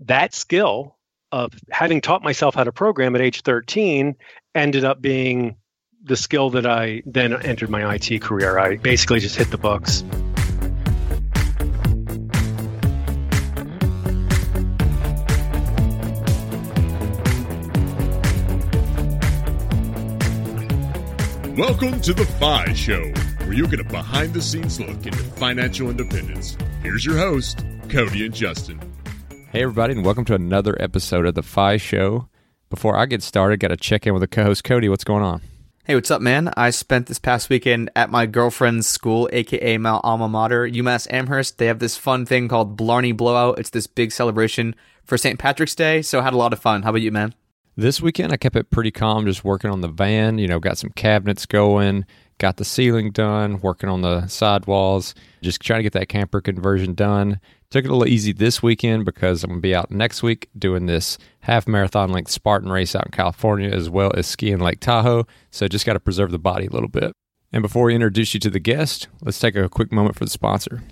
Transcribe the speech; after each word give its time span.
that 0.00 0.34
skill 0.34 0.96
of 1.32 1.52
having 1.70 2.00
taught 2.00 2.22
myself 2.22 2.54
how 2.54 2.64
to 2.64 2.72
program 2.72 3.14
at 3.14 3.20
age 3.20 3.42
13 3.42 4.16
ended 4.54 4.84
up 4.84 5.00
being 5.00 5.56
the 6.02 6.16
skill 6.16 6.50
that 6.50 6.66
I 6.66 7.02
then 7.06 7.32
entered 7.42 7.70
my 7.70 7.94
IT 7.94 8.20
career. 8.20 8.58
I 8.58 8.76
basically 8.76 9.20
just 9.20 9.36
hit 9.36 9.50
the 9.50 9.58
books. 9.58 10.02
Welcome 21.56 22.00
to 22.00 22.12
the 22.12 22.26
FI 22.40 22.72
Show, 22.74 23.12
where 23.46 23.52
you 23.52 23.68
get 23.68 23.78
a 23.78 23.84
behind 23.84 24.34
the 24.34 24.42
scenes 24.42 24.80
look 24.80 25.06
into 25.06 25.18
financial 25.18 25.88
independence. 25.88 26.58
Here's 26.82 27.04
your 27.04 27.16
host, 27.16 27.64
Cody 27.88 28.26
and 28.26 28.34
Justin. 28.34 28.93
Hey, 29.54 29.62
everybody, 29.62 29.92
and 29.92 30.04
welcome 30.04 30.24
to 30.24 30.34
another 30.34 30.76
episode 30.80 31.26
of 31.26 31.36
the 31.36 31.42
FI 31.44 31.76
Show. 31.76 32.28
Before 32.70 32.96
I 32.96 33.06
get 33.06 33.22
started, 33.22 33.60
got 33.60 33.68
to 33.68 33.76
check 33.76 34.04
in 34.04 34.12
with 34.12 34.20
the 34.20 34.26
co 34.26 34.42
host, 34.42 34.64
Cody. 34.64 34.88
What's 34.88 35.04
going 35.04 35.22
on? 35.22 35.42
Hey, 35.84 35.94
what's 35.94 36.10
up, 36.10 36.20
man? 36.20 36.52
I 36.56 36.70
spent 36.70 37.06
this 37.06 37.20
past 37.20 37.48
weekend 37.48 37.88
at 37.94 38.10
my 38.10 38.26
girlfriend's 38.26 38.88
school, 38.88 39.30
aka 39.32 39.78
my 39.78 40.00
alma 40.02 40.28
mater, 40.28 40.68
UMass 40.68 41.06
Amherst. 41.08 41.58
They 41.58 41.66
have 41.66 41.78
this 41.78 41.96
fun 41.96 42.26
thing 42.26 42.48
called 42.48 42.76
Blarney 42.76 43.12
Blowout. 43.12 43.60
It's 43.60 43.70
this 43.70 43.86
big 43.86 44.10
celebration 44.10 44.74
for 45.04 45.16
St. 45.16 45.38
Patrick's 45.38 45.76
Day, 45.76 46.02
so 46.02 46.18
I 46.18 46.24
had 46.24 46.34
a 46.34 46.36
lot 46.36 46.52
of 46.52 46.58
fun. 46.58 46.82
How 46.82 46.90
about 46.90 47.02
you, 47.02 47.12
man? 47.12 47.32
This 47.76 48.00
weekend, 48.00 48.32
I 48.32 48.36
kept 48.36 48.56
it 48.56 48.72
pretty 48.72 48.90
calm, 48.90 49.24
just 49.24 49.44
working 49.44 49.70
on 49.70 49.82
the 49.82 49.88
van. 49.88 50.38
You 50.38 50.48
know, 50.48 50.58
got 50.58 50.78
some 50.78 50.90
cabinets 50.90 51.46
going, 51.46 52.06
got 52.38 52.56
the 52.56 52.64
ceiling 52.64 53.12
done, 53.12 53.60
working 53.60 53.88
on 53.88 54.00
the 54.00 54.26
sidewalls, 54.26 55.14
just 55.42 55.60
trying 55.60 55.78
to 55.78 55.84
get 55.84 55.92
that 55.92 56.08
camper 56.08 56.40
conversion 56.40 56.94
done. 56.94 57.40
Took 57.74 57.86
it 57.86 57.90
a 57.90 57.96
little 57.96 58.06
easy 58.06 58.32
this 58.32 58.62
weekend 58.62 59.04
because 59.04 59.42
I'm 59.42 59.50
going 59.50 59.58
to 59.58 59.60
be 59.60 59.74
out 59.74 59.90
next 59.90 60.22
week 60.22 60.48
doing 60.56 60.86
this 60.86 61.18
half 61.40 61.66
marathon 61.66 62.12
length 62.12 62.30
Spartan 62.30 62.70
race 62.70 62.94
out 62.94 63.06
in 63.06 63.10
California 63.10 63.68
as 63.68 63.90
well 63.90 64.12
as 64.14 64.28
skiing 64.28 64.60
Lake 64.60 64.78
Tahoe. 64.78 65.26
So 65.50 65.66
just 65.66 65.84
got 65.84 65.94
to 65.94 65.98
preserve 65.98 66.30
the 66.30 66.38
body 66.38 66.66
a 66.66 66.70
little 66.70 66.88
bit. 66.88 67.12
And 67.52 67.62
before 67.62 67.86
we 67.86 67.96
introduce 67.96 68.32
you 68.32 68.38
to 68.38 68.48
the 68.48 68.60
guest, 68.60 69.08
let's 69.22 69.40
take 69.40 69.56
a 69.56 69.68
quick 69.68 69.90
moment 69.90 70.14
for 70.14 70.24
the 70.24 70.30
sponsor. 70.30 70.84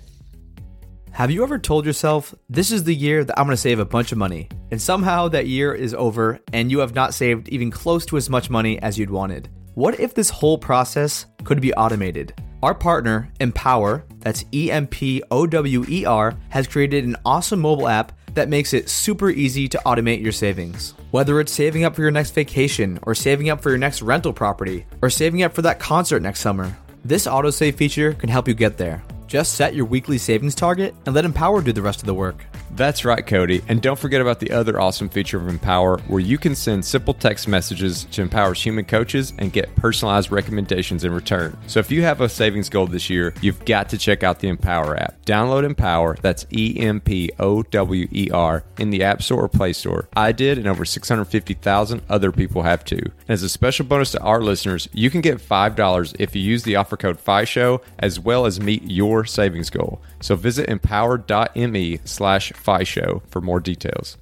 Have 1.11 1.31
you 1.31 1.41
ever 1.43 1.57
told 1.57 1.85
yourself, 1.85 2.35
this 2.49 2.69
is 2.69 2.83
the 2.83 2.93
year 2.93 3.23
that 3.23 3.39
I'm 3.39 3.45
going 3.45 3.55
to 3.55 3.61
save 3.61 3.79
a 3.79 3.85
bunch 3.85 4.11
of 4.11 4.17
money? 4.17 4.49
And 4.69 4.81
somehow 4.81 5.29
that 5.29 5.47
year 5.47 5.73
is 5.73 5.93
over 5.93 6.41
and 6.51 6.69
you 6.69 6.79
have 6.79 6.93
not 6.93 7.13
saved 7.13 7.47
even 7.47 7.71
close 7.71 8.05
to 8.07 8.17
as 8.17 8.29
much 8.29 8.49
money 8.49 8.77
as 8.81 8.99
you'd 8.99 9.09
wanted? 9.09 9.47
What 9.75 10.01
if 10.01 10.15
this 10.15 10.29
whole 10.29 10.57
process 10.57 11.27
could 11.45 11.61
be 11.61 11.73
automated? 11.75 12.33
Our 12.63 12.73
partner, 12.73 13.29
Empower, 13.41 14.05
that's 14.21 14.45
E 14.53 14.71
M 14.71 14.87
P 14.87 15.21
O 15.29 15.45
W 15.45 15.83
E 15.89 16.05
R, 16.05 16.33
has 16.47 16.65
created 16.65 17.03
an 17.03 17.17
awesome 17.25 17.59
mobile 17.59 17.89
app 17.89 18.13
that 18.35 18.47
makes 18.47 18.73
it 18.73 18.87
super 18.87 19.29
easy 19.29 19.67
to 19.67 19.81
automate 19.85 20.21
your 20.21 20.31
savings. 20.31 20.93
Whether 21.11 21.41
it's 21.41 21.51
saving 21.51 21.83
up 21.83 21.93
for 21.93 22.03
your 22.03 22.11
next 22.11 22.31
vacation, 22.31 22.99
or 23.01 23.15
saving 23.15 23.49
up 23.49 23.61
for 23.61 23.67
your 23.69 23.77
next 23.77 24.01
rental 24.01 24.31
property, 24.31 24.85
or 25.01 25.09
saving 25.09 25.43
up 25.43 25.53
for 25.53 25.61
that 25.63 25.77
concert 25.77 26.21
next 26.21 26.39
summer, 26.39 26.73
this 27.03 27.27
autosave 27.27 27.75
feature 27.75 28.13
can 28.13 28.29
help 28.29 28.47
you 28.47 28.53
get 28.53 28.77
there. 28.77 29.03
Just 29.27 29.55
set 29.55 29.75
your 29.75 29.85
weekly 29.85 30.17
savings 30.17 30.55
target 30.55 30.95
and 31.05 31.13
let 31.13 31.25
Empower 31.25 31.61
do 31.61 31.73
the 31.73 31.81
rest 31.81 31.99
of 31.99 32.05
the 32.05 32.13
work. 32.13 32.45
That's 32.75 33.05
right, 33.05 33.25
Cody. 33.25 33.61
And 33.67 33.83
don't 33.83 33.99
forget 33.99 34.19
about 34.19 34.39
the 34.39 34.49
other 34.49 34.81
awesome 34.81 35.07
feature 35.07 35.37
of 35.37 35.47
Empower 35.47 35.99
where 36.07 36.19
you 36.19 36.39
can 36.39 36.55
send 36.55 36.83
simple 36.83 37.13
text 37.13 37.47
messages 37.47 38.05
to 38.05 38.25
Empower's 38.25 38.63
human 38.63 38.85
coaches 38.85 39.31
and 39.37 39.53
get 39.53 39.75
personalized 39.75 40.31
recommendations 40.31 41.03
in 41.03 41.13
return. 41.13 41.55
So 41.67 41.79
if 41.79 41.91
you 41.91 42.01
have 42.01 42.21
a 42.21 42.27
savings 42.27 42.69
goal 42.69 42.87
this 42.87 43.11
year, 43.11 43.35
you've 43.41 43.63
got 43.65 43.89
to 43.89 43.97
check 43.99 44.23
out 44.23 44.39
the 44.39 44.47
Empower 44.47 44.97
app. 44.99 45.23
Download 45.23 45.63
Empower, 45.63 46.17
that's 46.21 46.47
E 46.51 46.75
M 46.79 46.99
P 46.99 47.31
O 47.37 47.61
W 47.61 48.07
E 48.11 48.31
R, 48.31 48.63
in 48.79 48.89
the 48.89 49.03
App 49.03 49.21
Store 49.21 49.43
or 49.43 49.49
Play 49.49 49.73
Store. 49.73 50.07
I 50.15 50.31
did, 50.31 50.57
and 50.57 50.67
over 50.67 50.83
650,000 50.83 52.01
other 52.09 52.31
people 52.31 52.63
have 52.63 52.83
too. 52.83 53.03
And 53.03 53.29
as 53.29 53.43
a 53.43 53.49
special 53.49 53.85
bonus 53.85 54.11
to 54.11 54.21
our 54.21 54.41
listeners, 54.41 54.89
you 54.93 55.11
can 55.11 55.21
get 55.21 55.37
$5 55.37 56.15
if 56.17 56.35
you 56.35 56.41
use 56.41 56.63
the 56.63 56.75
offer 56.77 56.97
code 56.97 57.19
FISHOW 57.19 57.81
as 57.99 58.19
well 58.19 58.47
as 58.47 58.59
meet 58.59 58.83
your 58.89 59.25
savings 59.25 59.69
goal. 59.69 60.01
So 60.21 60.35
visit 60.35 60.69
empower.me 60.69 61.99
slash 62.05 62.51
FISHOW 62.63 63.21
for 63.27 63.41
more 63.41 63.59
details. 63.59 64.17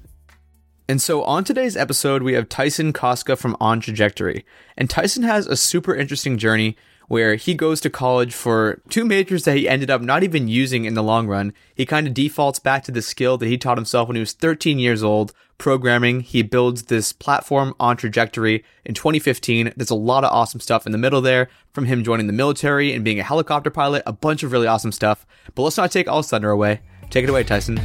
And 0.88 1.02
so 1.02 1.24
on 1.24 1.44
today's 1.44 1.78
episode, 1.78 2.22
we 2.22 2.34
have 2.34 2.50
Tyson 2.50 2.92
Koska 2.92 3.38
from 3.38 3.56
On 3.62 3.80
Trajectory. 3.80 4.46
And 4.76 4.90
Tyson 4.90 5.24
has 5.24 5.48
a 5.48 5.56
super 5.56 5.96
interesting 5.96 6.38
journey 6.38 6.76
where 7.08 7.36
he 7.36 7.54
goes 7.54 7.82
to 7.82 7.90
college 7.90 8.34
for 8.34 8.82
two 8.90 9.06
majors 9.06 9.44
that 9.44 9.58
he 9.58 9.68
ended 9.68 9.90
up 9.90 10.02
not 10.02 10.24
even 10.24 10.48
using 10.48 10.86
in 10.86 10.94
the 10.94 11.04
long 11.04 11.28
run. 11.28 11.54
He 11.76 11.86
kind 11.86 12.08
of 12.08 12.14
defaults 12.14 12.60
back 12.60 12.84
to 12.86 12.92
the 12.92 13.02
skill 13.02 13.38
that 13.38 13.48
he 13.48 13.58
taught 13.58 13.78
himself 13.78 14.08
when 14.08 14.16
he 14.16 14.22
was 14.22 14.34
13 14.34 14.80
years 14.80 15.04
old, 15.04 15.34
programming. 15.58 16.22
He 16.22 16.42
builds 16.42 16.84
this 16.84 17.14
platform 17.14 17.76
on 17.80 17.96
trajectory 17.96 18.64
in 18.86 18.94
2015. 18.94 19.74
There's 19.76 19.90
a 19.90 19.96
lot 19.96 20.24
of 20.24 20.32
awesome 20.32 20.60
stuff 20.60 20.86
in 20.86 20.92
the 20.92 20.98
middle 20.98 21.22
there 21.22 21.50
from 21.74 21.86
him 21.86 22.04
joining 22.04 22.28
the 22.28 22.34
military 22.34 22.94
and 22.94 23.04
being 23.04 23.20
a 23.20 23.24
helicopter 23.24 23.70
pilot, 23.70 24.04
a 24.06 24.14
bunch 24.14 24.42
of 24.44 24.52
really 24.52 24.68
awesome 24.68 24.92
stuff. 24.92 25.26
But 25.54 25.64
let's 25.64 25.78
not 25.78 25.92
take 25.92 26.08
all 26.08 26.24
thunder 26.24 26.50
away. 26.50 26.82
Take 27.10 27.26
it 27.26 27.30
away, 27.30 27.44
Tyson. 27.44 27.80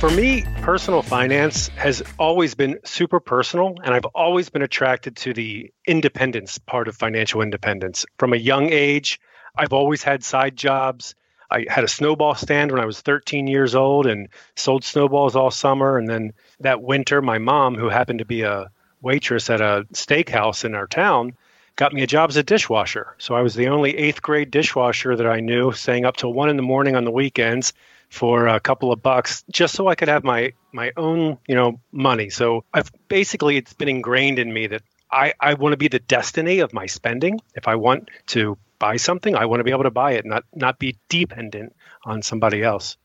For 0.00 0.08
me, 0.08 0.46
personal 0.62 1.02
finance 1.02 1.68
has 1.76 2.02
always 2.18 2.54
been 2.54 2.78
super 2.84 3.20
personal, 3.20 3.74
and 3.84 3.92
I've 3.92 4.06
always 4.06 4.48
been 4.48 4.62
attracted 4.62 5.14
to 5.16 5.34
the 5.34 5.70
independence 5.86 6.56
part 6.56 6.88
of 6.88 6.96
financial 6.96 7.42
independence. 7.42 8.06
From 8.18 8.32
a 8.32 8.38
young 8.38 8.70
age, 8.72 9.20
I've 9.54 9.74
always 9.74 10.02
had 10.02 10.24
side 10.24 10.56
jobs. 10.56 11.14
I 11.50 11.66
had 11.68 11.84
a 11.84 11.88
snowball 11.88 12.34
stand 12.34 12.72
when 12.72 12.80
I 12.80 12.86
was 12.86 13.02
13 13.02 13.46
years 13.46 13.74
old 13.74 14.06
and 14.06 14.30
sold 14.56 14.84
snowballs 14.84 15.36
all 15.36 15.50
summer. 15.50 15.98
And 15.98 16.08
then 16.08 16.32
that 16.60 16.80
winter, 16.80 17.20
my 17.20 17.36
mom, 17.36 17.74
who 17.74 17.90
happened 17.90 18.20
to 18.20 18.24
be 18.24 18.40
a 18.40 18.70
waitress 19.02 19.50
at 19.50 19.60
a 19.60 19.84
steakhouse 19.92 20.64
in 20.64 20.74
our 20.74 20.86
town, 20.86 21.36
got 21.76 21.92
me 21.92 22.02
a 22.02 22.06
job 22.06 22.30
as 22.30 22.38
a 22.38 22.42
dishwasher. 22.42 23.14
So 23.18 23.34
I 23.34 23.42
was 23.42 23.54
the 23.54 23.68
only 23.68 23.98
eighth 23.98 24.22
grade 24.22 24.50
dishwasher 24.50 25.14
that 25.14 25.26
I 25.26 25.40
knew, 25.40 25.72
staying 25.72 26.06
up 26.06 26.16
till 26.16 26.32
one 26.32 26.48
in 26.48 26.56
the 26.56 26.62
morning 26.62 26.96
on 26.96 27.04
the 27.04 27.10
weekends 27.10 27.74
for 28.10 28.48
a 28.48 28.60
couple 28.60 28.92
of 28.92 29.02
bucks 29.02 29.44
just 29.50 29.74
so 29.74 29.88
I 29.88 29.94
could 29.94 30.08
have 30.08 30.24
my 30.24 30.52
my 30.72 30.92
own, 30.96 31.38
you 31.46 31.54
know, 31.54 31.80
money. 31.92 32.28
So 32.28 32.64
I've 32.74 32.90
basically 33.08 33.56
it's 33.56 33.72
been 33.72 33.88
ingrained 33.88 34.38
in 34.38 34.52
me 34.52 34.66
that 34.66 34.82
I, 35.10 35.32
I 35.40 35.54
want 35.54 35.72
to 35.72 35.76
be 35.76 35.88
the 35.88 35.98
destiny 35.98 36.58
of 36.58 36.72
my 36.72 36.86
spending. 36.86 37.40
If 37.54 37.66
I 37.66 37.76
want 37.76 38.10
to 38.28 38.58
buy 38.78 38.96
something, 38.96 39.34
I 39.34 39.46
want 39.46 39.60
to 39.60 39.64
be 39.64 39.70
able 39.70 39.84
to 39.84 39.90
buy 39.90 40.12
it, 40.12 40.26
not 40.26 40.44
not 40.54 40.78
be 40.78 40.98
dependent 41.08 41.74
on 42.04 42.22
somebody 42.22 42.62
else. 42.62 42.96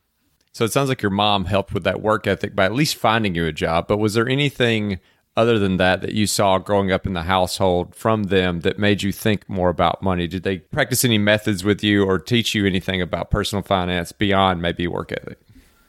So 0.51 0.65
it 0.65 0.71
sounds 0.71 0.89
like 0.89 1.01
your 1.01 1.11
mom 1.11 1.45
helped 1.45 1.73
with 1.73 1.83
that 1.83 2.01
work 2.01 2.27
ethic 2.27 2.55
by 2.55 2.65
at 2.65 2.73
least 2.73 2.95
finding 2.95 3.35
you 3.35 3.45
a 3.45 3.51
job. 3.51 3.87
But 3.87 3.97
was 3.97 4.13
there 4.13 4.27
anything 4.27 4.99
other 5.37 5.59
than 5.59 5.77
that 5.77 6.01
that 6.01 6.13
you 6.13 6.27
saw 6.27 6.57
growing 6.57 6.91
up 6.91 7.05
in 7.05 7.13
the 7.13 7.23
household 7.23 7.93
from 7.93 8.23
them 8.23 8.61
that 8.61 8.79
made 8.79 9.03
you 9.03 9.11
think 9.11 9.47
more 9.49 9.69
about 9.69 10.01
money? 10.01 10.27
Did 10.27 10.43
they 10.43 10.59
practice 10.59 11.03
any 11.03 11.17
methods 11.17 11.63
with 11.63 11.83
you 11.83 12.05
or 12.05 12.19
teach 12.19 12.55
you 12.55 12.65
anything 12.65 13.01
about 13.01 13.31
personal 13.31 13.61
finance 13.61 14.11
beyond 14.11 14.61
maybe 14.61 14.87
work 14.87 15.11
ethic? 15.11 15.39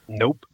Nope. 0.07 0.45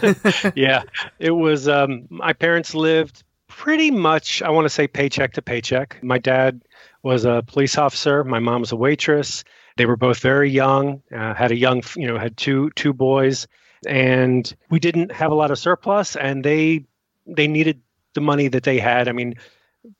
yeah, 0.54 0.82
it 1.18 1.32
was. 1.32 1.68
Um, 1.68 2.06
my 2.08 2.32
parents 2.32 2.74
lived 2.74 3.24
pretty 3.48 3.90
much, 3.90 4.42
I 4.42 4.50
want 4.50 4.64
to 4.64 4.70
say, 4.70 4.86
paycheck 4.86 5.34
to 5.34 5.42
paycheck. 5.42 5.98
My 6.02 6.18
dad 6.18 6.62
was 7.02 7.24
a 7.24 7.44
police 7.46 7.76
officer. 7.76 8.24
My 8.24 8.38
mom 8.38 8.60
was 8.60 8.72
a 8.72 8.76
waitress. 8.76 9.44
They 9.76 9.86
were 9.86 9.96
both 9.96 10.20
very 10.20 10.50
young. 10.50 11.02
Uh, 11.14 11.34
had 11.34 11.50
a 11.50 11.56
young, 11.56 11.82
you 11.96 12.06
know, 12.06 12.18
had 12.18 12.36
two 12.36 12.70
two 12.70 12.92
boys, 12.92 13.46
and 13.86 14.54
we 14.70 14.78
didn't 14.78 15.12
have 15.12 15.32
a 15.32 15.34
lot 15.34 15.50
of 15.50 15.58
surplus. 15.58 16.16
And 16.16 16.44
they 16.44 16.84
they 17.26 17.46
needed 17.46 17.80
the 18.14 18.20
money 18.20 18.48
that 18.48 18.62
they 18.62 18.78
had. 18.78 19.08
I 19.08 19.12
mean, 19.12 19.34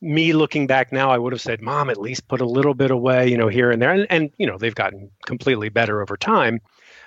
me 0.01 0.33
looking 0.33 0.67
back 0.67 0.93
now, 0.93 1.11
I 1.11 1.19
would 1.19 1.33
have 1.33 1.41
said, 1.41 1.61
"Mom, 1.61 1.91
at 1.91 2.01
least 2.01 2.29
put 2.29 2.41
a 2.41 2.47
little 2.47 2.75
bit 2.75 2.91
away, 2.91 3.29
you 3.29 3.37
know, 3.37 3.49
here 3.49 3.71
and 3.71 3.81
there." 3.83 3.93
And, 3.93 4.07
and 4.11 4.31
you 4.39 4.47
know, 4.47 4.59
they've 4.59 4.75
gotten 4.75 5.11
completely 5.27 5.69
better 5.69 6.01
over 6.01 6.17
time. 6.17 6.61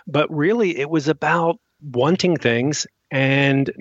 But 0.08 0.34
really, 0.34 0.78
it 0.78 0.90
was 0.90 1.08
about 1.08 1.60
wanting 1.82 2.38
things 2.38 2.86
and 3.12 3.72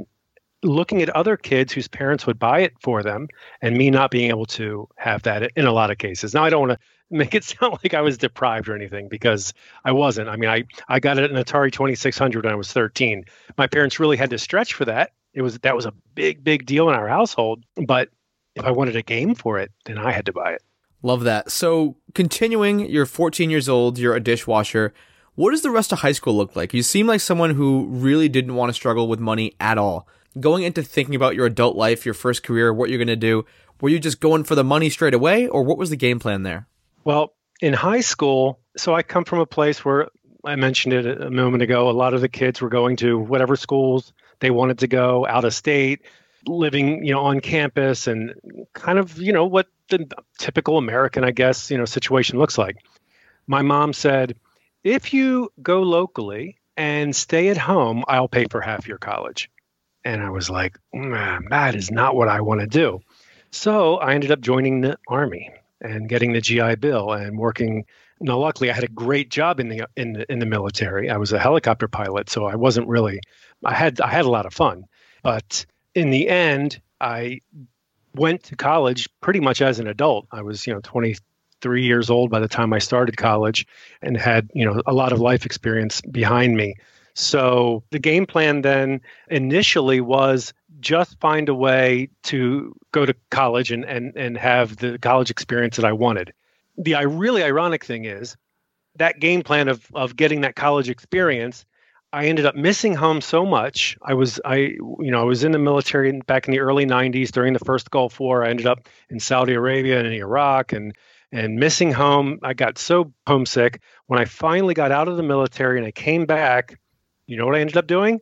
looking 0.62 1.02
at 1.02 1.10
other 1.10 1.36
kids 1.36 1.72
whose 1.72 1.88
parents 1.88 2.26
would 2.26 2.38
buy 2.38 2.60
it 2.60 2.72
for 2.80 3.02
them 3.02 3.28
and 3.60 3.76
me 3.76 3.90
not 3.90 4.10
being 4.10 4.30
able 4.30 4.46
to 4.46 4.88
have 4.96 5.22
that 5.22 5.50
in 5.56 5.66
a 5.66 5.72
lot 5.72 5.90
of 5.90 5.98
cases. 5.98 6.34
Now 6.34 6.44
I 6.44 6.50
don't 6.50 6.68
want 6.68 6.80
to 6.80 6.86
make 7.10 7.34
it 7.34 7.44
sound 7.44 7.78
like 7.82 7.94
I 7.94 8.00
was 8.00 8.18
deprived 8.18 8.68
or 8.68 8.74
anything 8.74 9.08
because 9.08 9.52
I 9.84 9.92
wasn't. 9.92 10.28
I 10.28 10.36
mean, 10.36 10.50
I 10.50 10.64
I 10.88 11.00
got 11.00 11.18
an 11.18 11.32
Atari 11.32 11.70
2600 11.70 12.44
when 12.44 12.52
I 12.52 12.56
was 12.56 12.72
13. 12.72 13.24
My 13.58 13.66
parents 13.66 14.00
really 14.00 14.16
had 14.16 14.30
to 14.30 14.38
stretch 14.38 14.74
for 14.74 14.86
that. 14.86 15.12
It 15.34 15.42
was 15.42 15.58
that 15.60 15.76
was 15.76 15.86
a 15.86 15.92
big 16.14 16.42
big 16.42 16.66
deal 16.66 16.88
in 16.88 16.94
our 16.94 17.08
household, 17.08 17.64
but 17.86 18.08
if 18.54 18.64
I 18.64 18.70
wanted 18.70 18.96
a 18.96 19.02
game 19.02 19.34
for 19.34 19.58
it, 19.58 19.72
then 19.84 19.98
I 19.98 20.12
had 20.12 20.26
to 20.26 20.32
buy 20.32 20.52
it. 20.52 20.62
Love 21.02 21.24
that. 21.24 21.50
So, 21.50 21.96
continuing, 22.14 22.80
you're 22.80 23.04
14 23.04 23.50
years 23.50 23.68
old, 23.68 23.98
you're 23.98 24.14
a 24.14 24.20
dishwasher. 24.20 24.94
What 25.34 25.50
does 25.50 25.62
the 25.62 25.70
rest 25.70 25.92
of 25.92 25.98
high 25.98 26.12
school 26.12 26.34
look 26.34 26.56
like? 26.56 26.72
You 26.72 26.82
seem 26.82 27.06
like 27.06 27.20
someone 27.20 27.50
who 27.50 27.86
really 27.90 28.28
didn't 28.28 28.54
want 28.54 28.70
to 28.70 28.74
struggle 28.74 29.08
with 29.08 29.20
money 29.20 29.54
at 29.60 29.76
all. 29.76 30.08
Going 30.40 30.62
into 30.62 30.82
thinking 30.82 31.14
about 31.14 31.34
your 31.34 31.46
adult 31.46 31.76
life, 31.76 32.06
your 32.06 32.14
first 32.14 32.42
career, 32.42 32.72
what 32.72 32.88
you're 32.88 32.98
going 32.98 33.08
to 33.08 33.16
do, 33.16 33.44
were 33.80 33.88
you 33.88 33.98
just 33.98 34.20
going 34.20 34.44
for 34.44 34.54
the 34.54 34.64
money 34.64 34.88
straight 34.88 35.12
away, 35.12 35.46
or 35.48 35.62
what 35.62 35.76
was 35.76 35.90
the 35.90 35.96
game 35.96 36.18
plan 36.18 36.42
there? 36.42 36.68
Well, 37.04 37.34
in 37.60 37.74
high 37.74 38.00
school, 38.00 38.60
so 38.76 38.94
I 38.94 39.02
come 39.02 39.24
from 39.24 39.40
a 39.40 39.46
place 39.46 39.84
where 39.84 40.08
I 40.44 40.56
mentioned 40.56 40.94
it 40.94 41.20
a 41.20 41.30
moment 41.30 41.62
ago. 41.62 41.90
A 41.90 41.92
lot 41.92 42.14
of 42.14 42.20
the 42.20 42.28
kids 42.28 42.62
were 42.62 42.68
going 42.68 42.96
to 42.96 43.18
whatever 43.18 43.56
schools 43.56 44.12
they 44.44 44.50
wanted 44.50 44.78
to 44.80 44.86
go 44.86 45.26
out 45.26 45.44
of 45.44 45.54
state, 45.54 46.02
living, 46.46 47.04
you 47.04 47.12
know, 47.12 47.20
on 47.20 47.40
campus 47.40 48.06
and 48.06 48.34
kind 48.74 48.98
of, 48.98 49.18
you 49.18 49.32
know, 49.32 49.46
what 49.46 49.68
the 49.88 50.06
typical 50.38 50.78
American, 50.78 51.24
I 51.24 51.30
guess, 51.30 51.70
you 51.70 51.78
know, 51.78 51.84
situation 51.84 52.38
looks 52.38 52.58
like. 52.58 52.76
My 53.46 53.62
mom 53.62 53.92
said, 53.92 54.36
if 54.82 55.14
you 55.14 55.50
go 55.62 55.82
locally 55.82 56.56
and 56.76 57.14
stay 57.14 57.48
at 57.48 57.56
home, 57.56 58.04
I'll 58.08 58.28
pay 58.28 58.46
for 58.50 58.60
half 58.60 58.86
your 58.86 58.98
college. 58.98 59.50
And 60.04 60.22
I 60.22 60.30
was 60.30 60.50
like, 60.50 60.78
that 60.92 61.74
is 61.74 61.90
not 61.90 62.14
what 62.14 62.28
I 62.28 62.40
want 62.42 62.60
to 62.60 62.66
do. 62.66 63.00
So 63.50 63.96
I 63.96 64.14
ended 64.14 64.30
up 64.30 64.40
joining 64.40 64.80
the 64.80 64.98
Army 65.08 65.50
and 65.80 66.08
getting 66.08 66.32
the 66.32 66.40
GI 66.40 66.76
Bill 66.76 67.12
and 67.12 67.38
working. 67.38 67.86
Now, 68.20 68.38
luckily, 68.38 68.70
I 68.70 68.74
had 68.74 68.84
a 68.84 68.88
great 68.88 69.30
job 69.30 69.60
in 69.60 69.68
the 69.68 69.88
in 69.96 70.12
the, 70.14 70.32
in 70.32 70.38
the 70.38 70.46
military. 70.46 71.10
I 71.10 71.16
was 71.16 71.32
a 71.32 71.38
helicopter 71.38 71.88
pilot, 71.88 72.30
so 72.30 72.46
I 72.46 72.54
wasn't 72.54 72.88
really. 72.88 73.20
I 73.64 73.74
had 73.74 74.00
I 74.00 74.08
had 74.08 74.24
a 74.24 74.30
lot 74.30 74.46
of 74.46 74.54
fun, 74.54 74.84
but 75.22 75.66
in 75.94 76.10
the 76.10 76.28
end, 76.28 76.80
I 77.00 77.40
went 78.14 78.42
to 78.44 78.56
college 78.56 79.08
pretty 79.20 79.40
much 79.40 79.60
as 79.60 79.78
an 79.78 79.86
adult. 79.86 80.26
I 80.32 80.42
was, 80.42 80.66
you 80.66 80.72
know, 80.72 80.80
23 80.82 81.84
years 81.84 82.10
old 82.10 82.30
by 82.30 82.40
the 82.40 82.48
time 82.48 82.72
I 82.72 82.78
started 82.78 83.16
college 83.16 83.66
and 84.02 84.16
had, 84.16 84.50
you 84.54 84.64
know, 84.64 84.80
a 84.86 84.92
lot 84.92 85.12
of 85.12 85.20
life 85.20 85.44
experience 85.44 86.00
behind 86.00 86.56
me. 86.56 86.74
So 87.14 87.84
the 87.90 87.98
game 87.98 88.26
plan 88.26 88.62
then 88.62 89.00
initially 89.30 90.00
was 90.00 90.52
just 90.80 91.18
find 91.20 91.48
a 91.48 91.54
way 91.54 92.08
to 92.24 92.74
go 92.92 93.06
to 93.06 93.14
college 93.30 93.70
and, 93.70 93.84
and, 93.84 94.14
and 94.16 94.36
have 94.36 94.76
the 94.76 94.98
college 94.98 95.30
experience 95.30 95.76
that 95.76 95.84
I 95.84 95.92
wanted. 95.92 96.32
The 96.76 96.94
really 97.06 97.42
ironic 97.42 97.84
thing 97.84 98.04
is 98.04 98.36
that 98.96 99.20
game 99.20 99.42
plan 99.42 99.68
of, 99.68 99.86
of 99.94 100.16
getting 100.16 100.42
that 100.42 100.56
college 100.56 100.88
experience 100.88 101.64
I 102.14 102.26
ended 102.26 102.46
up 102.46 102.54
missing 102.54 102.94
home 102.94 103.20
so 103.20 103.44
much. 103.44 103.98
I 104.00 104.14
was 104.14 104.40
I 104.44 104.56
you 104.56 105.10
know 105.10 105.20
I 105.20 105.24
was 105.24 105.42
in 105.42 105.50
the 105.50 105.58
military 105.58 106.12
back 106.20 106.46
in 106.46 106.52
the 106.52 106.60
early 106.60 106.86
90s 106.86 107.32
during 107.32 107.54
the 107.54 107.58
first 107.58 107.90
Gulf 107.90 108.20
War. 108.20 108.44
I 108.44 108.50
ended 108.50 108.66
up 108.66 108.88
in 109.10 109.18
Saudi 109.18 109.54
Arabia 109.54 109.98
and 109.98 110.06
in 110.06 110.12
Iraq 110.12 110.72
and 110.72 110.94
and 111.32 111.56
missing 111.56 111.90
home. 111.90 112.38
I 112.44 112.54
got 112.54 112.78
so 112.78 113.12
homesick 113.26 113.82
when 114.06 114.20
I 114.20 114.26
finally 114.26 114.74
got 114.74 114.92
out 114.92 115.08
of 115.08 115.16
the 115.16 115.24
military 115.24 115.76
and 115.76 115.84
I 115.84 115.90
came 115.90 116.24
back. 116.24 116.78
You 117.26 117.36
know 117.36 117.46
what 117.46 117.56
I 117.56 117.60
ended 117.60 117.76
up 117.76 117.88
doing? 117.88 118.20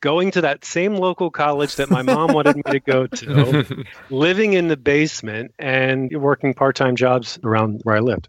Going 0.00 0.30
to 0.32 0.40
that 0.40 0.64
same 0.64 0.96
local 0.96 1.30
college 1.30 1.76
that 1.76 1.90
my 1.90 2.02
mom 2.02 2.32
wanted 2.32 2.56
me 2.56 2.62
to 2.62 2.80
go 2.80 3.06
to, 3.06 3.84
living 4.10 4.54
in 4.54 4.68
the 4.68 4.76
basement 4.76 5.52
and 5.58 6.10
working 6.20 6.54
part-time 6.54 6.96
jobs 6.96 7.38
around 7.44 7.80
where 7.84 7.96
I 7.96 8.00
lived. 8.00 8.28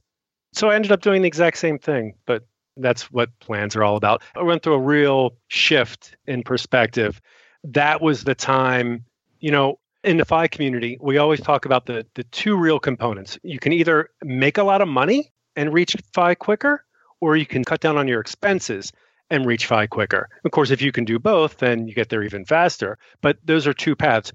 So 0.53 0.69
I 0.69 0.75
ended 0.75 0.91
up 0.91 1.01
doing 1.01 1.21
the 1.21 1.27
exact 1.27 1.57
same 1.57 1.79
thing, 1.79 2.15
but 2.25 2.45
that's 2.77 3.11
what 3.11 3.29
plans 3.39 3.75
are 3.75 3.83
all 3.83 3.95
about. 3.95 4.21
I 4.35 4.43
went 4.43 4.63
through 4.63 4.73
a 4.73 4.79
real 4.79 5.31
shift 5.47 6.15
in 6.27 6.43
perspective. 6.43 7.21
That 7.63 8.01
was 8.01 8.23
the 8.23 8.35
time, 8.35 9.05
you 9.39 9.51
know, 9.51 9.79
in 10.03 10.17
the 10.17 10.25
FI 10.25 10.47
community, 10.47 10.97
we 10.99 11.17
always 11.17 11.39
talk 11.41 11.65
about 11.65 11.85
the 11.85 12.05
the 12.15 12.23
two 12.25 12.57
real 12.57 12.79
components. 12.79 13.37
You 13.43 13.59
can 13.59 13.71
either 13.71 14.09
make 14.23 14.57
a 14.57 14.63
lot 14.63 14.81
of 14.81 14.87
money 14.87 15.31
and 15.55 15.71
reach 15.71 15.95
FI 16.13 16.35
quicker, 16.35 16.83
or 17.19 17.35
you 17.37 17.45
can 17.45 17.63
cut 17.63 17.81
down 17.81 17.97
on 17.97 18.07
your 18.07 18.19
expenses 18.19 18.91
and 19.31 19.45
reach 19.45 19.65
FI 19.65 19.87
quicker. 19.87 20.29
Of 20.45 20.51
course, 20.51 20.69
if 20.69 20.81
you 20.81 20.91
can 20.91 21.05
do 21.05 21.17
both, 21.17 21.57
then 21.57 21.87
you 21.87 21.95
get 21.95 22.09
there 22.09 22.21
even 22.21 22.45
faster. 22.45 22.99
But 23.21 23.37
those 23.43 23.65
are 23.65 23.73
two 23.73 23.95
paths. 23.95 24.31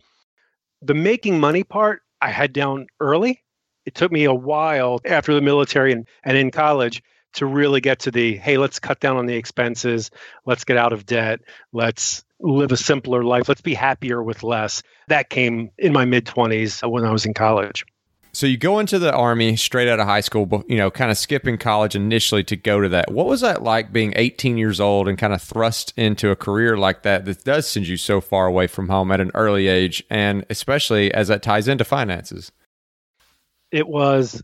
The 0.83 0.95
making 0.95 1.39
money 1.39 1.63
part, 1.63 2.03
I 2.21 2.31
had 2.31 2.53
down 2.53 2.87
early. 2.99 3.45
It 3.85 3.95
took 3.95 4.11
me 4.11 4.25
a 4.25 4.35
while 4.35 5.01
after 5.05 5.35
the 5.35 5.43
military 5.43 5.93
and, 5.93 6.09
and 6.25 6.37
in 6.37 6.51
college 6.51 7.03
to 7.35 7.47
really 7.47 7.81
get 7.81 8.01
to 8.01 8.11
the 8.11 8.37
hey, 8.37 8.57
let's 8.57 8.81
cut 8.81 8.99
down 8.99 9.19
on 9.19 9.27
the 9.27 9.37
expenses, 9.37 10.11
let's 10.47 10.65
get 10.65 10.79
out 10.79 10.95
of 10.95 11.05
debt, 11.05 11.41
let's 11.73 12.25
live 12.41 12.73
a 12.73 12.77
simpler 12.77 13.23
life, 13.23 13.49
let's 13.49 13.61
be 13.61 13.75
happier 13.75 14.23
with 14.23 14.43
less. 14.43 14.83
That 15.09 15.29
came 15.29 15.71
in 15.79 15.93
my 15.93 16.07
mid 16.07 16.25
20s 16.25 16.89
when 16.91 17.05
I 17.05 17.13
was 17.13 17.27
in 17.27 17.35
college. 17.35 17.85
So 18.37 18.47
you 18.47 18.59
go 18.59 18.81
into 18.81 18.99
the 18.99 19.15
army 19.15 19.57
straight 19.57 19.89
out 19.89 19.99
of 19.99 20.07
high 20.07 20.21
school, 20.21 20.63
you 20.69 20.77
know, 20.77 20.91
kind 20.91 21.11
of 21.11 21.17
skipping 21.17 21.57
college 21.57 21.97
initially 21.97 22.45
to 22.45 22.55
go 22.55 22.83
to 22.83 22.89
that. 22.91 23.11
What 23.11 23.25
was 23.25 23.41
that 23.41 23.63
like 23.63 23.95
being 23.95 24.13
18 24.15 24.59
years 24.59 24.79
old 24.79 25.09
and 25.09 25.17
kind 25.17 25.33
of 25.33 25.41
thrust 25.41 25.95
into 25.97 26.29
a 26.29 26.37
career 26.37 26.77
like 26.77 27.03
that 27.03 27.25
that 27.25 27.45
does 27.45 27.67
send 27.67 27.89
you 27.89 27.97
so 27.97 28.21
far 28.21 28.45
away 28.45 28.67
from 28.67 28.91
home 28.91 29.11
at 29.11 29.23
an 29.23 29.31
early 29.33 29.69
age 29.69 30.05
and 30.11 30.45
especially 30.51 31.11
as 31.15 31.29
that 31.29 31.43
ties 31.43 31.67
into 31.67 31.83
finances? 31.83 32.53
It 33.73 33.89
was 33.89 34.43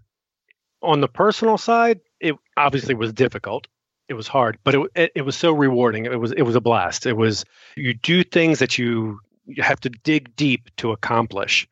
on 0.80 1.02
the 1.02 1.08
personal 1.08 1.58
side, 1.58 2.00
it 2.18 2.34
obviously 2.56 2.94
was 2.94 3.12
difficult. 3.12 3.66
It 4.08 4.14
was 4.14 4.26
hard, 4.26 4.56
but 4.64 4.74
it, 4.74 4.90
it, 4.94 5.12
it 5.16 5.22
was 5.26 5.36
so 5.36 5.52
rewarding. 5.52 6.06
It 6.06 6.18
was 6.18 6.32
it 6.32 6.44
was 6.44 6.56
a 6.56 6.62
blast. 6.62 7.04
It 7.04 7.18
was 7.18 7.44
you 7.76 7.92
do 7.92 8.24
things 8.24 8.58
that 8.60 8.78
you 8.78 9.20
you 9.44 9.62
have 9.62 9.80
to 9.80 9.90
dig 9.90 10.34
deep 10.34 10.70
to 10.78 10.92
accomplish. 10.92 11.68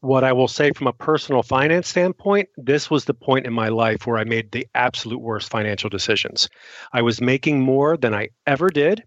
What 0.00 0.24
I 0.24 0.32
will 0.32 0.48
say 0.48 0.72
from 0.72 0.86
a 0.86 0.92
personal 0.92 1.42
finance 1.42 1.88
standpoint, 1.88 2.48
this 2.56 2.90
was 2.90 3.04
the 3.04 3.14
point 3.14 3.46
in 3.46 3.52
my 3.52 3.68
life 3.68 4.06
where 4.06 4.16
I 4.16 4.24
made 4.24 4.50
the 4.50 4.66
absolute 4.74 5.20
worst 5.20 5.50
financial 5.50 5.90
decisions. 5.90 6.48
I 6.92 7.02
was 7.02 7.20
making 7.20 7.60
more 7.60 7.96
than 7.96 8.14
I 8.14 8.28
ever 8.46 8.68
did 8.70 9.02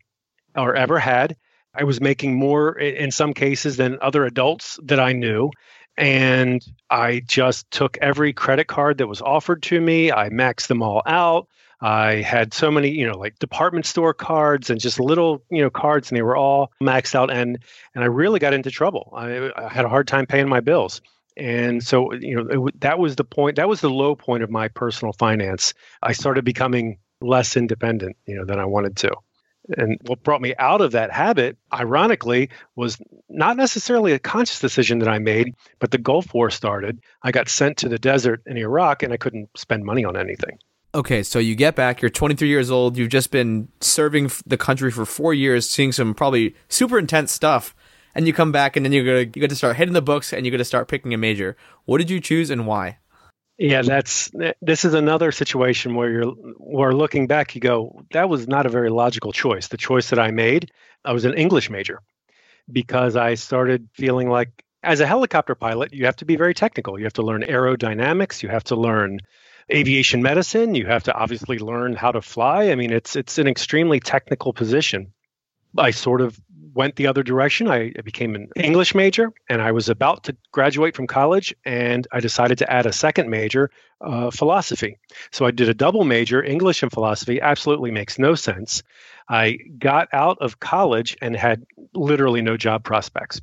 or 0.55 0.75
ever 0.75 0.99
had. 0.99 1.35
I 1.73 1.83
was 1.83 1.99
making 1.99 2.35
more 2.35 2.77
in 2.77 3.09
some 3.09 3.33
cases 3.33 3.77
than 3.77 3.97
other 4.01 4.25
adults 4.25 4.79
that 4.83 4.99
I 4.99 5.13
knew 5.13 5.49
and 5.97 6.65
I 6.89 7.21
just 7.27 7.69
took 7.71 7.97
every 7.97 8.33
credit 8.33 8.67
card 8.67 8.97
that 8.97 9.07
was 9.07 9.21
offered 9.21 9.61
to 9.63 9.79
me. 9.79 10.11
I 10.11 10.29
maxed 10.29 10.67
them 10.67 10.81
all 10.81 11.03
out. 11.05 11.47
I 11.83 12.21
had 12.21 12.53
so 12.53 12.71
many, 12.71 12.91
you 12.91 13.05
know, 13.05 13.17
like 13.17 13.39
department 13.39 13.85
store 13.85 14.13
cards 14.13 14.69
and 14.69 14.79
just 14.79 15.01
little, 15.01 15.43
you 15.51 15.61
know, 15.61 15.69
cards, 15.69 16.09
and 16.09 16.17
they 16.17 16.21
were 16.21 16.37
all 16.37 16.71
maxed 16.81 17.13
out. 17.13 17.29
And 17.29 17.59
and 17.93 18.03
I 18.05 18.07
really 18.07 18.39
got 18.39 18.53
into 18.53 18.71
trouble. 18.71 19.11
I, 19.13 19.51
I 19.57 19.67
had 19.67 19.83
a 19.83 19.89
hard 19.89 20.07
time 20.07 20.25
paying 20.25 20.47
my 20.47 20.61
bills, 20.61 21.01
and 21.35 21.83
so 21.83 22.13
you 22.13 22.37
know 22.37 22.67
it, 22.67 22.79
that 22.79 22.99
was 22.99 23.17
the 23.17 23.25
point. 23.25 23.57
That 23.57 23.67
was 23.67 23.81
the 23.81 23.89
low 23.89 24.15
point 24.15 24.43
of 24.43 24.49
my 24.49 24.69
personal 24.69 25.11
finance. 25.11 25.73
I 26.01 26.13
started 26.13 26.45
becoming 26.45 26.99
less 27.19 27.57
independent, 27.57 28.15
you 28.25 28.35
know, 28.35 28.45
than 28.45 28.59
I 28.59 28.65
wanted 28.65 28.95
to. 28.97 29.11
And 29.77 29.97
what 30.07 30.23
brought 30.23 30.41
me 30.41 30.55
out 30.57 30.79
of 30.79 30.93
that 30.93 31.11
habit, 31.11 31.57
ironically, 31.73 32.49
was 32.77 32.97
not 33.27 33.57
necessarily 33.57 34.13
a 34.13 34.19
conscious 34.19 34.59
decision 34.59 34.99
that 34.99 35.09
I 35.09 35.19
made, 35.19 35.53
but 35.79 35.91
the 35.91 35.97
Gulf 35.97 36.33
War 36.33 36.49
started. 36.49 37.01
I 37.23 37.31
got 37.31 37.49
sent 37.49 37.77
to 37.77 37.89
the 37.89 37.99
desert 37.99 38.41
in 38.45 38.57
Iraq 38.57 39.03
and 39.03 39.11
I 39.11 39.17
couldn't 39.17 39.49
spend 39.57 39.83
money 39.83 40.05
on 40.05 40.15
anything. 40.15 40.59
Okay, 40.95 41.23
so 41.23 41.39
you 41.39 41.55
get 41.55 41.75
back, 41.75 42.01
you're 42.01 42.09
23 42.09 42.47
years 42.47 42.69
old, 42.69 42.97
you've 42.97 43.09
just 43.09 43.31
been 43.31 43.67
serving 43.81 44.29
the 44.45 44.57
country 44.57 44.91
for 44.91 45.05
four 45.05 45.33
years, 45.33 45.67
seeing 45.67 45.91
some 45.91 46.13
probably 46.13 46.55
super 46.69 46.99
intense 46.99 47.31
stuff, 47.31 47.75
and 48.13 48.27
you 48.27 48.33
come 48.33 48.51
back 48.51 48.75
and 48.75 48.85
then 48.85 48.93
you're 48.93 49.03
gonna 49.03 49.31
you 49.33 49.41
got 49.41 49.49
to 49.49 49.55
start 49.55 49.75
hitting 49.75 49.95
the 49.95 50.03
books 50.03 50.31
and 50.31 50.45
you're 50.45 50.51
gonna 50.51 50.63
start 50.63 50.87
picking 50.87 51.11
a 51.13 51.17
major. 51.17 51.57
What 51.85 51.97
did 51.97 52.11
you 52.11 52.19
choose 52.19 52.51
and 52.51 52.67
why? 52.67 52.99
Yeah, 53.57 53.81
that's 53.81 54.31
this 54.61 54.85
is 54.85 54.93
another 54.93 55.31
situation 55.31 55.95
where 55.95 56.11
you're 56.11 56.31
where 56.57 56.93
looking 56.93 57.25
back, 57.25 57.55
you 57.55 57.61
go, 57.61 58.03
that 58.11 58.29
was 58.29 58.47
not 58.47 58.67
a 58.67 58.69
very 58.69 58.91
logical 58.91 59.31
choice. 59.31 59.69
The 59.69 59.77
choice 59.77 60.11
that 60.11 60.19
I 60.19 60.29
made, 60.29 60.71
I 61.03 61.13
was 61.13 61.25
an 61.25 61.33
English 61.33 61.71
major 61.71 62.01
because 62.71 63.15
I 63.15 63.33
started 63.33 63.89
feeling 63.93 64.29
like 64.29 64.63
as 64.83 64.99
a 64.99 65.07
helicopter 65.07 65.55
pilot, 65.55 65.91
you 65.91 66.05
have 66.05 66.17
to 66.17 66.25
be 66.25 66.35
very 66.35 66.53
technical. 66.53 66.99
You 66.99 67.05
have 67.05 67.13
to 67.13 67.23
learn 67.23 67.41
aerodynamics, 67.41 68.43
you 68.43 68.49
have 68.49 68.65
to 68.65 68.75
learn 68.75 69.19
aviation 69.71 70.21
medicine, 70.21 70.75
you 70.75 70.85
have 70.85 71.03
to 71.03 71.13
obviously 71.13 71.59
learn 71.59 71.95
how 71.95 72.11
to 72.11 72.21
fly. 72.21 72.69
I 72.69 72.75
mean, 72.75 72.91
it's 72.91 73.15
it's 73.15 73.37
an 73.37 73.47
extremely 73.47 73.99
technical 73.99 74.53
position. 74.53 75.13
I 75.77 75.91
sort 75.91 76.21
of 76.21 76.39
went 76.73 76.95
the 76.95 77.07
other 77.07 77.23
direction. 77.23 77.67
I 77.69 77.91
became 78.03 78.35
an 78.35 78.49
English 78.55 78.95
major, 78.95 79.31
and 79.49 79.61
I 79.61 79.71
was 79.71 79.89
about 79.89 80.23
to 80.25 80.35
graduate 80.51 80.95
from 80.95 81.07
college, 81.07 81.55
and 81.65 82.07
I 82.11 82.19
decided 82.19 82.57
to 82.59 82.71
add 82.71 82.85
a 82.85 82.93
second 82.93 83.29
major, 83.29 83.69
uh, 84.01 84.31
philosophy. 84.31 84.97
So 85.31 85.45
I 85.45 85.51
did 85.51 85.69
a 85.69 85.73
double 85.73 86.03
major, 86.03 86.43
English 86.43 86.83
and 86.83 86.91
philosophy. 86.91 87.41
Absolutely 87.41 87.91
makes 87.91 88.17
no 88.17 88.35
sense. 88.35 88.83
I 89.29 89.57
got 89.77 90.09
out 90.13 90.39
of 90.41 90.59
college 90.59 91.15
and 91.21 91.35
had 91.35 91.65
literally 91.93 92.41
no 92.41 92.57
job 92.57 92.83
prospects, 92.83 93.39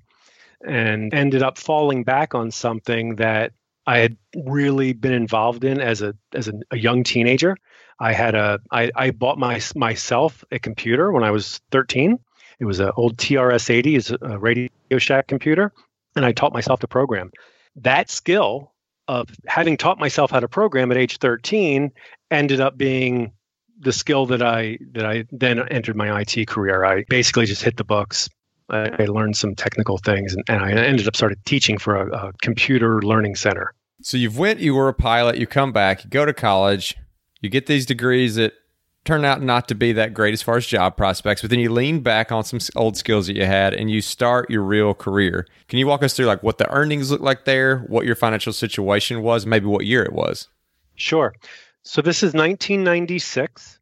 and 0.67 1.15
ended 1.15 1.43
up 1.43 1.57
falling 1.57 2.05
back 2.05 2.35
on 2.35 2.51
something 2.51 3.17
that 3.17 3.53
I 3.87 3.99
had 3.99 4.17
really 4.45 4.93
been 4.93 5.13
involved 5.13 5.65
in 5.65 5.81
as 5.81 6.03
a 6.03 6.15
as 6.35 6.49
a, 6.49 6.53
a 6.71 6.79
young 6.79 7.03
teenager. 7.03 7.57
I 7.99 8.13
had 8.13 8.35
a 8.35 8.61
I, 8.71 8.91
I 8.95 9.11
bought 9.11 9.39
my 9.39 9.61
myself 9.75 10.45
a 10.51 10.59
computer 10.59 11.13
when 11.13 11.25
I 11.25 11.31
was 11.31 11.61
13 11.71 12.19
it 12.61 12.67
was 12.67 12.79
an 12.79 12.93
old 12.97 13.17
TRS-80, 13.17 13.97
is 13.97 14.15
a 14.21 14.39
Radio 14.39 14.69
Shack 14.99 15.27
computer, 15.27 15.73
and 16.15 16.25
I 16.27 16.33
taught 16.33 16.53
myself 16.53 16.81
to 16.81 16.87
program. 16.87 17.31
That 17.77 18.11
skill 18.11 18.75
of 19.09 19.29
having 19.47 19.77
taught 19.79 19.99
myself 19.99 20.31
how 20.31 20.41
to 20.41 20.49
program 20.49 20.93
at 20.93 20.99
age 20.99 21.17
13 21.19 21.91
ended 22.31 22.61
up 22.61 22.77
being 22.77 23.33
the 23.79 23.93
skill 23.93 24.27
that 24.27 24.43
I 24.43 24.79
that 24.93 25.07
I 25.07 25.25
then 25.33 25.67
entered 25.69 25.97
my 25.97 26.21
IT 26.21 26.47
career. 26.47 26.85
I 26.85 27.05
basically 27.09 27.47
just 27.47 27.63
hit 27.63 27.79
the 27.79 27.85
books. 27.85 28.29
I, 28.71 29.03
I 29.03 29.05
learned 29.07 29.37
some 29.37 29.55
technical 29.55 29.99
things, 29.99 30.35
and, 30.35 30.45
and, 30.49 30.63
I 30.63 30.71
ended 30.71 31.07
up 31.09 31.17
started 31.17 31.45
teaching 31.45 31.79
for 31.79 31.97
a, 31.97 32.29
a 32.29 32.33
computer 32.43 33.03
learning 33.03 33.37
center. 33.37 33.75
So 34.03 34.17
you've 34.17 34.39
went, 34.39 34.61
you 34.61 34.75
were 34.75 34.89
a 34.89 34.95
pilot, 34.95 35.37
you 35.37 35.47
come 35.47 35.73
back, 35.73 36.05
you 36.05 36.11
go 36.11 36.25
to 36.25 36.33
college, 36.33 36.97
you 37.41 37.51
get 37.51 37.67
these 37.67 37.85
degrees 37.85 38.39
at 38.39 38.55
turn 39.05 39.25
out 39.25 39.43
not 39.43 39.67
to 39.69 39.75
be 39.75 39.93
that 39.93 40.13
great 40.13 40.33
as 40.33 40.43
far 40.43 40.57
as 40.57 40.67
job 40.67 40.97
prospects, 40.97 41.41
but 41.41 41.51
then 41.51 41.59
you 41.59 41.73
lean 41.73 42.01
back 42.01 42.31
on 42.31 42.45
some 42.45 42.61
old 42.77 42.97
skills 42.97 43.27
that 43.27 43.37
you 43.37 43.47
had 43.47 43.73
and 43.73 43.91
you 43.91 44.01
start 44.01 44.51
your 44.51 44.63
real 44.63 44.95
career. 44.95 45.47
Can 45.69 45.79
you 45.79 45.87
walk 45.87 46.03
us 46.03 46.15
through 46.15 46.27
like 46.27 46.43
what 46.43 46.59
the 46.59 46.71
earnings 46.71 47.11
look 47.11 47.21
like 47.21 47.45
there, 47.45 47.79
what 47.89 48.05
your 48.05 48.15
financial 48.15 48.53
situation 48.53 49.23
was, 49.23 49.47
maybe 49.47 49.67
what 49.67 49.87
year 49.87 50.03
it 50.03 50.13
was? 50.13 50.49
Sure. 50.97 51.35
So 51.83 52.03
this 52.03 52.19
is 52.19 52.35
1996 52.35 53.79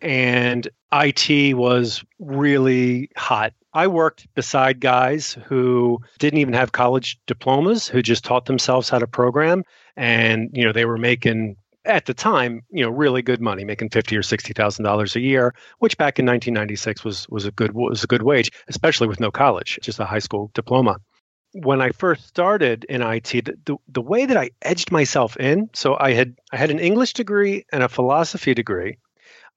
and 0.00 0.68
IT 0.92 1.56
was 1.56 2.02
really 2.18 3.10
hot. 3.16 3.52
I 3.76 3.88
worked 3.88 4.26
beside 4.34 4.80
guys 4.80 5.36
who 5.44 6.00
didn't 6.18 6.38
even 6.38 6.54
have 6.54 6.72
college 6.72 7.18
diplomas, 7.26 7.86
who 7.86 8.00
just 8.00 8.24
taught 8.24 8.46
themselves 8.46 8.88
how 8.88 8.98
to 8.98 9.06
program 9.06 9.64
and 9.98 10.48
you 10.54 10.64
know 10.64 10.72
they 10.72 10.86
were 10.86 10.96
making 10.96 11.56
at 11.84 12.06
the 12.06 12.14
time, 12.14 12.62
you 12.70 12.82
know, 12.82 12.88
really 12.88 13.20
good 13.20 13.42
money, 13.42 13.64
making 13.64 13.90
fifty 13.90 14.16
or 14.16 14.22
sixty 14.22 14.54
thousand 14.54 14.86
dollars 14.86 15.14
a 15.14 15.20
year, 15.20 15.54
which 15.80 15.98
back 15.98 16.18
in 16.18 16.24
1996 16.24 17.04
was 17.04 17.28
was 17.28 17.44
a 17.44 17.50
good 17.50 17.72
was 17.74 18.02
a 18.02 18.06
good 18.06 18.22
wage, 18.22 18.50
especially 18.68 19.08
with 19.08 19.20
no 19.20 19.30
college, 19.30 19.78
just 19.82 20.00
a 20.00 20.06
high 20.06 20.20
school 20.20 20.50
diploma. 20.54 20.96
When 21.52 21.82
I 21.82 21.90
first 21.90 22.26
started 22.26 22.84
in 22.88 23.02
IT, 23.02 23.44
the, 23.44 23.58
the, 23.66 23.76
the 23.88 24.02
way 24.02 24.24
that 24.24 24.38
I 24.38 24.52
edged 24.62 24.90
myself 24.90 25.36
in, 25.36 25.68
so 25.74 25.98
I 26.00 26.12
had 26.14 26.34
I 26.50 26.56
had 26.56 26.70
an 26.70 26.78
English 26.78 27.12
degree 27.12 27.66
and 27.70 27.82
a 27.82 27.90
philosophy 27.90 28.54
degree. 28.54 28.96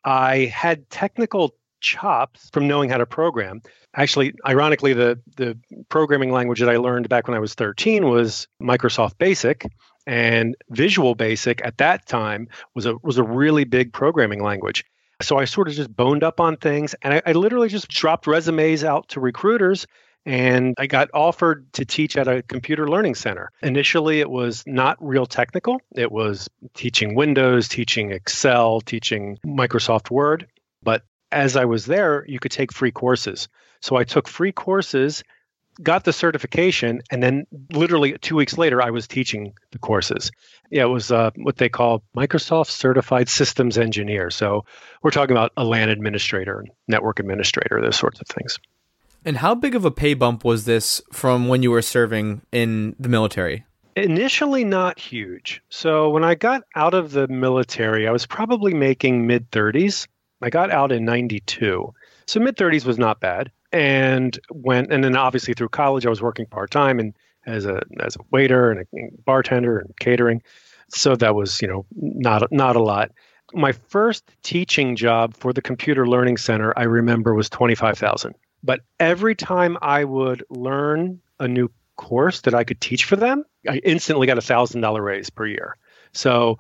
I 0.03 0.51
had 0.53 0.89
technical 0.89 1.55
chops 1.81 2.50
from 2.51 2.67
knowing 2.67 2.89
how 2.89 2.98
to 2.98 3.05
program. 3.05 3.62
Actually, 3.95 4.33
ironically, 4.45 4.93
the 4.93 5.19
the 5.36 5.57
programming 5.89 6.31
language 6.31 6.59
that 6.59 6.69
I 6.69 6.77
learned 6.77 7.09
back 7.09 7.27
when 7.27 7.36
I 7.36 7.39
was 7.39 7.53
13 7.53 8.07
was 8.07 8.48
Microsoft 8.62 9.17
Basic 9.17 9.65
and 10.05 10.55
Visual 10.69 11.15
Basic 11.15 11.63
at 11.65 11.77
that 11.77 12.07
time 12.07 12.48
was 12.75 12.86
a 12.86 12.95
was 13.03 13.17
a 13.17 13.24
really 13.24 13.63
big 13.63 13.93
programming 13.93 14.43
language. 14.43 14.86
So 15.21 15.38
I 15.38 15.45
sort 15.45 15.67
of 15.67 15.74
just 15.74 15.93
boned 15.93 16.24
up 16.24 16.39
on 16.39 16.55
things, 16.57 16.95
and 17.01 17.15
I, 17.15 17.21
I 17.25 17.31
literally 17.33 17.67
just 17.67 17.89
dropped 17.89 18.25
resumes 18.27 18.83
out 18.83 19.09
to 19.09 19.19
recruiters 19.19 19.86
and 20.25 20.75
I 20.77 20.88
got 20.88 21.09
offered 21.13 21.71
to 21.74 21.86
teach 21.86 22.17
at 22.17 22.27
a 22.27 22.41
computer 22.43 22.88
learning 22.88 23.15
center. 23.15 23.51
Initially, 23.62 24.19
it 24.19 24.29
was 24.29 24.63
not 24.67 24.98
real 25.00 25.25
technical. 25.25 25.81
It 25.95 26.12
was 26.12 26.50
teaching 26.74 27.15
Windows, 27.15 27.67
teaching 27.67 28.12
Excel, 28.12 28.81
teaching 28.81 29.39
Microsoft 29.45 30.12
Word. 30.12 30.48
As 31.31 31.55
I 31.55 31.65
was 31.65 31.86
there, 31.86 32.25
you 32.27 32.39
could 32.39 32.51
take 32.51 32.71
free 32.71 32.91
courses. 32.91 33.48
So 33.81 33.95
I 33.95 34.03
took 34.03 34.27
free 34.27 34.51
courses 34.51 35.24
got 35.81 36.03
the 36.03 36.13
certification, 36.13 37.01
and 37.12 37.24
then 37.24 37.48
literally 37.71 38.17
two 38.19 38.36
weeks 38.36 38.57
later, 38.57 38.81
I 38.81 38.91
was 38.91 39.07
teaching 39.07 39.53
the 39.71 39.79
courses. 39.79 40.31
Yeah, 40.69 40.83
it 40.83 40.89
was 40.89 41.12
uh, 41.12 41.31
what 41.36 41.57
they 41.57 41.69
call 41.69 42.03
Microsoft 42.15 42.69
Certified 42.69 43.29
Systems 43.29 43.77
Engineer. 43.77 44.29
So 44.29 44.65
we're 45.01 45.12
talking 45.12 45.36
about 45.36 45.51
a 45.57 45.63
LAN 45.63 45.89
administrator, 45.89 46.65
network 46.88 47.19
administrator, 47.19 47.81
those 47.81 47.95
sorts 47.95 48.19
of 48.19 48.27
things. 48.27 48.59
And 49.25 49.38
how 49.38 49.55
big 49.55 49.75
of 49.75 49.86
a 49.86 49.91
pay 49.91 50.13
bump 50.13 50.45
was 50.45 50.65
this 50.65 51.01
from 51.12 51.48
when 51.48 51.63
you 51.63 51.71
were 51.71 51.81
serving 51.81 52.41
in 52.51 52.95
the 53.00 53.09
military? 53.09 53.65
Initially, 53.95 54.63
not 54.63 54.98
huge. 54.98 55.62
So 55.69 56.09
when 56.09 56.24
I 56.24 56.36
got 56.36 56.63
out 56.75 56.93
of 56.93 57.12
the 57.12 57.27
military, 57.27 58.07
I 58.07 58.12
was 58.12 58.25
probably 58.25 58.74
making 58.74 59.27
mid 59.27 59.51
30s. 59.51 60.07
I 60.41 60.50
got 60.50 60.72
out 60.72 60.91
in 60.91 61.05
92. 61.05 61.93
So 62.27 62.39
mid 62.39 62.55
30s 62.58 62.86
was 62.86 62.98
not 62.98 63.19
bad 63.19 63.51
and 63.72 64.39
went 64.51 64.91
and 64.91 65.03
then 65.03 65.15
obviously 65.15 65.53
through 65.53 65.69
college 65.69 66.05
I 66.05 66.10
was 66.10 66.22
working 66.22 66.46
part 66.46 66.72
time 66.72 67.00
and 67.00 67.13
as 67.46 67.65
a 67.65 67.81
as 68.00 68.15
a 68.15 68.19
waiter 68.31 68.72
and 68.72 68.81
a 68.81 69.22
bartender 69.25 69.79
and 69.79 69.96
catering. 70.00 70.41
So 70.89 71.15
that 71.15 71.36
was, 71.36 71.62
you 71.62 71.67
know, 71.67 71.86
not 71.96 72.51
not 72.51 72.75
a 72.75 72.84
lot. 72.84 73.12
My 73.53 73.72
first 73.72 74.29
teaching 74.43 74.96
job 74.96 75.36
for 75.36 75.53
the 75.53 75.62
Computer 75.62 76.08
Learning 76.08 76.38
Center, 76.38 76.74
I 76.77 76.84
remember, 76.84 77.34
was 77.34 77.50
twenty 77.50 77.75
five 77.75 77.98
thousand. 77.98 78.36
But 78.63 78.81
every 79.00 79.36
time 79.36 79.77
I 79.81 80.03
would 80.03 80.43
learn 80.50 81.22
a 81.39 81.48
new 81.48 81.69
course 81.96 82.41
that 82.41 82.53
I 82.53 82.63
could 82.63 82.81
teach 82.81 83.05
for 83.05 83.15
them, 83.15 83.43
I 83.67 83.77
instantly 83.77 84.27
got 84.27 84.38
a 84.38 84.41
thousand 84.41 84.81
dollar 84.81 85.01
raise 85.01 85.29
per 85.29 85.46
year. 85.46 85.77
So 86.13 86.60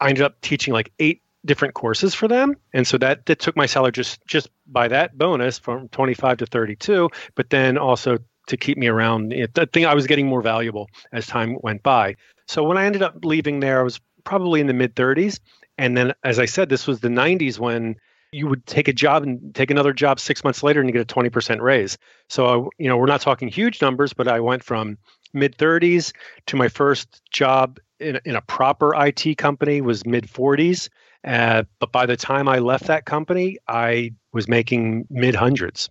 I 0.00 0.08
ended 0.08 0.24
up 0.24 0.40
teaching 0.40 0.72
like 0.72 0.92
eight 0.98 1.21
different 1.44 1.74
courses 1.74 2.14
for 2.14 2.28
them. 2.28 2.56
And 2.72 2.86
so 2.86 2.98
that 2.98 3.26
that 3.26 3.38
took 3.38 3.56
my 3.56 3.66
salary 3.66 3.92
just 3.92 4.24
just 4.26 4.48
by 4.66 4.88
that 4.88 5.16
bonus 5.18 5.58
from 5.58 5.88
25 5.88 6.38
to 6.38 6.46
32 6.46 7.08
but 7.34 7.50
then 7.50 7.76
also 7.76 8.18
to 8.46 8.56
keep 8.56 8.76
me 8.78 8.88
around 8.88 9.32
i 9.32 9.64
think 9.66 9.86
i 9.86 9.94
was 9.94 10.06
getting 10.06 10.26
more 10.26 10.42
valuable 10.42 10.88
as 11.12 11.26
time 11.26 11.58
went 11.62 11.82
by. 11.82 12.16
So 12.46 12.64
when 12.64 12.78
i 12.78 12.84
ended 12.84 13.02
up 13.02 13.24
leaving 13.24 13.60
there 13.60 13.80
i 13.80 13.82
was 13.82 14.00
probably 14.24 14.60
in 14.60 14.66
the 14.66 14.74
mid 14.74 14.94
30s 14.94 15.40
and 15.78 15.96
then 15.96 16.12
as 16.24 16.38
i 16.38 16.44
said 16.44 16.68
this 16.68 16.86
was 16.86 17.00
the 17.00 17.08
90s 17.08 17.58
when 17.58 17.96
you 18.32 18.46
would 18.48 18.64
take 18.66 18.88
a 18.88 18.92
job 18.92 19.22
and 19.22 19.54
take 19.54 19.70
another 19.70 19.92
job 19.92 20.18
six 20.18 20.42
months 20.42 20.62
later 20.62 20.80
and 20.80 20.88
you 20.88 20.92
get 20.94 21.02
a 21.02 21.14
20% 21.14 21.60
raise. 21.60 21.98
So 22.28 22.70
you 22.78 22.88
know 22.88 22.96
we're 22.96 23.06
not 23.06 23.20
talking 23.20 23.48
huge 23.48 23.82
numbers 23.82 24.12
but 24.12 24.28
i 24.28 24.40
went 24.40 24.62
from 24.62 24.98
mid 25.34 25.56
30s 25.56 26.12
to 26.46 26.56
my 26.56 26.68
first 26.68 27.22
job 27.30 27.78
in, 28.00 28.20
in 28.24 28.36
a 28.36 28.42
proper 28.42 28.94
it 28.94 29.38
company 29.38 29.80
was 29.80 30.06
mid 30.06 30.26
40s 30.26 30.88
uh, 31.24 31.64
but 31.78 31.92
by 31.92 32.06
the 32.06 32.16
time 32.16 32.48
I 32.48 32.58
left 32.58 32.86
that 32.86 33.04
company, 33.04 33.58
I 33.68 34.12
was 34.32 34.48
making 34.48 35.06
mid 35.10 35.34
hundreds. 35.34 35.88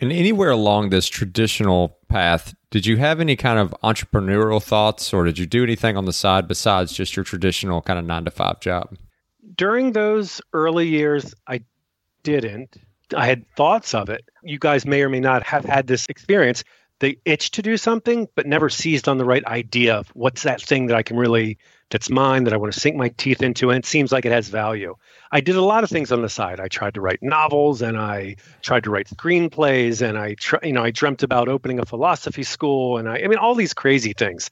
And 0.00 0.10
anywhere 0.10 0.50
along 0.50 0.90
this 0.90 1.06
traditional 1.06 1.96
path, 2.08 2.54
did 2.70 2.86
you 2.86 2.96
have 2.96 3.20
any 3.20 3.36
kind 3.36 3.60
of 3.60 3.72
entrepreneurial 3.84 4.60
thoughts 4.60 5.12
or 5.12 5.24
did 5.24 5.38
you 5.38 5.46
do 5.46 5.62
anything 5.62 5.96
on 5.96 6.06
the 6.06 6.12
side 6.12 6.48
besides 6.48 6.92
just 6.92 7.14
your 7.14 7.24
traditional 7.24 7.80
kind 7.82 7.98
of 7.98 8.04
nine 8.04 8.24
to 8.24 8.32
five 8.32 8.58
job? 8.58 8.96
During 9.54 9.92
those 9.92 10.40
early 10.52 10.88
years, 10.88 11.34
I 11.46 11.60
didn't. 12.24 12.76
I 13.16 13.26
had 13.26 13.44
thoughts 13.56 13.94
of 13.94 14.08
it. 14.08 14.24
You 14.42 14.58
guys 14.58 14.86
may 14.86 15.02
or 15.02 15.08
may 15.08 15.20
not 15.20 15.44
have 15.44 15.64
had 15.64 15.86
this 15.86 16.06
experience. 16.08 16.64
The 16.98 17.18
itch 17.24 17.52
to 17.52 17.62
do 17.62 17.76
something, 17.76 18.26
but 18.34 18.46
never 18.46 18.68
seized 18.70 19.06
on 19.06 19.18
the 19.18 19.24
right 19.24 19.44
idea 19.44 19.94
of 19.94 20.08
what's 20.14 20.42
that 20.42 20.60
thing 20.60 20.86
that 20.86 20.96
I 20.96 21.02
can 21.02 21.16
really 21.16 21.58
that's 21.92 22.08
mine 22.08 22.44
that 22.44 22.54
I 22.54 22.56
want 22.56 22.72
to 22.72 22.80
sink 22.80 22.96
my 22.96 23.10
teeth 23.10 23.42
into, 23.42 23.70
and 23.70 23.78
it 23.78 23.86
seems 23.86 24.10
like 24.10 24.24
it 24.24 24.32
has 24.32 24.48
value. 24.48 24.96
I 25.30 25.40
did 25.40 25.56
a 25.56 25.62
lot 25.62 25.84
of 25.84 25.90
things 25.90 26.10
on 26.10 26.22
the 26.22 26.28
side. 26.28 26.58
I 26.58 26.68
tried 26.68 26.94
to 26.94 27.02
write 27.02 27.22
novels, 27.22 27.82
and 27.82 27.98
I 27.98 28.36
tried 28.62 28.84
to 28.84 28.90
write 28.90 29.08
screenplays, 29.08 30.00
and 30.00 30.18
I, 30.18 30.34
tr- 30.34 30.64
you 30.64 30.72
know, 30.72 30.82
I 30.82 30.90
dreamt 30.90 31.22
about 31.22 31.48
opening 31.48 31.78
a 31.78 31.84
philosophy 31.84 32.44
school, 32.44 32.96
and 32.96 33.08
I, 33.08 33.18
I 33.18 33.28
mean, 33.28 33.38
all 33.38 33.54
these 33.54 33.74
crazy 33.74 34.14
things. 34.14 34.50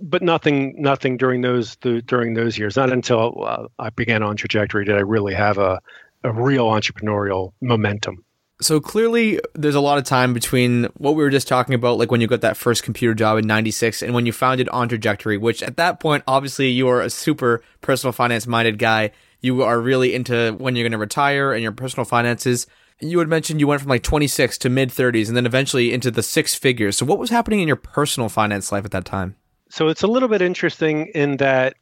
But 0.00 0.22
nothing, 0.22 0.80
nothing 0.80 1.16
during 1.16 1.40
those 1.40 1.74
the, 1.82 2.00
during 2.02 2.34
those 2.34 2.56
years. 2.56 2.76
Not 2.76 2.92
until 2.92 3.44
uh, 3.44 3.66
I 3.80 3.90
began 3.90 4.22
on 4.22 4.36
trajectory 4.36 4.84
did 4.84 4.94
I 4.94 5.00
really 5.00 5.34
have 5.34 5.58
a 5.58 5.80
a 6.24 6.32
real 6.32 6.66
entrepreneurial 6.66 7.52
momentum. 7.60 8.24
So 8.60 8.80
clearly, 8.80 9.40
there's 9.54 9.76
a 9.76 9.80
lot 9.80 9.98
of 9.98 10.04
time 10.04 10.34
between 10.34 10.84
what 10.96 11.14
we 11.14 11.22
were 11.22 11.30
just 11.30 11.46
talking 11.46 11.74
about, 11.74 11.98
like 11.98 12.10
when 12.10 12.20
you 12.20 12.26
got 12.26 12.40
that 12.40 12.56
first 12.56 12.82
computer 12.82 13.14
job 13.14 13.38
in 13.38 13.46
'96, 13.46 14.02
and 14.02 14.14
when 14.14 14.26
you 14.26 14.32
founded 14.32 14.68
On 14.70 14.88
Trajectory. 14.88 15.36
Which 15.36 15.62
at 15.62 15.76
that 15.76 16.00
point, 16.00 16.24
obviously, 16.26 16.68
you 16.68 16.88
are 16.88 17.00
a 17.00 17.10
super 17.10 17.62
personal 17.80 18.12
finance 18.12 18.46
minded 18.46 18.78
guy. 18.78 19.12
You 19.40 19.62
are 19.62 19.80
really 19.80 20.12
into 20.12 20.56
when 20.58 20.74
you're 20.74 20.82
going 20.82 20.92
to 20.92 20.98
retire 20.98 21.52
and 21.52 21.62
your 21.62 21.72
personal 21.72 22.04
finances. 22.04 22.66
You 23.00 23.20
had 23.20 23.28
mentioned 23.28 23.60
you 23.60 23.68
went 23.68 23.80
from 23.80 23.90
like 23.90 24.02
26 24.02 24.58
to 24.58 24.68
mid 24.68 24.88
30s, 24.88 25.28
and 25.28 25.36
then 25.36 25.46
eventually 25.46 25.92
into 25.92 26.10
the 26.10 26.22
six 26.22 26.56
figures. 26.56 26.96
So, 26.96 27.06
what 27.06 27.20
was 27.20 27.30
happening 27.30 27.60
in 27.60 27.68
your 27.68 27.76
personal 27.76 28.28
finance 28.28 28.72
life 28.72 28.84
at 28.84 28.90
that 28.90 29.04
time? 29.04 29.36
So 29.70 29.88
it's 29.88 30.02
a 30.02 30.06
little 30.08 30.28
bit 30.28 30.42
interesting 30.42 31.06
in 31.14 31.36
that 31.36 31.74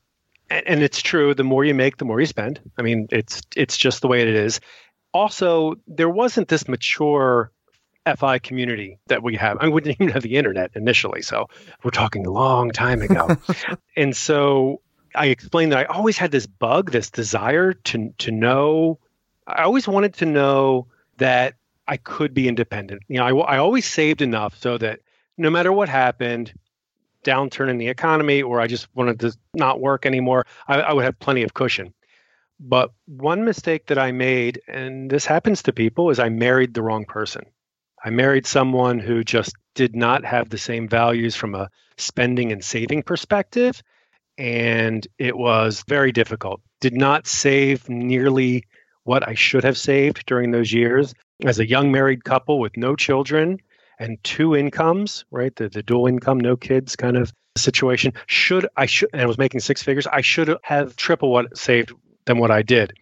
and 0.50 0.82
it's 0.82 1.02
true 1.02 1.34
the 1.34 1.44
more 1.44 1.64
you 1.64 1.74
make 1.74 1.96
the 1.96 2.04
more 2.04 2.20
you 2.20 2.26
spend 2.26 2.60
i 2.78 2.82
mean 2.82 3.08
it's 3.10 3.42
it's 3.56 3.76
just 3.76 4.00
the 4.00 4.06
way 4.06 4.22
it 4.22 4.28
is 4.28 4.60
also 5.12 5.76
there 5.86 6.08
wasn't 6.08 6.48
this 6.48 6.68
mature 6.68 7.50
FI 8.16 8.38
community 8.38 8.98
that 9.08 9.22
we 9.22 9.34
have. 9.36 9.58
I 9.60 9.64
mean, 9.64 9.74
we 9.74 9.80
didn't 9.80 10.00
even 10.00 10.12
have 10.12 10.22
the 10.22 10.36
internet 10.36 10.70
initially, 10.74 11.22
so 11.22 11.48
we're 11.82 11.90
talking 11.90 12.24
a 12.26 12.30
long 12.30 12.70
time 12.70 13.02
ago. 13.02 13.36
and 13.96 14.16
so 14.16 14.80
I 15.14 15.26
explained 15.26 15.72
that 15.72 15.78
I 15.78 15.84
always 15.84 16.16
had 16.16 16.30
this 16.30 16.46
bug, 16.46 16.92
this 16.92 17.10
desire 17.10 17.72
to 17.72 18.14
to 18.18 18.30
know. 18.30 18.98
I 19.46 19.62
always 19.62 19.88
wanted 19.88 20.14
to 20.14 20.26
know 20.26 20.86
that 21.18 21.54
I 21.88 21.96
could 21.96 22.34
be 22.34 22.48
independent. 22.48 23.02
You 23.08 23.18
know, 23.18 23.40
I, 23.40 23.56
I 23.56 23.58
always 23.58 23.86
saved 23.86 24.22
enough 24.22 24.56
so 24.60 24.78
that 24.78 25.00
no 25.38 25.50
matter 25.50 25.72
what 25.72 25.88
happened, 25.88 26.52
downturn 27.24 27.68
in 27.68 27.78
the 27.78 27.88
economy, 27.88 28.42
or 28.42 28.60
I 28.60 28.66
just 28.66 28.88
wanted 28.94 29.20
to 29.20 29.36
not 29.54 29.80
work 29.80 30.06
anymore, 30.06 30.46
I, 30.68 30.80
I 30.80 30.92
would 30.92 31.04
have 31.04 31.18
plenty 31.18 31.42
of 31.42 31.54
cushion. 31.54 31.92
But 32.58 32.90
one 33.06 33.44
mistake 33.44 33.86
that 33.86 33.98
I 33.98 34.12
made, 34.12 34.62
and 34.66 35.10
this 35.10 35.26
happens 35.26 35.62
to 35.64 35.72
people, 35.72 36.10
is 36.10 36.18
I 36.18 36.30
married 36.30 36.74
the 36.74 36.82
wrong 36.82 37.04
person. 37.04 37.44
I 38.02 38.10
married 38.10 38.46
someone 38.46 38.98
who 38.98 39.24
just 39.24 39.54
did 39.74 39.94
not 39.94 40.24
have 40.24 40.48
the 40.48 40.58
same 40.58 40.88
values 40.88 41.34
from 41.34 41.54
a 41.54 41.70
spending 41.98 42.52
and 42.52 42.64
saving 42.64 43.02
perspective. 43.02 43.82
And 44.38 45.06
it 45.18 45.36
was 45.36 45.84
very 45.86 46.12
difficult. 46.12 46.60
Did 46.80 46.94
not 46.94 47.26
save 47.26 47.88
nearly 47.88 48.64
what 49.04 49.26
I 49.26 49.34
should 49.34 49.64
have 49.64 49.78
saved 49.78 50.26
during 50.26 50.50
those 50.50 50.72
years. 50.72 51.14
As 51.44 51.58
a 51.58 51.68
young 51.68 51.92
married 51.92 52.24
couple 52.24 52.58
with 52.58 52.76
no 52.76 52.96
children 52.96 53.58
and 53.98 54.22
two 54.24 54.56
incomes, 54.56 55.24
right? 55.30 55.54
The, 55.54 55.68
the 55.68 55.82
dual 55.82 56.06
income, 56.06 56.40
no 56.40 56.56
kids 56.56 56.96
kind 56.96 57.16
of 57.16 57.32
situation. 57.56 58.12
Should 58.26 58.66
I 58.76 58.86
should 58.86 59.10
and 59.12 59.22
I 59.22 59.26
was 59.26 59.38
making 59.38 59.60
six 59.60 59.82
figures, 59.82 60.06
I 60.06 60.20
should 60.20 60.56
have 60.62 60.96
triple 60.96 61.30
what 61.30 61.56
saved 61.56 61.92
than 62.26 62.38
what 62.38 62.50
I 62.50 62.62
did. 62.62 62.92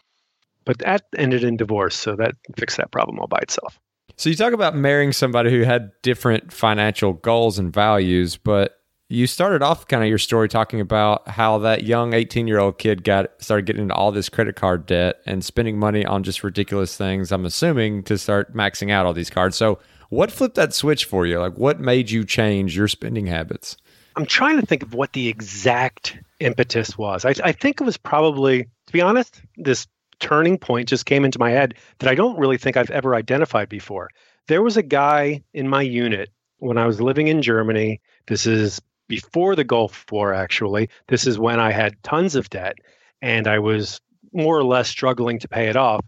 but 0.64 0.78
that 0.78 1.02
ended 1.18 1.44
in 1.44 1.56
divorce. 1.58 1.94
So 1.94 2.16
that 2.16 2.36
fixed 2.56 2.78
that 2.78 2.90
problem 2.90 3.18
all 3.18 3.26
by 3.26 3.38
itself. 3.42 3.78
So 4.16 4.30
you 4.30 4.36
talk 4.36 4.52
about 4.52 4.74
marrying 4.76 5.12
somebody 5.12 5.50
who 5.50 5.62
had 5.62 5.90
different 6.02 6.52
financial 6.52 7.12
goals 7.14 7.58
and 7.58 7.72
values, 7.72 8.36
but 8.36 8.78
you 9.10 9.26
started 9.26 9.60
off 9.60 9.86
kind 9.88 10.02
of 10.02 10.08
your 10.08 10.18
story 10.18 10.48
talking 10.48 10.80
about 10.80 11.28
how 11.28 11.58
that 11.58 11.84
young 11.84 12.14
18 12.14 12.46
year 12.46 12.58
old 12.58 12.78
kid 12.78 13.04
got 13.04 13.30
started 13.42 13.66
getting 13.66 13.82
into 13.82 13.94
all 13.94 14.10
this 14.12 14.28
credit 14.30 14.56
card 14.56 14.86
debt 14.86 15.16
and 15.26 15.44
spending 15.44 15.78
money 15.78 16.06
on 16.06 16.22
just 16.22 16.42
ridiculous 16.42 16.96
things 16.96 17.30
i'm 17.30 17.44
assuming 17.44 18.02
to 18.02 18.16
start 18.16 18.54
maxing 18.54 18.90
out 18.90 19.04
all 19.04 19.12
these 19.12 19.28
cards 19.30 19.56
so 19.56 19.78
what 20.08 20.30
flipped 20.32 20.54
that 20.54 20.72
switch 20.72 21.04
for 21.04 21.26
you 21.26 21.38
like 21.38 21.52
what 21.58 21.78
made 21.80 22.10
you 22.10 22.24
change 22.24 22.74
your 22.74 22.88
spending 22.88 23.26
habits 23.26 23.76
i'm 24.16 24.24
trying 24.26 24.58
to 24.58 24.66
think 24.66 24.82
of 24.82 24.94
what 24.94 25.12
the 25.12 25.28
exact 25.28 26.18
impetus 26.40 26.96
was 26.96 27.26
i, 27.26 27.34
I 27.44 27.52
think 27.52 27.80
it 27.82 27.84
was 27.84 27.98
probably 27.98 28.66
be 28.94 29.02
honest 29.02 29.42
this 29.56 29.86
turning 30.20 30.56
point 30.56 30.88
just 30.88 31.04
came 31.04 31.24
into 31.24 31.38
my 31.38 31.50
head 31.50 31.74
that 31.98 32.08
i 32.08 32.14
don't 32.14 32.38
really 32.38 32.56
think 32.56 32.76
i've 32.76 32.90
ever 32.90 33.14
identified 33.14 33.68
before 33.68 34.08
there 34.48 34.62
was 34.62 34.76
a 34.76 34.82
guy 34.82 35.42
in 35.52 35.68
my 35.68 35.82
unit 35.82 36.30
when 36.58 36.78
i 36.78 36.86
was 36.86 37.00
living 37.00 37.28
in 37.28 37.42
germany 37.42 38.00
this 38.26 38.46
is 38.46 38.80
before 39.08 39.54
the 39.54 39.64
Gulf 39.64 40.06
War, 40.10 40.32
actually. 40.32 40.90
This 41.08 41.26
is 41.26 41.38
when 41.38 41.60
I 41.60 41.72
had 41.72 42.02
tons 42.02 42.36
of 42.36 42.50
debt 42.50 42.76
and 43.20 43.46
I 43.46 43.58
was 43.58 44.00
more 44.32 44.58
or 44.58 44.64
less 44.64 44.88
struggling 44.88 45.38
to 45.40 45.48
pay 45.48 45.68
it 45.68 45.76
off. 45.76 46.04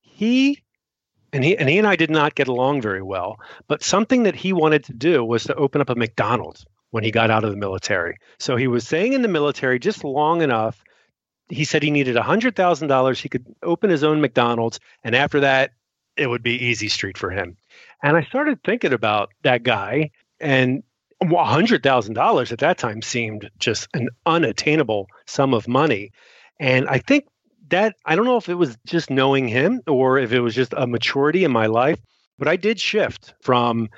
He 0.00 0.62
and 1.32 1.42
he 1.42 1.56
and 1.56 1.68
he 1.68 1.78
and 1.78 1.86
I 1.86 1.96
did 1.96 2.10
not 2.10 2.34
get 2.34 2.48
along 2.48 2.82
very 2.82 3.02
well, 3.02 3.40
but 3.66 3.82
something 3.82 4.24
that 4.24 4.36
he 4.36 4.52
wanted 4.52 4.84
to 4.84 4.92
do 4.92 5.24
was 5.24 5.44
to 5.44 5.54
open 5.54 5.80
up 5.80 5.90
a 5.90 5.94
McDonald's 5.94 6.64
when 6.90 7.02
he 7.02 7.10
got 7.10 7.30
out 7.30 7.44
of 7.44 7.50
the 7.50 7.56
military. 7.56 8.18
So 8.38 8.56
he 8.56 8.68
was 8.68 8.86
staying 8.86 9.14
in 9.14 9.22
the 9.22 9.28
military 9.28 9.78
just 9.78 10.04
long 10.04 10.42
enough. 10.42 10.84
He 11.48 11.64
said 11.64 11.82
he 11.82 11.90
needed 11.90 12.16
$100,000. 12.16 13.20
He 13.20 13.28
could 13.28 13.44
open 13.62 13.90
his 13.90 14.04
own 14.04 14.20
McDonald's. 14.20 14.80
And 15.02 15.14
after 15.14 15.40
that, 15.40 15.72
it 16.16 16.28
would 16.28 16.42
be 16.42 16.64
easy 16.66 16.88
street 16.88 17.18
for 17.18 17.30
him. 17.30 17.56
And 18.02 18.16
I 18.16 18.22
started 18.24 18.60
thinking 18.64 18.92
about 18.92 19.30
that 19.42 19.62
guy 19.62 20.10
and 20.40 20.82
$100,000 21.22 22.52
at 22.52 22.58
that 22.58 22.78
time 22.78 23.02
seemed 23.02 23.50
just 23.58 23.88
an 23.94 24.08
unattainable 24.26 25.06
sum 25.26 25.54
of 25.54 25.68
money. 25.68 26.12
And 26.60 26.88
I 26.88 26.98
think 26.98 27.26
that, 27.68 27.96
I 28.04 28.14
don't 28.14 28.26
know 28.26 28.36
if 28.36 28.48
it 28.48 28.54
was 28.54 28.76
just 28.86 29.10
knowing 29.10 29.48
him 29.48 29.80
or 29.86 30.18
if 30.18 30.32
it 30.32 30.40
was 30.40 30.54
just 30.54 30.74
a 30.76 30.86
maturity 30.86 31.44
in 31.44 31.50
my 31.50 31.66
life, 31.66 32.00
but 32.38 32.48
I 32.48 32.56
did 32.56 32.80
shift 32.80 33.34
from 33.42 33.88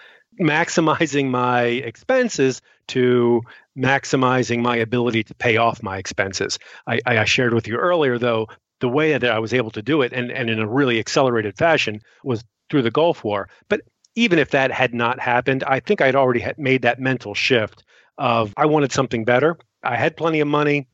maximizing 0.41 1.31
my 1.31 1.63
expenses 1.63 2.63
to 2.89 3.43
maximizing 3.77 4.61
my 4.61 4.77
ability 4.77 5.23
to 5.25 5.35
pay 5.35 5.57
off 5.57 5.83
my 5.83 5.99
expenses. 5.99 6.59
I, 6.87 7.01
I 7.07 7.25
shared 7.25 7.55
with 7.55 7.69
you 7.69 7.77
earlier, 7.77 8.19
though, 8.19 8.49
the 8.81 8.89
way 8.89 9.17
that 9.17 9.31
I 9.31 9.39
was 9.39 9.55
able 9.55 9.71
to 9.73 9.83
do 9.83 10.03
it 10.03 10.13
and, 10.13 10.31
and 10.31 10.51
in 10.51 10.59
a 10.59 10.69
really 10.69 10.99
accelerated 10.99 11.57
fashion 11.57 12.01
was 12.25 12.45
through 12.71 12.83
the 12.83 12.91
Gulf 12.91 13.25
War. 13.25 13.49
But 13.69 13.83
even 14.15 14.39
if 14.39 14.51
that 14.51 14.71
had 14.71 14.95
not 14.95 15.21
happened, 15.21 15.63
I 15.65 15.81
think 15.81 16.01
I'd 16.01 16.17
already 16.17 16.45
made 16.57 16.83
that 16.83 16.99
mental 16.99 17.35
shift 17.35 17.85
of 18.19 18.53
I 18.57 18.67
wanted 18.67 18.93
something 18.93 19.25
better. 19.25 19.59
I 19.83 19.97
had 19.97 20.17
plenty 20.17 20.41
of 20.41 20.49
money, 20.49 20.89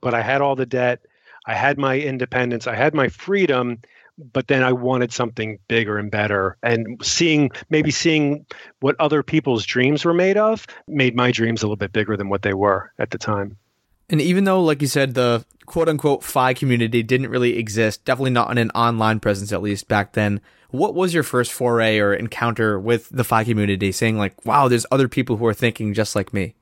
but 0.00 0.14
I 0.14 0.22
had 0.22 0.40
all 0.40 0.56
the 0.56 0.66
debt. 0.66 1.00
I 1.46 1.54
had 1.54 1.78
my 1.78 1.98
independence. 1.98 2.66
I 2.66 2.76
had 2.76 2.94
my 2.94 3.08
freedom, 3.08 3.78
but 4.32 4.48
then 4.48 4.62
I 4.62 4.72
wanted 4.72 5.12
something 5.12 5.58
bigger 5.68 5.98
and 5.98 6.10
better. 6.10 6.56
And 6.62 7.04
seeing 7.04 7.50
maybe 7.70 7.90
seeing 7.90 8.46
what 8.80 8.96
other 8.98 9.22
people's 9.22 9.64
dreams 9.64 10.04
were 10.04 10.14
made 10.14 10.36
of 10.36 10.66
made 10.86 11.16
my 11.16 11.30
dreams 11.30 11.62
a 11.62 11.66
little 11.66 11.76
bit 11.76 11.92
bigger 11.92 12.16
than 12.16 12.28
what 12.28 12.42
they 12.42 12.54
were 12.54 12.92
at 12.98 13.10
the 13.10 13.18
time. 13.18 13.56
And 14.08 14.20
even 14.20 14.44
though, 14.44 14.62
like 14.62 14.82
you 14.82 14.88
said, 14.88 15.14
the 15.14 15.44
quote 15.66 15.88
unquote 15.88 16.24
FI 16.24 16.54
community 16.54 17.02
didn't 17.02 17.30
really 17.30 17.56
exist, 17.56 18.04
definitely 18.04 18.32
not 18.32 18.50
in 18.50 18.58
an 18.58 18.70
online 18.70 19.20
presence 19.20 19.52
at 19.52 19.62
least 19.62 19.88
back 19.88 20.12
then, 20.12 20.40
what 20.70 20.94
was 20.94 21.14
your 21.14 21.22
first 21.22 21.52
foray 21.52 21.98
or 21.98 22.14
encounter 22.14 22.78
with 22.78 23.08
the 23.10 23.24
FI 23.24 23.44
community 23.44 23.92
saying 23.92 24.18
like, 24.18 24.34
wow, 24.44 24.68
there's 24.68 24.86
other 24.90 25.08
people 25.08 25.36
who 25.36 25.46
are 25.46 25.54
thinking 25.54 25.94
just 25.94 26.14
like 26.14 26.32
me? 26.32 26.54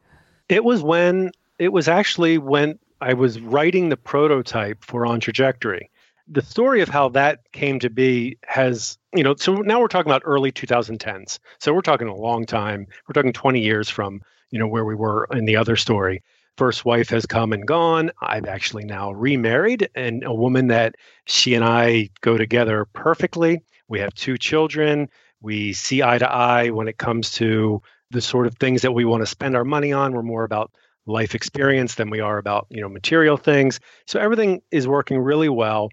It 0.48 0.64
was 0.64 0.82
when 0.82 1.30
it 1.58 1.72
was 1.72 1.88
actually 1.88 2.38
when 2.38 2.78
I 3.00 3.14
was 3.14 3.40
writing 3.40 3.88
the 3.88 3.96
prototype 3.96 4.84
for 4.84 5.06
On 5.06 5.20
Trajectory. 5.20 5.90
The 6.30 6.42
story 6.42 6.82
of 6.82 6.88
how 6.88 7.08
that 7.10 7.40
came 7.52 7.78
to 7.80 7.88
be 7.88 8.38
has, 8.44 8.98
you 9.14 9.22
know, 9.22 9.34
so 9.36 9.54
now 9.56 9.80
we're 9.80 9.88
talking 9.88 10.10
about 10.10 10.22
early 10.24 10.52
2010s. 10.52 11.38
So 11.58 11.72
we're 11.72 11.80
talking 11.80 12.08
a 12.08 12.14
long 12.14 12.44
time. 12.44 12.86
We're 13.08 13.14
talking 13.14 13.32
20 13.32 13.60
years 13.60 13.88
from, 13.88 14.20
you 14.50 14.58
know, 14.58 14.68
where 14.68 14.84
we 14.84 14.94
were 14.94 15.26
in 15.32 15.46
the 15.46 15.56
other 15.56 15.76
story 15.76 16.22
first 16.58 16.84
wife 16.84 17.08
has 17.08 17.24
come 17.24 17.52
and 17.52 17.66
gone. 17.66 18.10
I've 18.20 18.46
actually 18.46 18.84
now 18.84 19.12
remarried 19.12 19.88
and 19.94 20.24
a 20.24 20.34
woman 20.34 20.66
that 20.66 20.96
she 21.24 21.54
and 21.54 21.64
I 21.64 22.10
go 22.20 22.36
together 22.36 22.84
perfectly. 22.92 23.62
We 23.86 24.00
have 24.00 24.12
two 24.14 24.36
children. 24.36 25.08
We 25.40 25.72
see 25.72 26.02
eye 26.02 26.18
to 26.18 26.28
eye 26.28 26.70
when 26.70 26.88
it 26.88 26.98
comes 26.98 27.30
to 27.32 27.80
the 28.10 28.20
sort 28.20 28.48
of 28.48 28.56
things 28.56 28.82
that 28.82 28.92
we 28.92 29.04
want 29.04 29.22
to 29.22 29.26
spend 29.26 29.54
our 29.56 29.64
money 29.64 29.92
on. 29.92 30.12
We're 30.12 30.22
more 30.22 30.42
about 30.42 30.72
life 31.06 31.36
experience 31.36 31.94
than 31.94 32.10
we 32.10 32.20
are 32.20 32.38
about, 32.38 32.66
you 32.70 32.80
know, 32.80 32.88
material 32.88 33.36
things. 33.36 33.78
So 34.06 34.18
everything 34.18 34.60
is 34.72 34.88
working 34.88 35.18
really 35.18 35.48
well. 35.48 35.90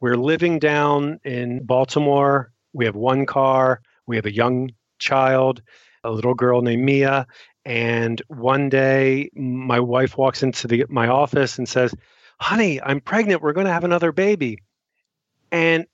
We're 0.00 0.16
living 0.16 0.58
down 0.58 1.20
in 1.24 1.64
Baltimore. 1.64 2.52
We 2.72 2.84
have 2.84 2.96
one 2.96 3.24
car. 3.26 3.80
We 4.06 4.16
have 4.16 4.26
a 4.26 4.34
young 4.34 4.70
child, 4.98 5.62
a 6.04 6.10
little 6.10 6.34
girl 6.34 6.60
named 6.60 6.84
Mia. 6.84 7.26
And 7.64 8.20
one 8.28 8.68
day 8.68 9.30
my 9.34 9.80
wife 9.80 10.16
walks 10.16 10.42
into 10.42 10.68
the 10.68 10.84
my 10.88 11.08
office 11.08 11.58
and 11.58 11.68
says, 11.68 11.94
"Honey, 12.38 12.80
I'm 12.80 13.00
pregnant. 13.00 13.42
We're 13.42 13.54
going 13.54 13.66
to 13.66 13.72
have 13.72 13.84
another 13.84 14.12
baby." 14.12 14.62
And 15.50 15.86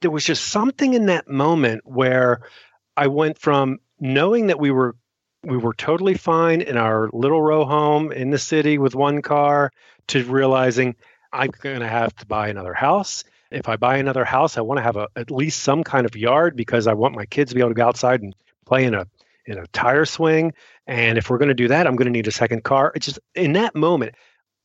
there 0.00 0.10
was 0.10 0.24
just 0.24 0.44
something 0.48 0.94
in 0.94 1.06
that 1.06 1.28
moment 1.28 1.82
where 1.84 2.42
I 2.96 3.08
went 3.08 3.38
from 3.38 3.78
knowing 3.98 4.46
that 4.46 4.60
we 4.60 4.70
were 4.70 4.96
we 5.42 5.56
were 5.56 5.74
totally 5.74 6.14
fine 6.14 6.60
in 6.60 6.76
our 6.76 7.08
little 7.12 7.40
row 7.42 7.64
home 7.64 8.12
in 8.12 8.30
the 8.30 8.38
city 8.38 8.78
with 8.78 8.94
one 8.94 9.22
car 9.22 9.72
to 10.08 10.24
realizing 10.24 10.96
I'm 11.32 11.50
going 11.62 11.80
to 11.80 11.88
have 11.88 12.14
to 12.16 12.26
buy 12.26 12.48
another 12.48 12.74
house. 12.74 13.24
If 13.50 13.68
I 13.68 13.76
buy 13.76 13.96
another 13.96 14.24
house, 14.24 14.56
I 14.56 14.60
want 14.60 14.78
to 14.78 14.82
have 14.82 14.96
a, 14.96 15.08
at 15.16 15.30
least 15.30 15.62
some 15.62 15.82
kind 15.82 16.06
of 16.06 16.16
yard 16.16 16.56
because 16.56 16.86
I 16.86 16.92
want 16.92 17.14
my 17.14 17.26
kids 17.26 17.50
to 17.50 17.54
be 17.54 17.60
able 17.60 17.70
to 17.70 17.74
go 17.74 17.86
outside 17.86 18.22
and 18.22 18.34
play 18.64 18.84
in 18.84 18.94
a 18.94 19.06
in 19.46 19.58
a 19.58 19.66
tire 19.68 20.04
swing. 20.04 20.52
And 20.86 21.18
if 21.18 21.30
we're 21.30 21.38
going 21.38 21.48
to 21.48 21.54
do 21.54 21.68
that, 21.68 21.86
I'm 21.86 21.96
going 21.96 22.06
to 22.06 22.12
need 22.12 22.28
a 22.28 22.32
second 22.32 22.62
car. 22.62 22.92
It's 22.94 23.06
just 23.06 23.18
in 23.34 23.54
that 23.54 23.74
moment, 23.74 24.14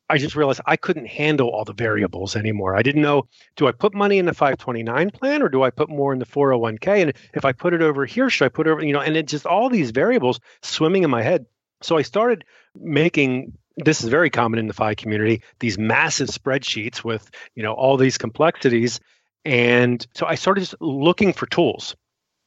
I 0.09 0.17
just 0.17 0.35
realized 0.35 0.61
I 0.65 0.75
couldn't 0.75 1.07
handle 1.07 1.49
all 1.49 1.65
the 1.65 1.73
variables 1.73 2.35
anymore. 2.35 2.75
I 2.75 2.83
didn't 2.83 3.01
know 3.01 3.27
do 3.55 3.67
I 3.67 3.71
put 3.71 3.95
money 3.95 4.19
in 4.19 4.25
the 4.25 4.33
529 4.33 5.09
plan 5.11 5.41
or 5.41 5.49
do 5.49 5.63
I 5.63 5.71
put 5.71 5.89
more 5.89 6.13
in 6.13 6.19
the 6.19 6.25
401k? 6.25 7.01
And 7.01 7.13
if 7.33 7.45
I 7.45 7.51
put 7.51 7.73
it 7.73 7.81
over 7.81 8.05
here, 8.05 8.29
should 8.29 8.45
I 8.45 8.49
put 8.49 8.67
over, 8.67 8.83
you 8.83 8.93
know, 8.93 9.01
and 9.01 9.17
it 9.17 9.27
just 9.27 9.45
all 9.45 9.69
these 9.69 9.91
variables 9.91 10.39
swimming 10.61 11.03
in 11.03 11.09
my 11.09 11.23
head. 11.23 11.45
So 11.81 11.97
I 11.97 12.03
started 12.03 12.45
making 12.75 13.57
this 13.77 14.03
is 14.03 14.09
very 14.09 14.29
common 14.29 14.59
in 14.59 14.67
the 14.67 14.73
FI 14.73 14.95
community, 14.95 15.41
these 15.59 15.77
massive 15.77 16.29
spreadsheets 16.29 17.03
with, 17.03 17.29
you 17.55 17.63
know, 17.63 17.73
all 17.73 17.97
these 17.97 18.17
complexities. 18.17 18.99
And 19.43 20.05
so 20.13 20.25
I 20.25 20.35
started 20.35 20.69
looking 20.79 21.33
for 21.33 21.45
tools. 21.45 21.95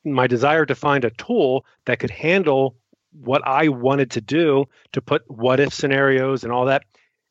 My 0.04 0.26
desire 0.26 0.64
to 0.66 0.74
find 0.74 1.04
a 1.04 1.10
tool 1.10 1.66
that 1.84 1.98
could 1.98 2.10
handle 2.10 2.76
what 3.12 3.46
I 3.46 3.68
wanted 3.68 4.12
to 4.12 4.20
do 4.20 4.66
to 4.92 5.02
put 5.02 5.22
what 5.30 5.60
if 5.60 5.72
scenarios 5.72 6.44
and 6.44 6.52
all 6.52 6.66
that 6.66 6.84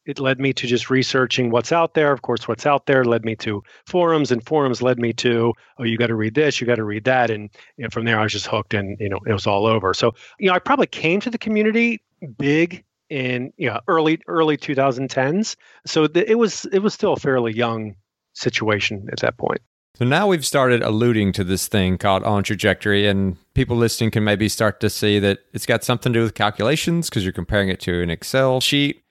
it 0.08 0.20
led 0.20 0.40
me 0.40 0.54
to 0.54 0.66
just 0.66 0.90
researching 0.90 1.52
what's 1.52 1.72
out 1.72 1.94
there. 1.94 2.14
Of 2.14 2.22
course, 2.22 2.48
what's 2.48 2.66
out 2.66 2.86
there 2.86 3.04
led 3.04 3.26
me 3.26 3.36
to 3.38 3.62
forums, 3.86 4.32
and 4.32 4.44
forums 4.44 4.82
led 4.82 4.98
me 4.98 5.12
to, 5.14 5.54
oh, 5.78 5.84
you 5.84 5.98
got 5.98 6.08
to 6.08 6.16
read 6.16 6.34
this, 6.34 6.60
you 6.60 6.66
got 6.66 6.76
to 6.76 6.86
read 6.86 7.04
that, 7.04 7.30
and 7.30 7.50
you 7.76 7.84
know, 7.84 7.90
from 7.90 8.06
there 8.06 8.18
I 8.18 8.24
was 8.24 8.32
just 8.32 8.48
hooked, 8.48 8.74
and 8.74 8.98
you 9.00 9.10
know, 9.10 9.20
it 9.28 9.34
was 9.34 9.46
all 9.46 9.66
over. 9.66 9.94
So, 9.94 10.16
you 10.40 10.48
know, 10.48 10.54
I 10.54 10.60
probably 10.60 10.88
came 10.88 11.20
to 11.22 11.30
the 11.30 11.38
community 11.38 12.02
big 12.38 12.86
in 13.10 13.54
you 13.58 13.70
know 13.70 13.80
early 13.88 14.22
early 14.28 14.58
2010s. 14.58 15.56
So 15.86 16.08
th- 16.08 16.28
it 16.28 16.36
was 16.36 16.66
it 16.72 16.80
was 16.80 16.94
still 16.94 17.14
a 17.14 17.18
fairly 17.18 17.54
young 17.54 17.96
situation 18.34 19.08
at 19.12 19.20
that 19.20 19.38
point. 19.38 19.62
So 19.96 20.06
now 20.06 20.28
we've 20.28 20.46
started 20.46 20.84
alluding 20.84 21.32
to 21.34 21.44
this 21.44 21.68
thing 21.68 21.98
called 21.98 22.24
on 22.24 22.44
trajectory, 22.44 23.08
and 23.08 23.38
people 23.56 23.76
listening 23.76 24.12
can 24.12 24.24
maybe 24.24 24.48
start 24.48 24.80
to 24.82 24.90
see 24.90 25.18
that 25.20 25.40
it's 25.54 25.66
got 25.66 25.84
something 25.84 26.14
to 26.14 26.20
do 26.20 26.24
with 26.24 26.36
calculations 26.36 27.10
because 27.10 27.24
you're 27.24 27.34
comparing 27.34 27.70
it 27.70 27.80
to 27.82 28.02
an 28.02 28.10
Excel 28.10 28.62
sheet 28.62 29.04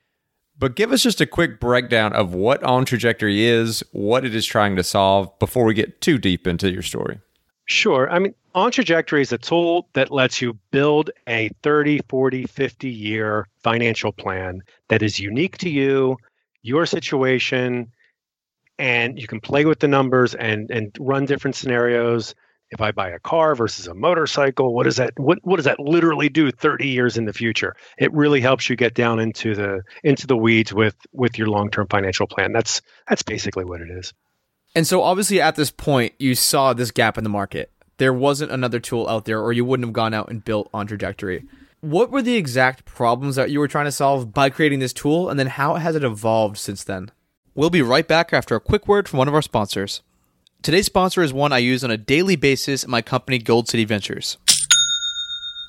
but 0.59 0.75
give 0.75 0.91
us 0.91 1.03
just 1.03 1.21
a 1.21 1.27
quick 1.27 1.59
breakdown 1.59 2.13
of 2.13 2.33
what 2.33 2.63
On 2.63 2.83
Trajectory 2.83 3.45
is, 3.45 3.83
what 3.91 4.25
it 4.25 4.33
is 4.33 4.45
trying 4.45 4.75
to 4.75 4.83
solve 4.83 5.37
before 5.39 5.65
we 5.65 5.73
get 5.73 6.01
too 6.01 6.17
deep 6.17 6.47
into 6.47 6.71
your 6.71 6.81
story. 6.81 7.19
Sure. 7.67 8.09
I 8.09 8.19
mean, 8.19 8.33
On 8.55 8.71
Trajectory 8.71 9.21
is 9.21 9.31
a 9.33 9.37
tool 9.37 9.87
that 9.93 10.09
lets 10.09 10.41
you 10.41 10.53
build 10.71 11.11
a 11.27 11.49
30, 11.63 11.99
40, 12.09 12.45
50 12.45 12.89
year 12.89 13.47
financial 13.61 14.11
plan 14.11 14.61
that 14.87 15.03
is 15.03 15.19
unique 15.19 15.57
to 15.59 15.69
you, 15.69 16.17
your 16.63 16.85
situation, 16.85 17.91
and 18.79 19.19
you 19.19 19.27
can 19.27 19.41
play 19.41 19.65
with 19.65 19.79
the 19.79 19.87
numbers 19.87 20.33
and 20.35 20.71
and 20.71 20.95
run 20.99 21.25
different 21.25 21.55
scenarios 21.55 22.35
if 22.71 22.81
I 22.81 22.91
buy 22.91 23.09
a 23.09 23.19
car 23.19 23.55
versus 23.55 23.87
a 23.87 23.93
motorcycle, 23.93 24.73
what 24.73 24.83
does 24.83 24.97
that 24.97 25.13
what 25.17 25.39
what 25.43 25.57
does 25.57 25.65
that 25.65 25.79
literally 25.79 26.29
do 26.29 26.51
30 26.51 26.87
years 26.87 27.17
in 27.17 27.25
the 27.25 27.33
future? 27.33 27.75
It 27.97 28.13
really 28.13 28.41
helps 28.41 28.69
you 28.69 28.75
get 28.75 28.93
down 28.93 29.19
into 29.19 29.55
the 29.55 29.83
into 30.03 30.27
the 30.27 30.37
weeds 30.37 30.73
with 30.73 30.95
with 31.13 31.37
your 31.37 31.47
long-term 31.47 31.87
financial 31.89 32.27
plan. 32.27 32.51
That's 32.53 32.81
that's 33.07 33.23
basically 33.23 33.65
what 33.65 33.81
it 33.81 33.89
is. 33.89 34.13
And 34.77 34.85
so 34.85 35.01
obviously 35.01 35.41
at 35.41 35.55
this 35.55 35.71
point 35.71 36.13
you 36.19 36.35
saw 36.35 36.71
this 36.71 36.91
gap 36.91 37.17
in 37.17 37.23
the 37.23 37.31
market. 37.31 37.71
There 37.97 38.13
wasn't 38.13 38.51
another 38.51 38.79
tool 38.79 39.09
out 39.09 39.25
there 39.25 39.41
or 39.41 39.51
you 39.51 39.65
wouldn't 39.65 39.87
have 39.87 39.93
gone 39.93 40.13
out 40.13 40.29
and 40.29 40.45
built 40.45 40.69
on 40.71 40.85
trajectory. 40.85 41.45
What 41.81 42.11
were 42.11 42.21
the 42.21 42.35
exact 42.35 42.85
problems 42.85 43.37
that 43.37 43.49
you 43.49 43.59
were 43.59 43.67
trying 43.67 43.85
to 43.85 43.91
solve 43.91 44.35
by 44.35 44.51
creating 44.51 44.77
this 44.77 44.93
tool 44.93 45.31
and 45.31 45.39
then 45.39 45.47
how 45.47 45.73
has 45.77 45.95
it 45.95 46.03
evolved 46.03 46.59
since 46.59 46.83
then? 46.83 47.09
We'll 47.55 47.71
be 47.71 47.81
right 47.81 48.07
back 48.07 48.33
after 48.33 48.55
a 48.55 48.59
quick 48.59 48.87
word 48.87 49.09
from 49.09 49.17
one 49.17 49.27
of 49.27 49.33
our 49.33 49.41
sponsors. 49.41 50.03
Today's 50.61 50.85
sponsor 50.85 51.23
is 51.23 51.33
one 51.33 51.51
I 51.51 51.57
use 51.57 51.83
on 51.83 51.89
a 51.89 51.97
daily 51.97 52.35
basis 52.35 52.83
in 52.83 52.91
my 52.91 53.01
company 53.01 53.39
Gold 53.39 53.67
City 53.67 53.83
Ventures. 53.83 54.37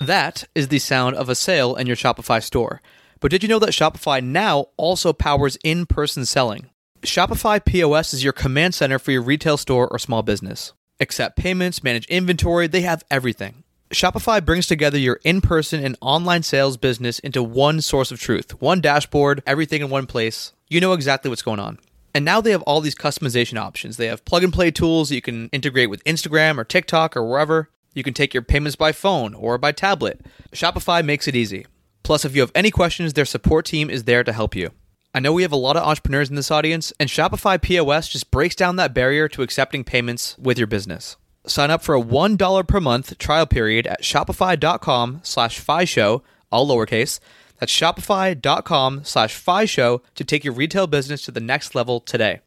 That 0.03 0.45
is 0.55 0.69
the 0.69 0.81
sound 0.81 1.17
of 1.17 1.31
a 1.31 1.35
sale 1.35 1.77
in 1.77 1.87
your 1.87 1.97
Shopify 1.97 2.43
store. 2.43 2.83
But 3.21 3.31
did 3.31 3.43
you 3.43 3.49
know 3.49 3.59
that 3.61 3.71
Shopify 3.71 4.23
now 4.23 4.67
also 4.77 5.15
powers 5.15 5.57
in 5.65 5.87
person 5.87 6.27
selling? 6.27 6.69
Shopify 7.03 7.65
POS 7.65 8.13
is 8.13 8.25
your 8.25 8.33
command 8.33 8.75
center 8.75 8.99
for 8.99 9.13
your 9.13 9.23
retail 9.23 9.57
store 9.57 9.87
or 9.87 10.01
small 10.01 10.23
business. 10.23 10.73
Accept 10.99 11.37
payments, 11.37 11.85
manage 11.85 12.07
inventory, 12.07 12.67
they 12.67 12.81
have 12.81 13.05
everything. 13.09 13.63
Shopify 13.91 14.45
brings 14.45 14.67
together 14.67 14.99
your 14.99 15.21
in 15.25 15.41
person 15.41 15.83
and 15.85 15.97
online 16.01 16.43
sales 16.43 16.77
business 16.77 17.21
into 17.21 17.41
one 17.41 17.81
source 17.81 18.11
of 18.11 18.19
truth, 18.19 18.61
one 18.61 18.81
dashboard, 18.81 19.45
everything 19.47 19.81
in 19.81 19.91
one 19.91 20.07
place. 20.07 20.53
You 20.69 20.81
know 20.81 20.93
exactly 20.93 21.29
what's 21.29 21.41
going 21.41 21.61
on. 21.61 21.79
And 22.15 22.25
now 22.25 22.41
they 22.41 22.51
have 22.51 22.63
all 22.63 22.81
these 22.81 22.97
customization 22.97 23.59
options. 23.61 23.97
They 23.97 24.07
have 24.07 24.25
plug 24.25 24.43
and 24.43 24.53
play 24.53 24.73
tools 24.73 25.09
that 25.09 25.15
you 25.15 25.23
can 25.23 25.49
integrate 25.51 25.91
with 25.91 26.03
Instagram 26.03 26.59
or 26.59 26.65
TikTok 26.65 27.17
or 27.17 27.25
wherever. 27.25 27.71
You 27.95 28.03
can 28.03 28.13
take 28.13 28.35
your 28.35 28.43
payments 28.43 28.77
by 28.77 28.91
phone 28.91 29.35
or 29.35 29.57
by 29.57 29.71
tablet. 29.71 30.21
Shopify 30.53 31.05
makes 31.05 31.29
it 31.29 31.37
easy. 31.37 31.65
Plus, 32.03 32.25
if 32.25 32.35
you 32.35 32.41
have 32.41 32.53
any 32.57 32.73
questions, 32.73 33.13
their 33.13 33.25
support 33.25 33.67
team 33.67 33.89
is 33.89 34.05
there 34.05 34.25
to 34.25 34.33
help 34.33 34.57
you. 34.57 34.73
I 35.19 35.21
know 35.21 35.33
we 35.33 35.43
have 35.43 35.51
a 35.51 35.57
lot 35.57 35.77
of 35.77 35.83
entrepreneurs 35.83 36.31
in 36.31 36.37
this 36.37 36.53
audience, 36.53 36.93
and 37.01 37.11
Shopify 37.11 37.61
POS 37.61 38.07
just 38.07 38.31
breaks 38.31 38.55
down 38.55 38.77
that 38.77 38.95
barrier 38.95 39.27
to 39.31 39.43
accepting 39.43 39.83
payments 39.83 40.39
with 40.39 40.59
your 40.59 40.69
business. 40.69 41.17
Sign 41.45 41.73
up 41.73 41.83
for 41.83 41.97
a 41.97 42.01
$1 42.01 42.69
per 42.69 42.81
month 42.81 43.19
trial 43.19 43.45
period 43.45 43.89
at 43.89 44.05
shopify.com 44.05 45.19
slash 45.25 45.61
show, 45.89 46.23
all 46.53 46.69
lowercase. 46.69 47.19
That's 47.59 47.73
shopify.com 47.73 49.03
slash 49.03 49.69
show 49.69 50.03
to 50.15 50.23
take 50.23 50.45
your 50.45 50.55
retail 50.55 50.87
business 50.87 51.25
to 51.25 51.33
the 51.33 51.41
next 51.41 51.75
level 51.75 51.99
today. 51.99 52.39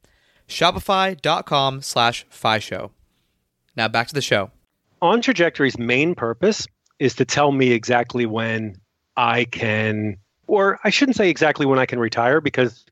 Shopify.com 0.47 1.81
slash 1.81 2.25
show. 2.62 2.91
Now 3.75 3.89
back 3.89 4.07
to 4.07 4.13
the 4.13 4.21
show. 4.21 4.49
On 5.01 5.19
Trajectory's 5.19 5.77
main 5.77 6.15
purpose 6.15 6.67
is 6.99 7.15
to 7.15 7.25
tell 7.25 7.51
me 7.51 7.73
exactly 7.73 8.25
when 8.25 8.77
I 9.17 9.43
can 9.43 10.19
or 10.52 10.82
I 10.84 10.90
shouldn't 10.90 11.16
say 11.16 11.30
exactly 11.30 11.66
when 11.66 11.80
I 11.80 11.86
can 11.86 11.98
retire 11.98 12.42
because 12.42 12.84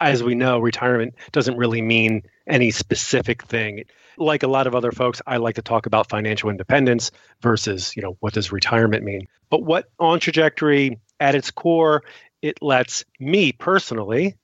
as 0.00 0.20
we 0.20 0.34
know, 0.34 0.58
retirement 0.58 1.14
doesn't 1.30 1.56
really 1.56 1.80
mean 1.80 2.24
any 2.44 2.72
specific 2.72 3.44
thing. 3.44 3.84
Like 4.16 4.42
a 4.42 4.48
lot 4.48 4.66
of 4.66 4.74
other 4.74 4.90
folks, 4.90 5.22
I 5.24 5.36
like 5.36 5.54
to 5.54 5.62
talk 5.62 5.86
about 5.86 6.08
financial 6.08 6.50
independence 6.50 7.12
versus, 7.40 7.94
you 7.94 8.02
know, 8.02 8.16
what 8.18 8.32
does 8.32 8.50
retirement 8.50 9.04
mean? 9.04 9.28
But 9.48 9.62
what 9.62 9.88
on 10.00 10.18
trajectory 10.18 10.98
at 11.20 11.36
its 11.36 11.52
core, 11.52 12.02
it 12.42 12.60
lets 12.62 13.04
me 13.20 13.52
personally, 13.52 14.34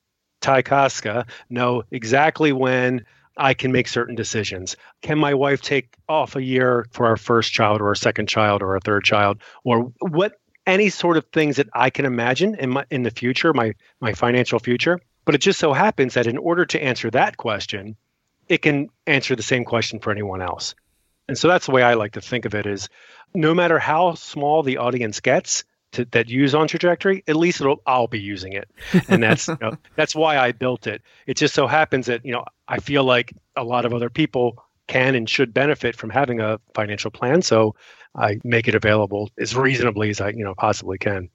Ty 0.40 0.62
Koska, 0.62 1.26
know 1.50 1.82
exactly 1.90 2.52
when 2.52 3.04
I 3.36 3.54
can 3.54 3.72
make 3.72 3.88
certain 3.88 4.14
decisions. 4.14 4.76
Can 5.02 5.18
my 5.18 5.34
wife 5.34 5.60
take 5.60 5.96
off 6.08 6.36
a 6.36 6.42
year 6.42 6.86
for 6.92 7.06
our 7.06 7.16
first 7.16 7.52
child 7.52 7.80
or 7.80 7.90
a 7.90 7.96
second 7.96 8.28
child 8.28 8.62
or 8.62 8.76
a 8.76 8.80
third 8.80 9.02
child? 9.02 9.38
Or 9.64 9.92
what 9.98 10.34
any 10.66 10.88
sort 10.88 11.16
of 11.16 11.26
things 11.26 11.56
that 11.56 11.68
I 11.72 11.90
can 11.90 12.04
imagine 12.04 12.54
in 12.54 12.70
my 12.70 12.84
in 12.90 13.02
the 13.02 13.10
future, 13.10 13.52
my 13.52 13.74
my 14.00 14.14
financial 14.14 14.58
future. 14.58 15.00
But 15.24 15.34
it 15.34 15.38
just 15.38 15.58
so 15.58 15.72
happens 15.72 16.14
that 16.14 16.26
in 16.26 16.36
order 16.36 16.66
to 16.66 16.82
answer 16.82 17.10
that 17.10 17.36
question, 17.36 17.96
it 18.48 18.58
can 18.58 18.90
answer 19.06 19.34
the 19.34 19.42
same 19.42 19.64
question 19.64 19.98
for 19.98 20.10
anyone 20.10 20.42
else. 20.42 20.74
And 21.28 21.38
so 21.38 21.48
that's 21.48 21.66
the 21.66 21.72
way 21.72 21.82
I 21.82 21.94
like 21.94 22.12
to 22.12 22.20
think 22.20 22.44
of 22.44 22.54
it 22.54 22.66
is 22.66 22.88
no 23.34 23.54
matter 23.54 23.78
how 23.78 24.14
small 24.14 24.62
the 24.62 24.76
audience 24.78 25.20
gets 25.20 25.64
to, 25.92 26.04
that 26.06 26.28
use 26.28 26.54
on 26.54 26.68
trajectory, 26.68 27.24
at 27.26 27.36
least 27.36 27.62
I'll 27.86 28.06
be 28.06 28.20
using 28.20 28.52
it. 28.52 28.68
And 29.08 29.22
that's 29.22 29.48
you 29.48 29.56
know, 29.60 29.78
that's 29.96 30.14
why 30.14 30.36
I 30.36 30.52
built 30.52 30.86
it. 30.86 31.02
It 31.26 31.38
just 31.38 31.54
so 31.54 31.66
happens 31.66 32.06
that, 32.06 32.24
you 32.24 32.32
know, 32.32 32.44
I 32.68 32.80
feel 32.80 33.04
like 33.04 33.32
a 33.56 33.64
lot 33.64 33.86
of 33.86 33.94
other 33.94 34.10
people 34.10 34.62
can 34.88 35.14
and 35.14 35.28
should 35.28 35.54
benefit 35.54 35.96
from 35.96 36.10
having 36.10 36.40
a 36.40 36.58
financial 36.74 37.10
plan. 37.10 37.42
So 37.42 37.74
I 38.14 38.38
make 38.44 38.68
it 38.68 38.74
available 38.74 39.30
as 39.38 39.56
reasonably 39.56 40.10
as 40.10 40.20
I 40.20 40.30
you 40.30 40.44
know 40.44 40.54
possibly 40.54 40.98
can. 40.98 41.28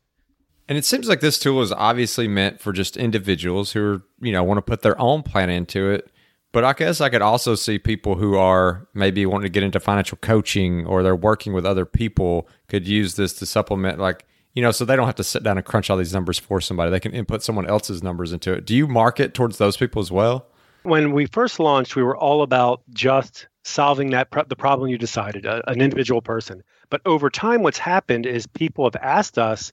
And 0.69 0.77
it 0.77 0.85
seems 0.85 1.09
like 1.09 1.19
this 1.19 1.39
tool 1.39 1.63
is 1.63 1.71
obviously 1.71 2.27
meant 2.27 2.61
for 2.61 2.71
just 2.71 2.95
individuals 2.95 3.71
who 3.71 3.83
are, 3.83 4.03
you 4.21 4.31
know, 4.31 4.43
want 4.43 4.59
to 4.59 4.61
put 4.61 4.83
their 4.83 4.99
own 5.01 5.23
plan 5.23 5.49
into 5.49 5.89
it. 5.89 6.11
But 6.51 6.63
I 6.63 6.73
guess 6.73 7.01
I 7.01 7.09
could 7.09 7.23
also 7.23 7.55
see 7.55 7.79
people 7.79 8.15
who 8.15 8.37
are 8.37 8.87
maybe 8.93 9.25
wanting 9.25 9.45
to 9.45 9.49
get 9.49 9.63
into 9.63 9.79
financial 9.79 10.19
coaching 10.19 10.85
or 10.85 11.01
they're 11.01 11.15
working 11.15 11.53
with 11.53 11.65
other 11.65 11.85
people 11.85 12.47
could 12.67 12.87
use 12.87 13.15
this 13.15 13.33
to 13.33 13.47
supplement 13.47 13.99
like, 13.99 14.25
you 14.53 14.61
know, 14.61 14.71
so 14.71 14.85
they 14.85 14.95
don't 14.95 15.07
have 15.07 15.15
to 15.15 15.23
sit 15.23 15.41
down 15.43 15.57
and 15.57 15.65
crunch 15.65 15.89
all 15.89 15.97
these 15.97 16.13
numbers 16.13 16.37
for 16.37 16.61
somebody. 16.61 16.91
They 16.91 16.99
can 16.99 17.13
input 17.13 17.41
someone 17.41 17.67
else's 17.67 18.03
numbers 18.03 18.31
into 18.31 18.53
it. 18.53 18.65
Do 18.65 18.75
you 18.75 18.87
market 18.87 19.33
towards 19.33 19.57
those 19.57 19.75
people 19.75 20.01
as 20.01 20.11
well? 20.11 20.47
When 20.83 21.11
we 21.11 21.25
first 21.25 21.59
launched, 21.59 21.95
we 21.95 22.03
were 22.03 22.17
all 22.17 22.41
about 22.41 22.81
just 22.91 23.47
solving 23.63 24.11
that 24.11 24.29
the 24.47 24.55
problem 24.55 24.89
you 24.89 24.97
decided, 24.97 25.45
a, 25.45 25.67
an 25.69 25.81
individual 25.81 26.21
person. 26.21 26.63
But 26.89 27.01
over 27.05 27.29
time, 27.29 27.63
what's 27.63 27.77
happened 27.77 28.25
is 28.25 28.47
people 28.47 28.85
have 28.85 28.95
asked 28.95 29.37
us. 29.37 29.71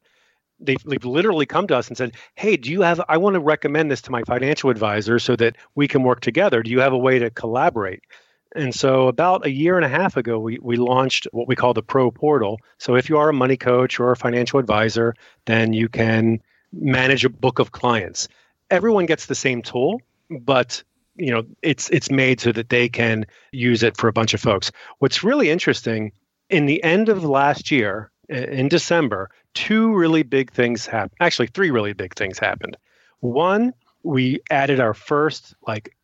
They've, 0.58 0.82
they've 0.84 1.04
literally 1.04 1.46
come 1.46 1.66
to 1.68 1.76
us 1.76 1.88
and 1.88 1.96
said, 1.96 2.16
"Hey, 2.34 2.56
do 2.56 2.70
you 2.70 2.82
have? 2.82 3.00
I 3.08 3.18
want 3.18 3.34
to 3.34 3.40
recommend 3.40 3.90
this 3.90 4.02
to 4.02 4.10
my 4.10 4.22
financial 4.26 4.70
advisor 4.70 5.18
so 5.18 5.36
that 5.36 5.56
we 5.74 5.86
can 5.86 6.02
work 6.02 6.20
together. 6.20 6.62
Do 6.62 6.70
you 6.70 6.80
have 6.80 6.92
a 6.92 6.98
way 6.98 7.18
to 7.18 7.30
collaborate?" 7.30 8.02
And 8.54 8.74
so, 8.74 9.08
about 9.08 9.44
a 9.44 9.50
year 9.50 9.76
and 9.76 9.84
a 9.84 9.88
half 9.88 10.16
ago, 10.16 10.38
we, 10.38 10.58
we 10.62 10.76
launched 10.76 11.28
what 11.32 11.46
we 11.46 11.56
call 11.56 11.74
the 11.74 11.82
Pro 11.82 12.10
Portal. 12.10 12.58
So, 12.78 12.96
if 12.96 13.08
you 13.10 13.18
are 13.18 13.28
a 13.28 13.34
money 13.34 13.56
coach 13.56 14.00
or 14.00 14.12
a 14.12 14.16
financial 14.16 14.58
advisor, 14.58 15.14
then 15.44 15.72
you 15.72 15.88
can 15.88 16.40
manage 16.72 17.24
a 17.24 17.30
book 17.30 17.58
of 17.58 17.72
clients. 17.72 18.28
Everyone 18.70 19.06
gets 19.06 19.26
the 19.26 19.34
same 19.34 19.62
tool, 19.62 20.00
but 20.30 20.82
you 21.16 21.32
know 21.32 21.44
it's 21.62 21.88
it's 21.90 22.10
made 22.10 22.40
so 22.40 22.52
that 22.52 22.68
they 22.68 22.88
can 22.88 23.26
use 23.52 23.82
it 23.82 23.96
for 23.96 24.08
a 24.08 24.12
bunch 24.12 24.34
of 24.34 24.40
folks. 24.40 24.70
What's 24.98 25.24
really 25.24 25.50
interesting 25.50 26.12
in 26.48 26.66
the 26.66 26.82
end 26.82 27.08
of 27.08 27.24
last 27.24 27.70
year 27.70 28.10
in 28.28 28.68
december 28.68 29.30
two 29.54 29.94
really 29.94 30.24
big 30.24 30.50
things 30.50 30.84
happened 30.84 31.16
actually 31.20 31.46
three 31.46 31.70
really 31.70 31.92
big 31.92 32.14
things 32.14 32.38
happened. 32.38 32.76
One 33.20 33.72
we 34.02 34.40
added 34.50 34.80
our 34.80 34.94
first 34.94 35.54
like 35.66 35.96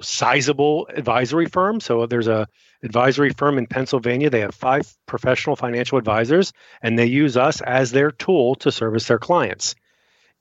sizable 0.00 0.88
advisory 0.94 1.46
firm. 1.46 1.80
So 1.80 2.06
there's 2.06 2.28
a 2.28 2.46
advisory 2.84 3.30
firm 3.30 3.58
in 3.58 3.66
pennsylvania. 3.66 4.30
They 4.30 4.40
have 4.40 4.54
five 4.54 4.92
professional 5.06 5.56
financial 5.56 5.98
advisors 5.98 6.52
and 6.82 6.96
they 6.96 7.06
use 7.06 7.36
us 7.36 7.60
as 7.60 7.90
their 7.90 8.12
tool 8.12 8.54
to 8.56 8.70
service 8.70 9.08
their 9.08 9.18
clients. 9.18 9.74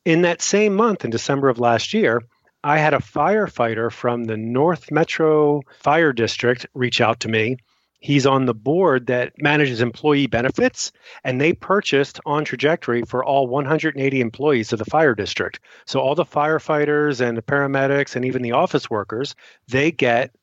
In 0.05 0.21
that 0.21 0.41
same 0.41 0.75
month 0.75 1.03
in 1.03 1.11
december 1.11 1.49
of 1.49 1.59
last 1.59 1.93
year 1.93 2.21
I 2.63 2.79
had 2.79 2.93
a 2.93 2.99
firefighter 2.99 3.91
from 3.91 4.25
the 4.25 4.37
North 4.37 4.91
Metro 4.91 5.61
Fire 5.79 6.11
District 6.11 6.65
reach 6.73 7.01
out 7.01 7.21
to 7.21 7.27
me. 7.27 7.57
He's 7.99 8.25
on 8.25 8.45
the 8.45 8.53
board 8.53 9.07
that 9.07 9.33
manages 9.41 9.81
employee 9.81 10.27
benefits, 10.27 10.91
and 11.23 11.41
they 11.41 11.53
purchased 11.53 12.19
on 12.25 12.45
trajectory 12.45 13.03
for 13.03 13.23
all 13.23 13.47
180 13.47 14.21
employees 14.21 14.71
of 14.71 14.79
the 14.79 14.85
fire 14.85 15.15
district. 15.15 15.59
So, 15.85 15.99
all 15.99 16.13
the 16.13 16.25
firefighters 16.25 17.21
and 17.21 17.37
the 17.37 17.41
paramedics 17.41 18.15
and 18.15 18.25
even 18.25 18.43
the 18.43 18.51
office 18.51 18.89
workers, 18.89 19.35
they 19.67 19.91
get 19.91 20.35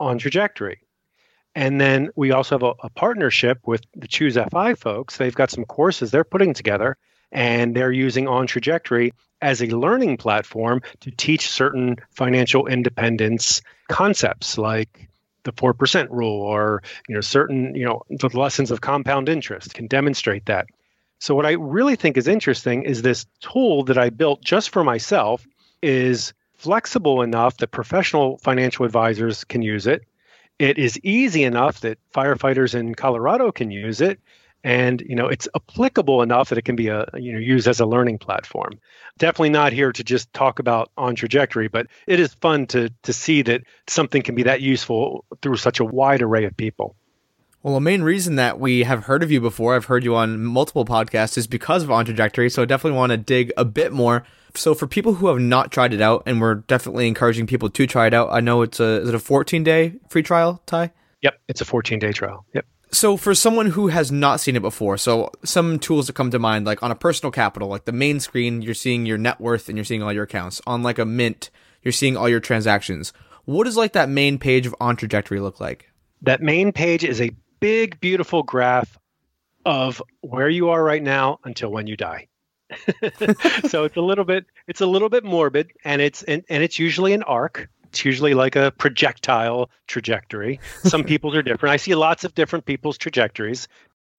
on 0.00 0.18
trajectory. 0.18 0.80
And 1.54 1.80
then 1.80 2.10
we 2.16 2.32
also 2.32 2.56
have 2.56 2.62
a, 2.62 2.74
a 2.82 2.90
partnership 2.90 3.58
with 3.66 3.82
the 3.94 4.08
Choose 4.08 4.36
FI 4.50 4.74
folks. 4.74 5.16
They've 5.16 5.34
got 5.34 5.50
some 5.50 5.64
courses 5.64 6.10
they're 6.10 6.24
putting 6.24 6.54
together 6.54 6.96
and 7.30 7.74
they're 7.76 7.92
using 7.92 8.28
On 8.28 8.46
Trajectory 8.46 9.12
as 9.44 9.60
a 9.60 9.66
learning 9.66 10.16
platform 10.16 10.80
to 11.00 11.10
teach 11.10 11.50
certain 11.50 11.96
financial 12.10 12.66
independence 12.66 13.60
concepts 13.90 14.56
like 14.56 15.10
the 15.42 15.52
4% 15.52 16.08
rule 16.10 16.40
or 16.40 16.82
you 17.06 17.14
know 17.14 17.20
certain 17.20 17.74
you 17.74 17.84
know 17.84 18.00
the 18.08 18.30
lessons 18.36 18.70
of 18.70 18.80
compound 18.80 19.28
interest 19.28 19.74
can 19.74 19.86
demonstrate 19.86 20.46
that. 20.46 20.66
So 21.18 21.34
what 21.34 21.44
i 21.44 21.52
really 21.52 21.94
think 21.94 22.16
is 22.16 22.26
interesting 22.26 22.84
is 22.84 23.02
this 23.02 23.26
tool 23.40 23.84
that 23.84 23.98
i 23.98 24.08
built 24.08 24.40
just 24.42 24.70
for 24.70 24.82
myself 24.82 25.46
is 25.82 26.32
flexible 26.54 27.20
enough 27.20 27.58
that 27.58 27.70
professional 27.70 28.38
financial 28.38 28.86
advisors 28.86 29.44
can 29.44 29.60
use 29.60 29.86
it. 29.86 30.04
It 30.58 30.78
is 30.78 30.98
easy 31.02 31.44
enough 31.44 31.80
that 31.80 31.98
firefighters 32.14 32.74
in 32.74 32.94
colorado 32.94 33.52
can 33.52 33.70
use 33.70 34.00
it 34.00 34.18
and 34.64 35.02
you 35.02 35.14
know 35.14 35.28
it's 35.28 35.46
applicable 35.54 36.22
enough 36.22 36.48
that 36.48 36.58
it 36.58 36.64
can 36.64 36.74
be 36.74 36.88
a 36.88 37.06
you 37.14 37.32
know 37.32 37.38
used 37.38 37.68
as 37.68 37.78
a 37.78 37.86
learning 37.86 38.18
platform 38.18 38.72
definitely 39.18 39.50
not 39.50 39.72
here 39.72 39.92
to 39.92 40.02
just 40.02 40.32
talk 40.32 40.58
about 40.58 40.90
on 40.96 41.14
trajectory 41.14 41.68
but 41.68 41.86
it 42.06 42.18
is 42.18 42.34
fun 42.34 42.66
to 42.66 42.90
to 43.02 43.12
see 43.12 43.42
that 43.42 43.62
something 43.86 44.22
can 44.22 44.34
be 44.34 44.42
that 44.42 44.60
useful 44.60 45.24
through 45.42 45.56
such 45.56 45.78
a 45.78 45.84
wide 45.84 46.22
array 46.22 46.44
of 46.44 46.56
people 46.56 46.96
Well, 47.62 47.74
the 47.74 47.80
main 47.80 48.02
reason 48.02 48.36
that 48.36 48.60
we 48.60 48.82
have 48.82 49.04
heard 49.04 49.22
of 49.22 49.30
you 49.30 49.40
before, 49.40 49.74
I've 49.74 49.86
heard 49.86 50.04
you 50.04 50.14
on 50.14 50.44
multiple 50.44 50.84
podcasts, 50.84 51.38
is 51.38 51.46
because 51.46 51.82
of 51.82 51.90
On 51.90 52.04
Trajectory. 52.04 52.50
So 52.50 52.60
I 52.60 52.66
definitely 52.66 52.98
want 52.98 53.12
to 53.12 53.16
dig 53.16 53.52
a 53.56 53.64
bit 53.64 53.90
more. 53.90 54.22
So 54.54 54.74
for 54.74 54.86
people 54.86 55.14
who 55.14 55.28
have 55.28 55.38
not 55.38 55.72
tried 55.72 55.94
it 55.94 56.02
out, 56.02 56.24
and 56.26 56.42
we're 56.42 56.56
definitely 56.56 57.08
encouraging 57.08 57.46
people 57.46 57.70
to 57.70 57.86
try 57.86 58.06
it 58.06 58.12
out. 58.12 58.28
I 58.30 58.40
know 58.40 58.60
it's 58.60 58.80
a 58.80 59.00
is 59.00 59.08
it 59.08 59.14
a 59.14 59.18
14 59.18 59.64
day 59.64 59.94
free 60.10 60.22
trial, 60.22 60.60
Ty? 60.66 60.92
Yep, 61.22 61.40
it's 61.48 61.62
a 61.62 61.64
14 61.64 61.98
day 61.98 62.12
trial. 62.12 62.44
Yep. 62.52 62.66
So 62.94 63.16
for 63.16 63.34
someone 63.34 63.66
who 63.66 63.88
has 63.88 64.12
not 64.12 64.38
seen 64.38 64.54
it 64.54 64.62
before, 64.62 64.96
so 64.96 65.32
some 65.44 65.80
tools 65.80 66.06
that 66.06 66.12
come 66.12 66.30
to 66.30 66.38
mind, 66.38 66.64
like 66.64 66.80
on 66.80 66.92
a 66.92 66.94
personal 66.94 67.32
capital, 67.32 67.66
like 67.66 67.86
the 67.86 67.92
main 67.92 68.20
screen, 68.20 68.62
you're 68.62 68.72
seeing 68.72 69.04
your 69.04 69.18
net 69.18 69.40
worth 69.40 69.68
and 69.68 69.76
you're 69.76 69.84
seeing 69.84 70.00
all 70.00 70.12
your 70.12 70.22
accounts. 70.22 70.62
On 70.64 70.84
like 70.84 71.00
a 71.00 71.04
mint, 71.04 71.50
you're 71.82 71.90
seeing 71.90 72.16
all 72.16 72.28
your 72.28 72.38
transactions. 72.38 73.12
What 73.46 73.64
does 73.64 73.76
like 73.76 73.94
that 73.94 74.08
main 74.08 74.38
page 74.38 74.64
of 74.64 74.76
On 74.80 74.94
Trajectory 74.94 75.40
look 75.40 75.58
like? 75.58 75.90
That 76.22 76.40
main 76.40 76.70
page 76.70 77.02
is 77.02 77.20
a 77.20 77.32
big, 77.58 77.98
beautiful 77.98 78.44
graph 78.44 78.96
of 79.66 80.00
where 80.20 80.48
you 80.48 80.68
are 80.68 80.82
right 80.82 81.02
now 81.02 81.40
until 81.42 81.70
when 81.70 81.88
you 81.88 81.96
die. 81.96 82.28
so 83.68 83.84
it's 83.84 83.96
a 83.96 84.00
little 84.00 84.24
bit 84.24 84.46
it's 84.68 84.80
a 84.80 84.86
little 84.86 85.08
bit 85.08 85.22
morbid 85.22 85.70
and 85.84 86.00
it's 86.00 86.22
and, 86.22 86.44
and 86.48 86.62
it's 86.62 86.78
usually 86.78 87.12
an 87.12 87.22
arc 87.24 87.68
it's 87.94 88.04
usually 88.04 88.34
like 88.34 88.56
a 88.56 88.72
projectile 88.72 89.70
trajectory. 89.86 90.58
Some 90.82 91.04
people's 91.12 91.36
are 91.36 91.42
different. 91.42 91.72
I 91.72 91.76
see 91.76 91.94
lots 91.94 92.24
of 92.24 92.34
different 92.34 92.64
people's 92.64 92.98
trajectories. 92.98 93.68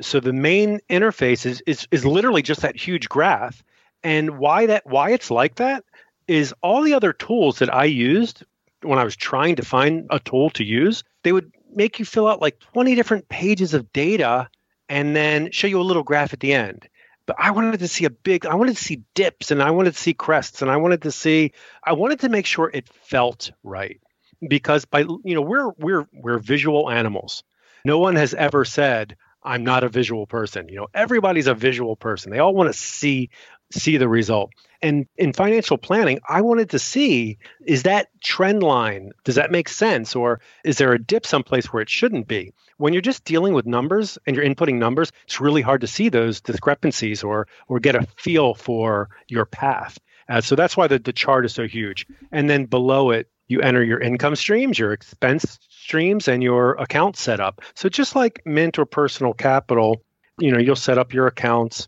So 0.02 0.22
the 0.22 0.32
main 0.32 0.80
interface 0.90 1.46
is 1.46 1.62
is, 1.68 1.86
is 1.92 2.06
literally 2.06 2.42
just 2.42 2.62
that 2.62 2.78
huge 2.78 3.10
graph. 3.10 3.64
And 4.02 4.38
why 4.38 4.66
that 4.68 4.86
why 4.86 5.12
it's 5.12 5.30
like 5.30 5.56
that 5.56 5.84
is 6.28 6.54
all 6.64 6.84
the 6.84 6.94
other 6.94 7.14
tools 7.14 7.60
that 7.60 7.74
i 7.74 7.86
used 7.86 8.44
when 8.82 8.98
i 8.98 9.04
was 9.04 9.16
trying 9.16 9.56
to 9.56 9.64
find 9.64 10.08
a 10.10 10.20
tool 10.20 10.50
to 10.50 10.64
use 10.64 11.04
they 11.24 11.32
would 11.32 11.52
make 11.74 12.00
you 12.00 12.06
fill 12.06 12.28
out 12.28 12.42
like 12.42 12.58
20 12.74 12.96
different 12.96 13.28
pages 13.30 13.74
of 13.74 13.92
data 13.94 14.50
and 14.90 15.16
then 15.16 15.52
show 15.52 15.68
you 15.68 15.80
a 15.80 15.84
little 15.84 16.04
graph 16.04 16.34
at 16.34 16.40
the 16.40 16.54
end 16.54 16.88
but 17.26 17.38
I 17.40 17.52
wanted 17.52 17.80
to 17.80 17.88
see 17.88 18.06
a 18.06 18.10
big, 18.10 18.46
I 18.46 18.56
wanted 18.56 18.78
to 18.78 18.84
see 18.84 19.04
dips 19.14 19.52
and 19.52 19.62
I 19.62 19.72
wanted 19.72 19.94
to 19.94 20.00
see 20.00 20.14
crests 20.14 20.62
and 20.62 20.70
I 20.70 20.78
wanted 20.78 21.04
to 21.04 21.12
see, 21.12 21.54
I 21.84 21.94
wanted 21.94 22.20
to 22.22 22.30
make 22.30 22.46
sure 22.46 22.70
it 22.72 22.88
felt 22.88 23.52
right 23.64 24.00
because 24.48 24.86
by, 24.86 25.00
you 25.00 25.36
know, 25.36 25.42
we're, 25.42 25.70
we're, 25.78 26.08
we're 26.14 26.40
visual 26.40 26.90
animals. 26.90 27.44
No 27.84 28.00
one 28.00 28.16
has 28.16 28.34
ever 28.34 28.66
said, 28.66 29.16
I'm 29.46 29.64
not 29.64 29.84
a 29.84 29.90
visual 29.90 30.26
person. 30.26 30.68
You 30.70 30.78
know, 30.78 30.88
everybody's 30.94 31.48
a 31.48 31.54
visual 31.54 31.96
person. 31.96 32.32
They 32.32 32.40
all 32.40 32.54
want 32.54 32.72
to 32.72 32.78
see, 32.78 33.30
see 33.72 33.98
the 33.98 34.10
result. 34.10 34.52
And 34.82 35.08
in 35.16 35.34
financial 35.34 35.78
planning, 35.78 36.20
I 36.28 36.42
wanted 36.42 36.72
to 36.72 36.80
see 36.80 37.38
is 37.66 37.84
that 37.84 38.08
trend 38.22 38.64
line, 38.64 39.12
does 39.24 39.36
that 39.36 39.52
make 39.52 39.70
sense? 39.70 40.16
Or 40.16 40.42
is 40.64 40.78
there 40.78 40.94
a 40.94 41.00
dip 41.00 41.26
someplace 41.26 41.72
where 41.72 41.82
it 41.82 41.90
shouldn't 41.90 42.28
be? 42.28 42.54
when 42.78 42.94
you're 42.94 43.02
just 43.02 43.24
dealing 43.26 43.54
with 43.54 43.66
numbers 43.66 44.18
and 44.26 44.36
you're 44.36 44.46
inputting 44.46 44.76
numbers, 44.76 45.12
it's 45.26 45.40
really 45.40 45.62
hard 45.62 45.82
to 45.82 45.88
see 45.88 46.10
those 46.10 46.42
discrepancies 46.42 47.24
or 47.24 47.48
or 47.68 47.80
get 47.80 47.96
a 47.96 48.08
feel 48.18 48.54
for 48.54 49.10
your 49.28 49.46
path. 49.46 49.98
Uh, 50.28 50.42
so 50.42 50.56
that's 50.56 50.76
why 50.76 50.88
the, 50.88 51.00
the 51.00 51.14
chart 51.14 51.46
is 51.46 51.54
so 51.54 51.68
huge. 51.68 52.08
And 52.32 52.50
then 52.50 52.66
below 52.66 53.12
it, 53.12 53.30
you 53.48 53.62
enter 53.62 53.84
your 53.84 54.00
income 54.00 54.36
streams, 54.36 54.80
your 54.80 54.92
expense 54.92 55.60
streams, 55.70 56.28
and 56.28 56.42
your 56.42 56.74
account 56.74 57.16
setup. 57.16 57.62
So 57.76 57.90
just 57.90 58.16
like 58.16 58.42
Mint 58.46 58.80
or 58.80 58.86
Personal 58.86 59.34
Capital, 59.34 60.02
you 60.40 60.52
know, 60.52 60.58
you'll 60.58 60.76
set 60.76 60.98
up 60.98 61.14
your 61.14 61.28
accounts, 61.28 61.88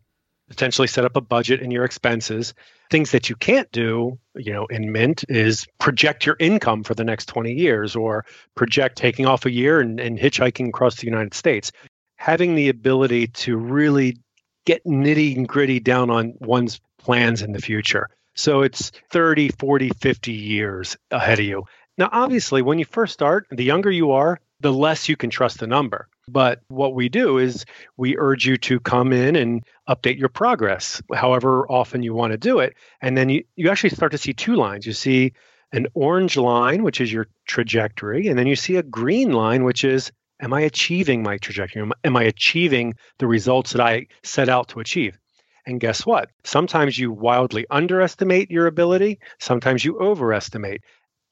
potentially 0.49 0.87
set 0.87 1.05
up 1.05 1.15
a 1.15 1.21
budget 1.21 1.61
and 1.61 1.73
your 1.73 1.83
expenses. 1.83 2.53
Things 2.89 3.11
that 3.11 3.29
you 3.29 3.35
can't 3.35 3.69
do, 3.71 4.17
you 4.35 4.53
know, 4.53 4.65
in 4.67 4.91
Mint 4.91 5.25
is 5.27 5.67
project 5.79 6.25
your 6.25 6.37
income 6.39 6.83
for 6.83 6.93
the 6.93 7.03
next 7.03 7.25
20 7.25 7.53
years 7.53 7.95
or 7.95 8.25
project 8.55 8.97
taking 8.97 9.25
off 9.25 9.45
a 9.45 9.51
year 9.51 9.79
and, 9.79 9.99
and 9.99 10.17
hitchhiking 10.17 10.69
across 10.69 10.95
the 10.95 11.07
United 11.07 11.33
States. 11.33 11.71
Having 12.15 12.55
the 12.55 12.69
ability 12.69 13.27
to 13.27 13.57
really 13.57 14.17
get 14.65 14.83
nitty 14.85 15.35
and 15.35 15.47
gritty 15.47 15.79
down 15.79 16.09
on 16.09 16.33
one's 16.39 16.79
plans 16.97 17.41
in 17.41 17.51
the 17.51 17.61
future. 17.61 18.09
So 18.37 18.61
it's 18.61 18.91
30, 19.09 19.49
40, 19.59 19.89
50 19.89 20.31
years 20.31 20.95
ahead 21.11 21.39
of 21.39 21.45
you. 21.45 21.63
Now, 21.97 22.09
obviously, 22.11 22.61
when 22.61 22.77
you 22.77 22.85
first 22.85 23.13
start, 23.13 23.47
the 23.49 23.63
younger 23.63 23.89
you 23.89 24.11
are, 24.11 24.39
the 24.59 24.71
less 24.71 25.09
you 25.09 25.17
can 25.17 25.31
trust 25.31 25.59
the 25.59 25.67
number. 25.67 26.07
But 26.27 26.61
what 26.67 26.93
we 26.93 27.09
do 27.09 27.39
is 27.39 27.65
we 27.95 28.17
urge 28.17 28.45
you 28.45 28.57
to 28.57 28.79
come 28.79 29.11
in 29.11 29.35
and 29.35 29.63
update 29.89 30.19
your 30.19 30.29
progress, 30.29 31.01
however 31.13 31.65
often 31.71 32.03
you 32.03 32.13
want 32.13 32.31
to 32.31 32.37
do 32.37 32.59
it. 32.59 32.75
And 33.01 33.17
then 33.17 33.29
you, 33.29 33.43
you 33.55 33.69
actually 33.69 33.91
start 33.91 34.11
to 34.11 34.17
see 34.17 34.33
two 34.33 34.55
lines. 34.55 34.85
You 34.85 34.93
see 34.93 35.33
an 35.71 35.87
orange 35.95 36.37
line, 36.37 36.83
which 36.83 37.01
is 37.01 37.11
your 37.11 37.27
trajectory, 37.45 38.27
and 38.27 38.37
then 38.37 38.47
you 38.47 38.55
see 38.55 38.75
a 38.75 38.83
green 38.83 39.31
line, 39.31 39.63
which 39.63 39.83
is 39.83 40.11
am 40.39 40.53
I 40.53 40.61
achieving 40.61 41.23
my 41.23 41.37
trajectory? 41.37 41.81
Am, 41.81 41.93
am 42.03 42.15
I 42.15 42.23
achieving 42.23 42.93
the 43.17 43.27
results 43.27 43.71
that 43.71 43.81
I 43.81 44.07
set 44.23 44.49
out 44.49 44.69
to 44.69 44.79
achieve? 44.79 45.17
And 45.67 45.81
guess 45.81 46.05
what? 46.05 46.31
Sometimes 46.45 46.97
you 46.97 47.11
wildly 47.11 47.65
underestimate 47.69 48.49
your 48.49 48.67
ability, 48.67 49.19
sometimes 49.37 49.83
you 49.83 49.99
overestimate. 49.99 50.81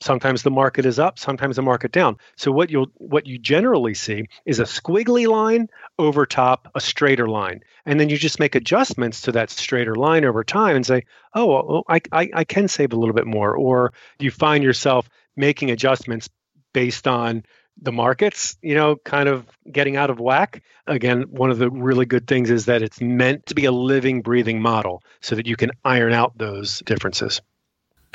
Sometimes 0.01 0.43
the 0.43 0.51
market 0.51 0.85
is 0.85 0.99
up 0.99 1.17
sometimes 1.17 1.55
the 1.55 1.61
market 1.61 1.93
down. 1.93 2.17
So 2.35 2.51
what 2.51 2.69
you'll 2.69 2.91
what 2.95 3.25
you 3.27 3.37
generally 3.39 3.93
see 3.93 4.25
is 4.45 4.59
a 4.59 4.63
squiggly 4.63 5.25
line 5.25 5.69
over 5.97 6.25
top 6.25 6.69
a 6.75 6.81
straighter 6.81 7.29
line. 7.29 7.61
And 7.85 7.97
then 7.97 8.09
you 8.09 8.17
just 8.17 8.41
make 8.41 8.55
adjustments 8.55 9.21
to 9.21 9.31
that 9.31 9.49
straighter 9.49 9.95
line 9.95 10.25
over 10.25 10.43
time 10.43 10.75
and 10.75 10.85
say 10.85 11.03
oh 11.33 11.45
well, 11.45 11.83
I, 11.87 12.01
I, 12.11 12.29
I 12.33 12.43
can 12.43 12.67
save 12.67 12.91
a 12.91 12.97
little 12.97 13.15
bit 13.15 13.25
more. 13.25 13.55
Or 13.55 13.93
you 14.19 14.31
find 14.31 14.65
yourself 14.65 15.09
making 15.37 15.71
adjustments 15.71 16.29
based 16.73 17.07
on 17.07 17.45
the 17.81 17.91
markets, 17.91 18.57
you 18.61 18.75
know, 18.75 18.95
kind 18.97 19.27
of 19.27 19.45
getting 19.71 19.97
out 19.97 20.09
of 20.09 20.19
whack. 20.19 20.63
Again, 20.87 21.23
one 21.29 21.51
of 21.51 21.57
the 21.57 21.69
really 21.69 22.05
good 22.05 22.27
things 22.27 22.49
is 22.49 22.65
that 22.65 22.81
it's 22.81 23.01
meant 23.01 23.45
to 23.47 23.55
be 23.55 23.65
a 23.65 23.71
living, 23.71 24.21
breathing 24.21 24.61
model 24.61 25.03
so 25.21 25.35
that 25.35 25.45
you 25.47 25.55
can 25.55 25.71
iron 25.83 26.13
out 26.13 26.37
those 26.37 26.81
differences 26.85 27.41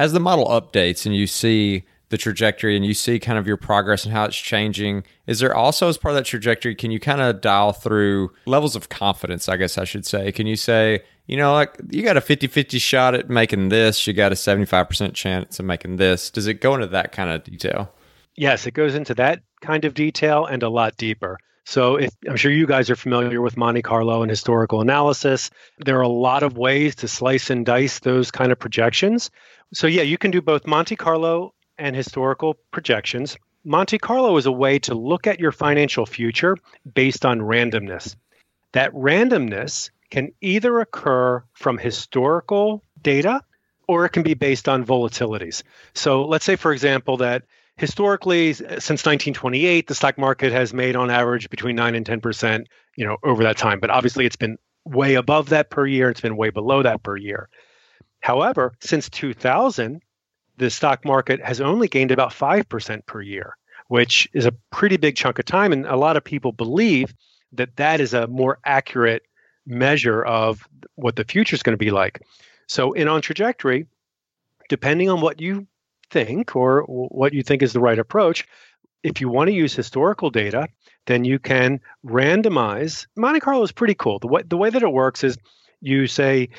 as 0.01 0.15
the 0.15 0.21
model 0.21 0.47
updates 0.47 1.05
and 1.05 1.15
you 1.15 1.27
see 1.27 1.85
the 2.09 2.17
trajectory 2.17 2.75
and 2.75 2.87
you 2.87 2.95
see 2.95 3.19
kind 3.19 3.39
of 3.39 3.47
your 3.47 3.59
progress 3.59 4.03
and 4.07 4.15
how 4.15 4.25
it's 4.25 4.35
changing, 4.35 5.05
is 5.27 5.41
there 5.41 5.55
also 5.55 5.91
as 5.91 5.99
part 5.99 6.13
of 6.13 6.17
that 6.17 6.25
trajectory, 6.25 6.75
can 6.75 6.91
you 6.91 6.99
kind 6.99 7.21
of 7.21 7.43
dial 7.43 7.75
through 7.75 8.33
levels 8.47 8.75
of 8.75 8.89
confidence, 8.89 9.47
I 9.47 9.59
guess 9.59 9.77
I 9.77 9.85
should 9.85 10.07
say? 10.07 10.33
Can 10.33 10.47
you 10.47 10.57
say, 10.57 11.03
you 11.27 11.37
know, 11.37 11.53
like 11.53 11.77
you 11.91 12.03
got 12.03 12.17
a 12.17 12.23
50 12.23 12.47
50 12.47 12.79
shot 12.79 13.15
at 13.15 13.29
making 13.29 13.69
this, 13.69 14.07
you 14.07 14.15
got 14.15 14.33
a 14.33 14.37
75% 14.37 15.13
chance 15.13 15.59
of 15.61 15.67
making 15.67 15.97
this? 15.97 16.31
Does 16.31 16.47
it 16.47 16.63
go 16.63 16.75
into 16.75 16.87
that 16.87 17.13
kind 17.13 17.29
of 17.29 17.45
detail? 17.45 17.93
Yes, 18.37 18.67
it 18.67 18.73
goes 18.73 18.95
into 18.95 19.15
that 19.17 19.43
kind 19.61 19.85
of 19.85 19.95
detail 19.95 20.47
and 20.47 20.63
a 20.63 20.69
lot 20.69 20.97
deeper. 20.97 21.39
So 21.65 21.97
if, 21.97 22.11
I'm 22.29 22.37
sure 22.37 22.51
you 22.51 22.67
guys 22.67 22.91
are 22.91 22.97
familiar 22.97 23.41
with 23.41 23.57
Monte 23.57 23.83
Carlo 23.83 24.23
and 24.23 24.31
historical 24.31 24.81
analysis. 24.81 25.51
There 25.79 25.99
are 25.99 26.03
a 26.03 26.09
lot 26.09 26.43
of 26.43 26.57
ways 26.57 26.97
to 26.97 27.09
slice 27.09 27.51
and 27.51 27.65
dice 27.65 28.01
those 28.01 28.31
kind 28.31 28.51
of 28.51 28.59
projections. 28.59 29.31
So, 29.73 29.87
yeah, 29.87 30.03
you 30.03 30.19
can 30.19 30.33
do 30.33 30.43
both 30.43 30.67
Monte 30.67 30.97
Carlo 30.97 31.55
and 31.79 31.95
historical 31.95 32.55
projections. 32.73 33.37
Monte 33.65 33.99
Carlo 33.99 34.37
is 34.37 34.47
a 34.47 34.53
way 34.53 34.79
to 34.81 34.95
look 34.95 35.27
at 35.27 35.39
your 35.39 35.53
financial 35.53 36.07
future 36.07 36.57
based 36.93 37.25
on 37.25 37.41
randomness. 37.41 38.17
That 38.73 38.93
randomness 38.93 39.91
can 40.11 40.33
either 40.41 40.81
occur 40.81 41.45
from 41.53 41.79
historical 41.79 42.83
data 43.01 43.45
or 43.87 44.07
it 44.07 44.11
can 44.11 44.23
be 44.23 44.35
based 44.35 44.69
on 44.69 44.85
volatilities. 44.85 45.63
So, 45.95 46.25
let's 46.25 46.45
say, 46.45 46.57
for 46.57 46.73
example, 46.73 47.19
that 47.19 47.45
historically 47.81 48.53
since 48.53 49.05
1928 49.05 49.87
the 49.89 49.95
stock 49.95 50.19
market 50.19 50.53
has 50.53 50.73
made 50.73 50.95
on 50.95 51.11
average 51.11 51.49
between 51.51 51.75
9 51.75 51.95
and 51.95 52.07
10% 52.07 52.67
you 52.97 53.07
know 53.07 53.17
over 53.25 53.43
that 53.43 53.57
time 53.57 53.81
but 53.81 53.91
obviously 53.91 54.27
it's 54.27 54.37
been 54.37 54.59
way 54.85 55.15
above 55.15 55.49
that 55.49 55.71
per 55.71 55.87
year 55.87 56.11
it's 56.11 56.21
been 56.21 56.37
way 56.37 56.51
below 56.51 56.83
that 56.83 57.03
per 57.03 57.17
year 57.17 57.49
However, 58.21 58.75
since 58.81 59.09
2000, 59.09 60.03
the 60.59 60.71
stock 60.71 61.05
market 61.05 61.43
has 61.43 61.61
only 61.61 61.89
gained 61.89 62.11
about 62.11 62.33
5% 62.33 63.07
per 63.07 63.23
year, 63.23 63.57
which 63.89 64.29
is 64.35 64.47
a 64.47 64.53
pretty 64.71 64.99
big 64.99 65.17
chunk 65.17 65.39
of 65.39 65.47
time. 65.47 65.73
And 65.73 65.87
a 65.87 65.97
lot 65.97 66.17
of 66.17 66.25
people 66.25 66.53
believe 66.53 67.15
that 67.53 67.77
that 67.77 68.01
is 68.01 68.15
a 68.15 68.27
more 68.27 68.59
accurate 68.65 69.23
measure 69.67 70.23
of 70.23 70.69
what 70.97 71.17
the 71.17 71.25
future 71.25 71.55
is 71.55 71.63
going 71.63 71.73
to 71.73 71.85
be 71.85 71.91
like. 71.91 72.23
So, 72.67 72.93
in 72.93 73.09
On 73.09 73.21
Trajectory, 73.21 73.87
depending 74.69 75.09
on 75.09 75.21
what 75.21 75.41
you 75.41 75.67
think 76.11 76.57
or 76.57 76.83
what 76.83 77.33
you 77.33 77.43
think 77.43 77.63
is 77.63 77.73
the 77.73 77.81
right 77.81 77.99
approach, 77.99 78.47
if 79.03 79.21
you 79.21 79.29
want 79.29 79.49
to 79.49 79.55
use 79.55 79.75
historical 79.75 80.31
data, 80.31 80.69
then 81.07 81.25
you 81.25 81.39
can 81.39 81.81
randomize. 82.05 83.07
Monte 83.17 83.41
Carlo 83.41 83.63
is 83.63 83.73
pretty 83.73 83.95
cool. 83.95 84.19
The 84.19 84.29
way, 84.29 84.43
the 84.47 84.57
way 84.57 84.71
that 84.71 84.83
it 84.83 84.93
works 84.93 85.25
is 85.25 85.39
you 85.81 86.07
say, 86.07 86.51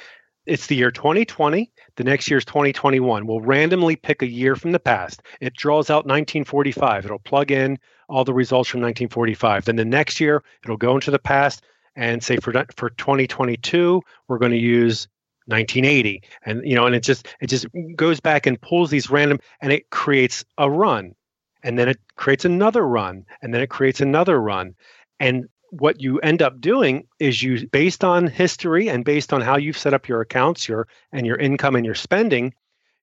it's 0.48 0.68
the 0.68 0.76
year 0.76 0.90
2020. 0.90 1.72
The 1.98 2.04
next 2.04 2.30
year 2.30 2.40
is 2.40 2.46
2021. 2.46 3.28
We'll 3.28 3.42
randomly 3.42 3.96
pick 3.96 4.24
a 4.24 4.28
year 4.28 4.56
from 4.56 4.72
the 4.72 4.80
past. 4.80 5.22
It 5.40 5.54
draws 5.54 5.92
out 5.92 6.08
1945. 6.08 7.06
It'll 7.06 7.20
plug 7.20 7.52
in 7.52 7.78
all 8.10 8.24
the 8.24 8.34
results 8.34 8.68
from 8.68 8.82
1945. 8.82 9.66
Then 9.66 9.76
the 9.76 9.86
next 9.86 10.20
year, 10.20 10.44
it'll 10.64 10.78
go 10.78 10.96
into 10.96 11.12
the 11.12 11.20
past 11.20 11.64
and 11.96 12.24
say 12.24 12.38
for 12.38 12.52
for 12.76 12.90
2022, 12.90 14.02
we're 14.28 14.40
going 14.40 14.52
to 14.52 14.58
use 14.58 15.08
1980. 15.46 16.24
And 16.46 16.66
you 16.66 16.76
know, 16.76 16.86
and 16.86 16.96
it 16.96 17.04
just 17.04 17.28
it 17.40 17.48
just 17.48 17.66
goes 17.96 18.20
back 18.20 18.46
and 18.46 18.60
pulls 18.62 18.90
these 18.90 19.10
random 19.10 19.40
and 19.62 19.72
it 19.72 19.90
creates 19.90 20.44
a 20.58 20.70
run. 20.70 21.16
And 21.64 21.78
then 21.78 21.88
it 21.88 22.00
creates 22.16 22.44
another 22.44 22.88
run, 22.88 23.24
and 23.44 23.54
then 23.54 23.62
it 23.62 23.70
creates 23.70 24.02
another 24.02 24.42
run. 24.42 24.74
And 25.20 25.48
what 25.72 26.02
you 26.02 26.20
end 26.20 26.42
up 26.42 26.60
doing 26.60 27.08
is 27.20 27.42
you 27.42 27.68
based 27.70 28.04
on 28.04 28.28
history 28.28 28.90
and 28.90 29.06
based 29.06 29.32
on 29.32 29.42
how 29.42 29.58
you've 29.58 29.78
set 29.78 29.94
up 29.94 30.08
your 30.08 30.22
accounts 30.22 30.68
your 30.68 30.88
and 31.14 31.26
your 31.26 31.38
income 31.38 31.76
and 31.76 31.86
your 31.86 31.96
spending 31.96 32.54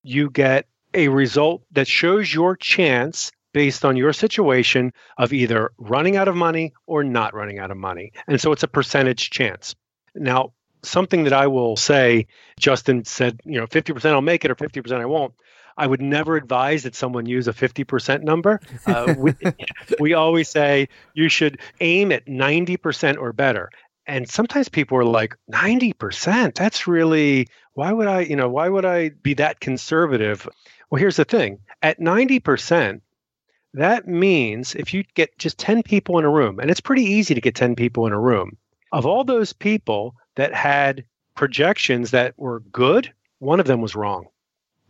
you 0.03 0.31
get 0.31 0.67
a 0.95 1.09
result 1.09 1.63
that 1.73 1.89
shows 1.89 2.33
your 2.33 2.55
chance 2.57 3.33
based 3.55 3.85
on 3.85 3.97
your 3.97 4.13
situation 4.13 4.93
of 5.17 5.33
either 5.33 5.71
running 5.79 6.17
out 6.17 6.29
of 6.29 6.37
money 6.37 6.73
or 6.87 7.03
not 7.03 7.35
running 7.35 7.59
out 7.59 7.71
of 7.71 7.77
money 7.79 8.13
and 8.27 8.39
so 8.39 8.53
it's 8.53 8.63
a 8.63 8.69
percentage 8.69 9.31
chance 9.31 9.75
now 10.15 10.53
something 10.83 11.25
that 11.25 11.33
i 11.33 11.47
will 11.47 11.77
say 11.77 12.27
justin 12.59 13.05
said 13.05 13.41
you 13.45 13.59
know 13.61 13.67
50% 13.67 14.05
i'll 14.13 14.21
make 14.21 14.45
it 14.45 14.51
or 14.51 14.55
50% 14.55 14.93
i 15.01 15.07
won't 15.07 15.35
I 15.79 15.87
would 15.87 16.03
never 16.03 16.37
advise 16.37 16.83
that 16.83 16.97
someone 16.97 17.25
use 17.25 17.47
a 17.47 17.53
50% 17.53 18.23
number. 18.23 18.61
Uh, 18.85 19.15
we, 19.19 19.33
we 20.01 20.13
always 20.13 20.49
say 20.49 20.89
you 21.15 21.29
should 21.29 21.61
aim 21.81 22.11
at 22.11 22.27
90% 22.27 23.17
or 23.17 23.33
better. 23.33 23.71
And 24.05 24.29
sometimes 24.29 24.69
people 24.69 24.99
are 24.99 25.05
like, 25.05 25.37
90%? 25.53 26.55
That's 26.55 26.89
really, 26.89 27.47
why 27.75 27.93
would 27.93 28.09
I, 28.09 28.21
you 28.21 28.35
know, 28.35 28.49
why 28.49 28.69
would 28.69 28.85
I 28.85 29.11
be 29.11 29.35
that 29.35 29.61
conservative? 29.61 30.49
Well, 30.91 30.99
here's 30.99 31.17
the 31.17 31.25
thing 31.25 31.61
at 31.81 32.01
90%, 32.01 33.01
that 33.75 34.09
means 34.09 34.75
if 34.75 34.93
you 34.93 35.05
get 35.15 35.39
just 35.39 35.59
10 35.59 35.85
people 35.85 36.19
in 36.19 36.25
a 36.25 36.31
room, 36.31 36.59
and 36.59 36.71
it's 36.71 36.81
pretty 36.81 37.05
easy 37.05 37.35
to 37.35 37.41
get 37.41 37.55
10 37.55 37.77
people 37.77 38.07
in 38.07 38.13
a 38.13 38.21
room, 38.21 38.57
of 38.91 39.07
all 39.07 39.23
those 39.23 39.53
people 39.53 40.17
that 40.39 40.55
had 40.55 41.05
projections 41.35 42.13
that 42.13 42.33
were 42.39 42.61
good, 42.73 43.13
one 43.41 43.61
of 43.61 43.67
them 43.67 43.81
was 43.81 43.95
wrong 43.95 44.27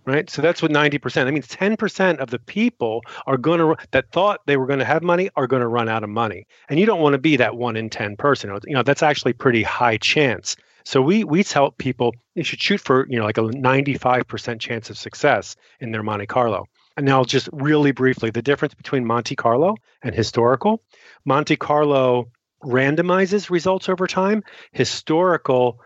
right? 0.08 0.30
So 0.30 0.40
that's 0.40 0.62
what 0.62 0.70
90%. 0.70 1.12
That 1.12 1.32
means 1.32 1.48
10% 1.48 2.16
of 2.16 2.30
the 2.30 2.38
people 2.38 3.02
are 3.26 3.36
going 3.36 3.58
to 3.58 3.76
that 3.90 4.10
thought 4.10 4.40
they 4.46 4.56
were 4.56 4.66
going 4.66 4.78
to 4.78 4.84
have 4.86 5.02
money 5.02 5.28
are 5.36 5.46
going 5.46 5.60
to 5.60 5.68
run 5.68 5.86
out 5.86 6.02
of 6.02 6.08
money. 6.08 6.46
And 6.70 6.80
you 6.80 6.86
don't 6.86 7.02
want 7.02 7.12
to 7.12 7.18
be 7.18 7.36
that 7.36 7.56
1 7.56 7.76
in 7.76 7.90
10 7.90 8.16
person. 8.16 8.50
You 8.66 8.74
know, 8.74 8.82
that's 8.82 9.02
actually 9.02 9.34
pretty 9.34 9.62
high 9.62 9.98
chance. 9.98 10.56
So 10.84 11.02
we 11.02 11.24
we 11.24 11.44
tell 11.44 11.72
people 11.72 12.14
they 12.34 12.42
should 12.42 12.60
shoot 12.60 12.80
for, 12.80 13.06
you 13.10 13.18
know, 13.18 13.24
like 13.26 13.36
a 13.36 13.42
95% 13.42 14.58
chance 14.58 14.88
of 14.88 14.96
success 14.96 15.56
in 15.80 15.92
their 15.92 16.02
Monte 16.02 16.24
Carlo. 16.26 16.64
And 16.96 17.04
now 17.04 17.22
just 17.22 17.50
really 17.52 17.92
briefly, 17.92 18.30
the 18.30 18.40
difference 18.40 18.72
between 18.72 19.04
Monte 19.04 19.36
Carlo 19.36 19.76
and 20.02 20.14
historical. 20.14 20.82
Monte 21.26 21.56
Carlo 21.56 22.30
randomizes 22.62 23.50
results 23.50 23.88
over 23.88 24.06
time. 24.06 24.42
Historical 24.72 25.80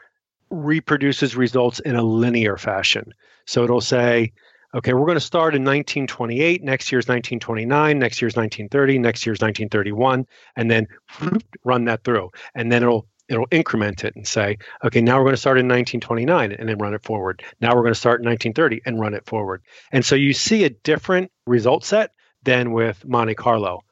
reproduces 0.50 1.36
results 1.36 1.80
in 1.80 1.96
a 1.96 2.02
linear 2.02 2.56
fashion. 2.56 3.14
So 3.46 3.64
it'll 3.64 3.80
say, 3.80 4.32
okay, 4.74 4.92
we're 4.92 5.06
going 5.06 5.16
to 5.16 5.20
start 5.20 5.54
in 5.54 5.62
1928. 5.62 6.62
Next 6.62 6.92
year's 6.92 7.04
1929. 7.04 7.98
Next 7.98 8.22
year's 8.22 8.36
1930. 8.36 8.98
Next 8.98 9.26
year's 9.26 9.40
1931, 9.40 10.26
and 10.56 10.70
then 10.70 10.88
run 11.64 11.84
that 11.86 12.04
through, 12.04 12.30
and 12.54 12.70
then 12.70 12.82
it'll 12.82 13.06
it'll 13.28 13.46
increment 13.50 14.04
it 14.04 14.14
and 14.14 14.26
say, 14.26 14.58
okay, 14.84 15.00
now 15.00 15.16
we're 15.16 15.24
going 15.24 15.34
to 15.34 15.40
start 15.40 15.56
in 15.58 15.66
1929 15.66 16.52
and 16.52 16.68
then 16.68 16.76
run 16.78 16.92
it 16.92 17.02
forward. 17.02 17.42
Now 17.60 17.74
we're 17.74 17.82
going 17.82 17.94
to 17.94 17.98
start 18.00 18.20
in 18.20 18.26
1930 18.26 18.82
and 18.84 19.00
run 19.00 19.14
it 19.14 19.24
forward. 19.24 19.62
And 19.90 20.04
so 20.04 20.16
you 20.16 20.34
see 20.34 20.64
a 20.64 20.70
different 20.70 21.30
result 21.46 21.84
set 21.84 22.10
than 22.42 22.72
with 22.72 23.04
Monte 23.06 23.34
Carlo. 23.34 23.84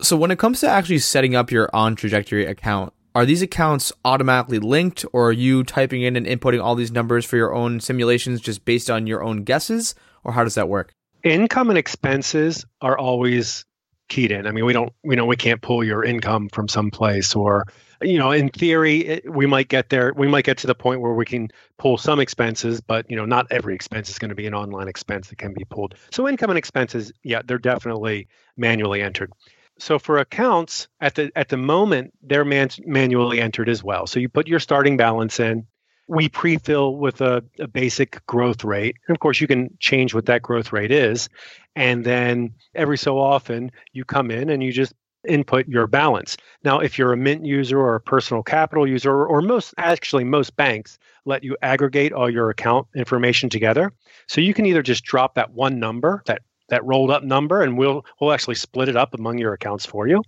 So 0.00 0.14
when 0.16 0.30
it 0.30 0.38
comes 0.38 0.60
to 0.60 0.68
actually 0.68 0.98
setting 0.98 1.34
up 1.34 1.50
your 1.50 1.70
on 1.72 1.96
trajectory 1.96 2.44
account, 2.44 2.92
are 3.14 3.24
these 3.24 3.40
accounts 3.40 3.94
automatically 4.04 4.58
linked 4.58 5.06
or 5.14 5.28
are 5.28 5.32
you 5.32 5.64
typing 5.64 6.02
in 6.02 6.16
and 6.16 6.26
inputting 6.26 6.62
all 6.62 6.74
these 6.74 6.92
numbers 6.92 7.24
for 7.24 7.36
your 7.36 7.54
own 7.54 7.80
simulations 7.80 8.42
just 8.42 8.66
based 8.66 8.90
on 8.90 9.06
your 9.06 9.24
own 9.24 9.42
guesses? 9.42 9.94
Or 10.22 10.32
how 10.32 10.44
does 10.44 10.54
that 10.54 10.68
work? 10.68 10.92
Income 11.24 11.70
and 11.70 11.78
expenses 11.78 12.66
are 12.82 12.98
always 12.98 13.64
keyed 14.08 14.30
in. 14.32 14.46
I 14.46 14.50
mean 14.50 14.66
we 14.66 14.74
don't 14.74 14.92
we 15.02 15.16
know 15.16 15.24
we 15.24 15.36
can't 15.36 15.62
pull 15.62 15.82
your 15.82 16.04
income 16.04 16.50
from 16.50 16.68
some 16.68 16.90
place 16.90 17.34
or 17.34 17.64
you 18.02 18.18
know 18.18 18.30
in 18.30 18.50
theory 18.50 18.98
it, 18.98 19.32
we 19.32 19.46
might 19.46 19.68
get 19.68 19.88
there 19.88 20.12
we 20.14 20.28
might 20.28 20.44
get 20.44 20.58
to 20.58 20.66
the 20.66 20.74
point 20.74 21.00
where 21.00 21.14
we 21.14 21.24
can 21.24 21.48
pull 21.78 21.96
some 21.96 22.20
expenses 22.20 22.80
but 22.80 23.10
you 23.10 23.16
know 23.16 23.24
not 23.24 23.46
every 23.50 23.74
expense 23.74 24.10
is 24.10 24.18
going 24.18 24.28
to 24.28 24.34
be 24.34 24.46
an 24.46 24.54
online 24.54 24.88
expense 24.88 25.28
that 25.28 25.38
can 25.38 25.54
be 25.54 25.64
pulled. 25.64 25.94
So 26.10 26.28
income 26.28 26.50
and 26.50 26.58
expenses 26.58 27.12
yeah 27.24 27.40
they're 27.44 27.58
definitely 27.58 28.28
manually 28.58 29.00
entered 29.00 29.32
so 29.78 29.98
for 29.98 30.18
accounts 30.18 30.88
at 31.00 31.14
the 31.14 31.30
at 31.36 31.48
the 31.48 31.56
moment 31.56 32.12
they're 32.22 32.44
man- 32.44 32.70
manually 32.84 33.40
entered 33.40 33.68
as 33.68 33.82
well. 33.82 34.06
So 34.06 34.20
you 34.20 34.28
put 34.28 34.48
your 34.48 34.60
starting 34.60 34.96
balance 34.96 35.40
in. 35.40 35.66
We 36.08 36.28
pre-fill 36.28 36.96
with 36.96 37.20
a, 37.20 37.42
a, 37.58 37.66
basic 37.66 38.24
growth 38.26 38.62
rate. 38.62 38.94
And 39.08 39.16
of 39.16 39.18
course 39.18 39.40
you 39.40 39.48
can 39.48 39.76
change 39.80 40.14
what 40.14 40.26
that 40.26 40.40
growth 40.40 40.72
rate 40.72 40.92
is. 40.92 41.28
And 41.74 42.04
then 42.04 42.54
every 42.76 42.96
so 42.96 43.18
often 43.18 43.72
you 43.92 44.04
come 44.04 44.30
in 44.30 44.48
and 44.48 44.62
you 44.62 44.70
just 44.70 44.94
input 45.26 45.66
your 45.66 45.88
balance. 45.88 46.36
Now 46.62 46.78
if 46.78 46.96
you're 46.96 47.12
a 47.12 47.16
mint 47.16 47.44
user 47.44 47.80
or 47.80 47.96
a 47.96 48.00
personal 48.00 48.44
capital 48.44 48.86
user 48.86 49.10
or, 49.10 49.26
or 49.26 49.42
most 49.42 49.74
actually 49.78 50.22
most 50.22 50.54
banks 50.54 50.96
let 51.24 51.42
you 51.42 51.56
aggregate 51.60 52.12
all 52.12 52.30
your 52.30 52.50
account 52.50 52.86
information 52.94 53.50
together. 53.50 53.92
So 54.28 54.40
you 54.40 54.54
can 54.54 54.66
either 54.66 54.82
just 54.82 55.04
drop 55.04 55.34
that 55.34 55.50
one 55.50 55.80
number 55.80 56.22
that 56.26 56.42
that 56.68 56.84
rolled 56.84 57.10
up 57.10 57.22
number 57.22 57.62
and 57.62 57.78
we'll 57.78 58.04
we'll 58.20 58.32
actually 58.32 58.54
split 58.56 58.88
it 58.88 58.96
up 58.96 59.14
among 59.14 59.38
your 59.38 59.52
accounts 59.52 59.86
for 59.86 60.06
you. 60.06 60.22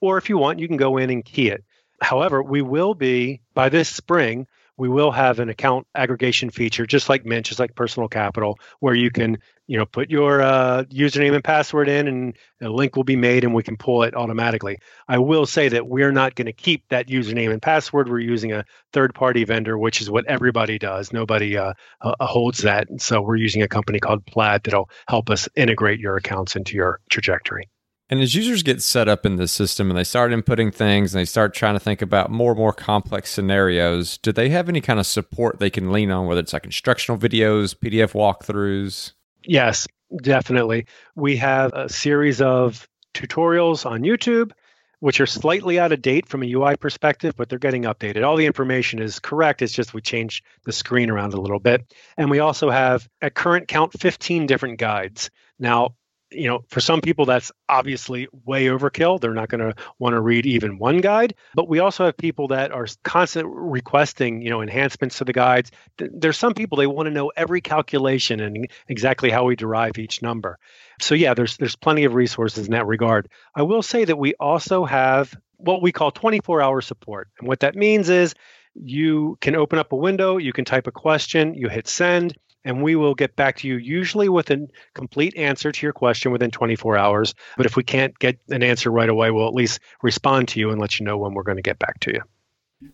Or 0.00 0.18
if 0.18 0.28
you 0.28 0.38
want, 0.38 0.58
you 0.58 0.68
can 0.68 0.76
go 0.76 0.96
in 0.96 1.10
and 1.10 1.24
key 1.24 1.48
it. 1.48 1.64
However, 2.00 2.42
we 2.42 2.62
will 2.62 2.94
be 2.94 3.40
by 3.54 3.68
this 3.68 3.88
spring, 3.88 4.46
we 4.76 4.88
will 4.88 5.10
have 5.10 5.40
an 5.40 5.48
account 5.48 5.86
aggregation 5.94 6.50
feature, 6.50 6.86
just 6.86 7.08
like 7.08 7.26
Mint, 7.26 7.46
just 7.46 7.58
like 7.58 7.74
Personal 7.74 8.08
Capital, 8.08 8.58
where 8.78 8.94
you 8.94 9.10
can, 9.10 9.38
you 9.68 9.76
know, 9.76 9.84
put 9.84 10.10
your 10.10 10.40
uh, 10.40 10.84
username 10.84 11.34
and 11.34 11.44
password 11.44 11.88
in, 11.88 12.08
and 12.08 12.36
a 12.62 12.70
link 12.70 12.96
will 12.96 13.04
be 13.04 13.16
made, 13.16 13.44
and 13.44 13.54
we 13.54 13.62
can 13.62 13.76
pull 13.76 14.02
it 14.02 14.16
automatically. 14.16 14.78
I 15.06 15.18
will 15.18 15.44
say 15.46 15.68
that 15.68 15.86
we're 15.86 16.10
not 16.10 16.34
going 16.34 16.46
to 16.46 16.52
keep 16.52 16.88
that 16.88 17.06
username 17.06 17.52
and 17.52 17.60
password. 17.60 18.08
We're 18.08 18.18
using 18.18 18.50
a 18.50 18.64
third-party 18.94 19.44
vendor, 19.44 19.78
which 19.78 20.00
is 20.00 20.10
what 20.10 20.24
everybody 20.26 20.78
does. 20.78 21.12
Nobody 21.12 21.56
uh, 21.56 21.74
uh, 22.00 22.14
holds 22.26 22.62
that, 22.62 22.88
and 22.88 23.00
so 23.00 23.20
we're 23.20 23.36
using 23.36 23.62
a 23.62 23.68
company 23.68 24.00
called 24.00 24.24
Plaid 24.24 24.64
that'll 24.64 24.88
help 25.06 25.28
us 25.28 25.48
integrate 25.54 26.00
your 26.00 26.16
accounts 26.16 26.56
into 26.56 26.74
your 26.74 27.00
trajectory. 27.10 27.68
And 28.10 28.20
as 28.20 28.34
users 28.34 28.62
get 28.62 28.82
set 28.82 29.06
up 29.06 29.26
in 29.26 29.36
the 29.36 29.46
system 29.46 29.90
and 29.90 29.98
they 29.98 30.04
start 30.04 30.32
inputting 30.32 30.72
things 30.72 31.14
and 31.14 31.20
they 31.20 31.26
start 31.26 31.52
trying 31.52 31.74
to 31.74 31.80
think 31.80 32.00
about 32.00 32.30
more 32.30 32.52
and 32.52 32.58
more 32.58 32.72
complex 32.72 33.30
scenarios, 33.30 34.16
do 34.16 34.32
they 34.32 34.48
have 34.48 34.70
any 34.70 34.80
kind 34.80 34.98
of 34.98 35.06
support 35.06 35.58
they 35.58 35.68
can 35.68 35.92
lean 35.92 36.10
on, 36.10 36.26
whether 36.26 36.40
it's 36.40 36.54
like 36.54 36.64
instructional 36.64 37.18
videos, 37.18 37.76
PDF 37.76 38.12
walkthroughs? 38.12 39.12
Yes, 39.44 39.86
definitely. 40.22 40.86
We 41.14 41.36
have 41.36 41.72
a 41.72 41.88
series 41.88 42.40
of 42.40 42.88
tutorials 43.14 43.84
on 43.88 44.02
YouTube, 44.02 44.52
which 45.00 45.20
are 45.20 45.26
slightly 45.26 45.78
out 45.78 45.92
of 45.92 46.02
date 46.02 46.26
from 46.26 46.42
a 46.42 46.52
UI 46.52 46.76
perspective, 46.76 47.34
but 47.36 47.48
they're 47.48 47.58
getting 47.58 47.84
updated. 47.84 48.24
All 48.24 48.36
the 48.36 48.46
information 48.46 48.98
is 49.00 49.20
correct. 49.20 49.62
It's 49.62 49.72
just 49.72 49.94
we 49.94 50.00
changed 50.00 50.44
the 50.64 50.72
screen 50.72 51.08
around 51.10 51.34
a 51.34 51.40
little 51.40 51.60
bit. 51.60 51.92
And 52.16 52.30
we 52.30 52.40
also 52.40 52.70
have, 52.70 53.08
at 53.22 53.34
current 53.34 53.68
count, 53.68 53.92
15 53.98 54.46
different 54.46 54.78
guides. 54.78 55.30
Now, 55.58 55.94
you 56.30 56.48
know, 56.48 56.64
for 56.68 56.80
some 56.80 57.00
people, 57.00 57.24
that's 57.24 57.52
obviously 57.68 58.28
way 58.44 58.66
overkill. 58.66 59.20
They're 59.20 59.34
not 59.34 59.48
going 59.48 59.60
to 59.60 59.74
want 59.98 60.14
to 60.14 60.20
read 60.20 60.46
even 60.46 60.78
one 60.78 61.00
guide. 61.00 61.34
But 61.54 61.68
we 61.68 61.78
also 61.78 62.04
have 62.04 62.16
people 62.16 62.48
that 62.48 62.72
are 62.72 62.86
constantly 63.02 63.52
requesting, 63.54 64.42
you 64.42 64.50
know, 64.50 64.60
enhancements 64.60 65.18
to 65.18 65.24
the 65.24 65.32
guides. 65.32 65.70
There's 65.96 66.36
some 66.36 66.54
people 66.54 66.76
they 66.76 66.86
want 66.86 67.06
to 67.06 67.10
know 67.10 67.32
every 67.36 67.60
calculation 67.60 68.40
and 68.40 68.68
exactly 68.88 69.30
how 69.30 69.44
we 69.44 69.56
derive 69.56 69.98
each 69.98 70.22
number. 70.22 70.58
So 71.00 71.14
yeah, 71.14 71.34
there's 71.34 71.56
there's 71.56 71.76
plenty 71.76 72.04
of 72.04 72.14
resources 72.14 72.66
in 72.66 72.72
that 72.72 72.86
regard. 72.86 73.28
I 73.54 73.62
will 73.62 73.82
say 73.82 74.04
that 74.04 74.18
we 74.18 74.34
also 74.34 74.84
have 74.84 75.34
what 75.56 75.82
we 75.82 75.92
call 75.92 76.12
24-hour 76.12 76.80
support, 76.82 77.28
and 77.38 77.48
what 77.48 77.60
that 77.60 77.74
means 77.74 78.08
is 78.08 78.34
you 78.74 79.36
can 79.40 79.56
open 79.56 79.78
up 79.78 79.92
a 79.92 79.96
window, 79.96 80.36
you 80.36 80.52
can 80.52 80.64
type 80.64 80.86
a 80.86 80.92
question, 80.92 81.54
you 81.54 81.68
hit 81.68 81.88
send 81.88 82.36
and 82.64 82.82
we 82.82 82.96
will 82.96 83.14
get 83.14 83.36
back 83.36 83.56
to 83.58 83.68
you 83.68 83.76
usually 83.76 84.28
with 84.28 84.50
a 84.50 84.66
complete 84.94 85.36
answer 85.36 85.72
to 85.72 85.86
your 85.86 85.92
question 85.92 86.32
within 86.32 86.50
24 86.50 86.96
hours. 86.96 87.34
But 87.56 87.66
if 87.66 87.76
we 87.76 87.84
can't 87.84 88.18
get 88.18 88.38
an 88.50 88.62
answer 88.62 88.90
right 88.90 89.08
away, 89.08 89.30
we'll 89.30 89.48
at 89.48 89.54
least 89.54 89.80
respond 90.02 90.48
to 90.48 90.60
you 90.60 90.70
and 90.70 90.80
let 90.80 90.98
you 90.98 91.06
know 91.06 91.18
when 91.18 91.34
we're 91.34 91.42
going 91.42 91.56
to 91.56 91.62
get 91.62 91.78
back 91.78 92.00
to 92.00 92.12
you. 92.12 92.20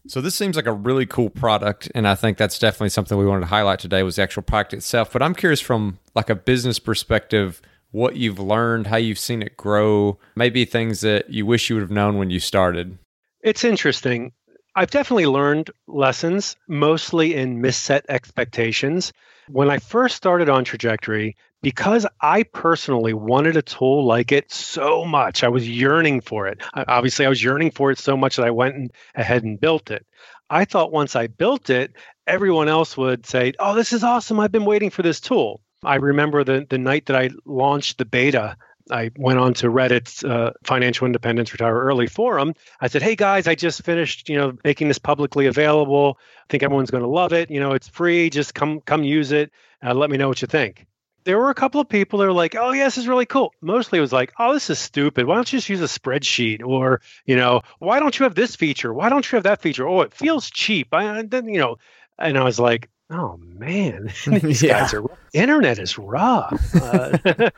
So 0.07 0.21
this 0.21 0.35
seems 0.35 0.57
like 0.57 0.67
a 0.67 0.73
really 0.73 1.05
cool 1.05 1.29
product, 1.29 1.91
and 1.95 2.09
I 2.09 2.15
think 2.15 2.39
that's 2.39 2.59
definitely 2.59 2.89
something 2.89 3.19
we 3.19 3.27
wanted 3.27 3.43
to 3.43 3.47
highlight 3.47 3.81
today 3.81 4.03
was 4.03 4.17
the 4.17 4.23
actual 4.23 4.43
product 4.43 4.73
itself. 4.73 5.13
But 5.13 5.23
I'm 5.23 5.35
curious 5.35 5.61
from 5.61 5.99
like 6.15 6.31
a 6.31 6.35
business 6.35 6.79
perspective, 6.79 7.61
what 7.91 8.17
you've 8.17 8.39
learned, 8.39 8.87
how 8.87 8.97
you've 8.97 9.19
seen 9.19 9.43
it 9.43 9.57
grow, 9.59 10.19
maybe 10.37 10.65
things 10.65 11.03
that 11.03 11.29
you 11.29 11.45
wish 11.45 11.69
you 11.69 11.77
would 11.77 11.83
have 11.83 11.91
known 11.91 12.17
when 12.17 12.31
you 12.31 12.41
started. 12.41 12.97
It's 13.43 13.63
interesting. 13.63 14.33
I've 14.75 14.91
definitely 14.91 15.27
learned 15.27 15.71
lessons, 15.87 16.57
mostly 16.67 17.35
in 17.35 17.61
misset 17.61 18.03
expectations. 18.09 19.13
When 19.49 19.71
I 19.71 19.79
first 19.79 20.17
started 20.17 20.49
on 20.49 20.65
Trajectory, 20.65 21.37
because 21.63 22.07
I 22.21 22.43
personally 22.43 23.15
wanted 23.15 23.57
a 23.57 23.63
tool 23.63 24.05
like 24.05 24.33
it 24.33 24.53
so 24.53 25.05
much, 25.05 25.43
I 25.43 25.49
was 25.49 25.69
yearning 25.69 26.21
for 26.21 26.47
it. 26.47 26.63
Obviously, 26.75 27.27
I 27.27 27.29
was 27.29 27.43
yearning 27.43 27.71
for 27.71 27.91
it 27.91 27.99
so 27.99 28.17
much 28.17 28.37
that 28.37 28.47
I 28.47 28.51
went 28.51 28.93
ahead 29.15 29.45
and 29.45 29.61
built 29.61 29.91
it. 29.91 30.07
I 30.51 30.65
thought 30.65 30.93
once 30.93 31.17
I 31.17 31.27
built 31.27 31.71
it, 31.71 31.93
everyone 32.27 32.69
else 32.69 32.97
would 32.97 33.27
say, 33.27 33.53
Oh, 33.59 33.75
this 33.75 33.93
is 33.93 34.05
awesome. 34.05 34.41
I've 34.41 34.53
been 34.53 34.67
waiting 34.67 34.91
for 34.91 35.03
this 35.03 35.21
tool. 35.21 35.61
I 35.83 35.97
remember 35.97 36.45
the, 36.45 36.67
the 36.69 36.79
night 36.79 37.07
that 37.07 37.17
I 37.17 37.31
launched 37.45 37.99
the 37.99 38.05
beta 38.05 38.57
I 38.91 39.11
went 39.17 39.39
on 39.39 39.55
to 39.55 39.69
Reddit's 39.69 40.25
uh, 40.25 40.53
Financial 40.63 41.07
Independence 41.07 41.53
Retire 41.53 41.79
Early 41.79 42.07
forum. 42.07 42.55
I 42.81 42.89
said, 42.89 43.03
"Hey 43.03 43.17
guys, 43.17 43.49
I 43.49 43.55
just 43.55 43.83
finished, 43.83 44.29
you 44.29 44.37
know, 44.37 44.57
making 44.65 44.89
this 44.89 44.99
publicly 44.99 45.47
available. 45.47 46.19
I 46.21 46.47
think 46.51 46.63
everyone's 46.63 46.91
going 46.91 47.03
to 47.03 47.09
love 47.09 47.33
it. 47.33 47.51
You 47.51 47.61
know, 47.61 47.73
it's 47.73 47.89
free. 47.89 48.29
Just 48.31 48.55
come 48.55 48.81
come 48.81 49.03
use 49.03 49.33
it. 49.33 49.51
Uh, 49.83 49.95
let 49.95 50.11
me 50.11 50.17
know 50.17 50.29
what 50.29 50.43
you 50.43 50.49
think." 50.49 50.87
There 51.25 51.39
were 51.39 51.49
a 51.49 51.55
couple 51.55 51.81
of 51.81 51.89
people 51.89 52.19
that 52.19 52.27
were 52.27 52.33
like, 52.33 52.55
"Oh, 52.55 52.73
yes, 52.73 52.97
this 52.97 53.05
is 53.05 53.09
really 53.09 53.25
cool." 53.25 53.55
Mostly, 53.63 53.99
it 53.99 54.03
was 54.03 54.13
like, 54.13 54.33
"Oh, 54.39 54.53
this 54.53 54.69
is 54.69 54.79
stupid. 54.79 55.27
Why 55.27 55.37
don't 55.37 55.51
you 55.51 55.59
just 55.59 55.71
use 55.71 55.81
a 55.81 55.85
spreadsheet?" 55.85 56.63
Or, 56.63 57.01
you 57.25 57.37
know, 57.37 57.63
"Why 57.79 58.01
don't 58.01 58.19
you 58.19 58.25
have 58.25 58.35
this 58.35 58.55
feature? 58.55 58.93
Why 58.93 59.09
don't 59.09 59.31
you 59.31 59.37
have 59.37 59.45
that 59.45 59.63
feature?" 59.63 59.89
Oh, 59.89 60.03
it 60.03 60.13
feels 60.13 60.51
cheap. 60.51 60.89
I 60.93 61.23
then, 61.23 61.49
you 61.49 61.59
know, 61.59 61.77
and 62.19 62.37
I 62.37 62.45
was 62.45 62.61
like, 62.61 62.91
"Oh 63.09 63.39
man, 63.39 64.13
these 64.27 64.63
yeah. 64.63 64.81
guys 64.81 64.93
are 64.93 65.05
internet 65.33 65.79
is 65.79 65.99
rough." 65.99 66.75
Uh, 66.75 67.19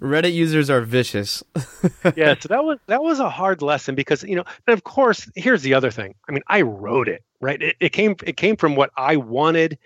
Reddit 0.00 0.34
users 0.34 0.68
are 0.68 0.82
vicious. 0.82 1.42
yeah, 2.16 2.34
so 2.38 2.48
that 2.48 2.64
was 2.64 2.78
that 2.86 3.02
was 3.02 3.18
a 3.18 3.30
hard 3.30 3.62
lesson 3.62 3.94
because 3.94 4.22
you 4.22 4.36
know, 4.36 4.44
and 4.66 4.74
of 4.74 4.84
course, 4.84 5.30
here's 5.34 5.62
the 5.62 5.72
other 5.74 5.90
thing. 5.90 6.14
I 6.28 6.32
mean, 6.32 6.42
I 6.48 6.62
wrote 6.62 7.08
it, 7.08 7.24
right? 7.40 7.60
It, 7.62 7.76
it 7.80 7.88
came 7.90 8.14
it 8.24 8.36
came 8.36 8.56
from 8.56 8.76
what 8.76 8.90
I 8.96 9.16
wanted. 9.16 9.78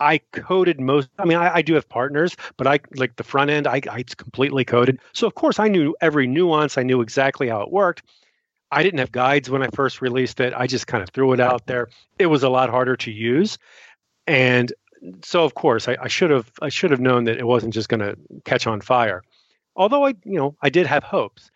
I 0.00 0.18
coded 0.32 0.80
most. 0.80 1.10
I 1.16 1.24
mean, 1.26 1.38
I, 1.38 1.56
I, 1.56 1.62
do 1.62 1.74
have 1.74 1.88
partners, 1.88 2.34
but 2.56 2.66
I 2.66 2.80
like 2.96 3.14
the 3.14 3.22
front 3.22 3.52
end. 3.52 3.68
I, 3.68 3.80
I 3.88 4.02
completely 4.16 4.64
coded, 4.64 4.98
so 5.12 5.28
of 5.28 5.36
course 5.36 5.60
I 5.60 5.68
knew 5.68 5.94
every 6.00 6.26
nuance. 6.26 6.76
I 6.76 6.82
knew 6.82 7.00
exactly 7.00 7.48
how 7.48 7.60
it 7.60 7.70
worked. 7.70 8.02
I 8.72 8.82
didn't 8.82 8.98
have 8.98 9.12
guides 9.12 9.48
when 9.48 9.62
I 9.62 9.68
first 9.74 10.02
released 10.02 10.40
it. 10.40 10.54
I 10.56 10.66
just 10.66 10.88
kind 10.88 11.04
of 11.04 11.10
threw 11.10 11.32
it 11.34 11.40
out 11.40 11.66
there. 11.66 11.88
It 12.18 12.26
was 12.26 12.42
a 12.42 12.48
lot 12.48 12.68
harder 12.68 12.96
to 12.96 13.12
use, 13.12 13.58
and 14.26 14.72
so 15.22 15.44
of 15.44 15.54
course 15.54 15.86
I, 15.86 15.96
I 16.00 16.08
should 16.08 16.30
have 16.30 16.50
I 16.60 16.68
should 16.68 16.90
have 16.90 17.00
known 17.00 17.24
that 17.24 17.38
it 17.38 17.46
wasn't 17.46 17.72
just 17.72 17.88
going 17.88 18.00
to 18.00 18.16
catch 18.44 18.66
on 18.66 18.80
fire 18.80 19.22
although 19.76 20.06
I, 20.06 20.14
you 20.24 20.38
know, 20.38 20.56
I 20.62 20.70
did 20.70 20.86
have 20.86 21.04
hopes. 21.04 21.50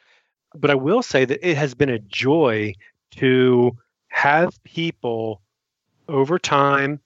But 0.55 0.71
I 0.71 0.75
will 0.75 1.03
say 1.03 1.25
that 1.25 1.47
it 1.47 1.57
has 1.57 1.75
been 1.75 1.91
a 1.91 1.99
joy 1.99 2.75
to 3.13 3.77
have 4.09 4.63
people 4.65 5.43
over 6.09 6.39
time 6.39 7.01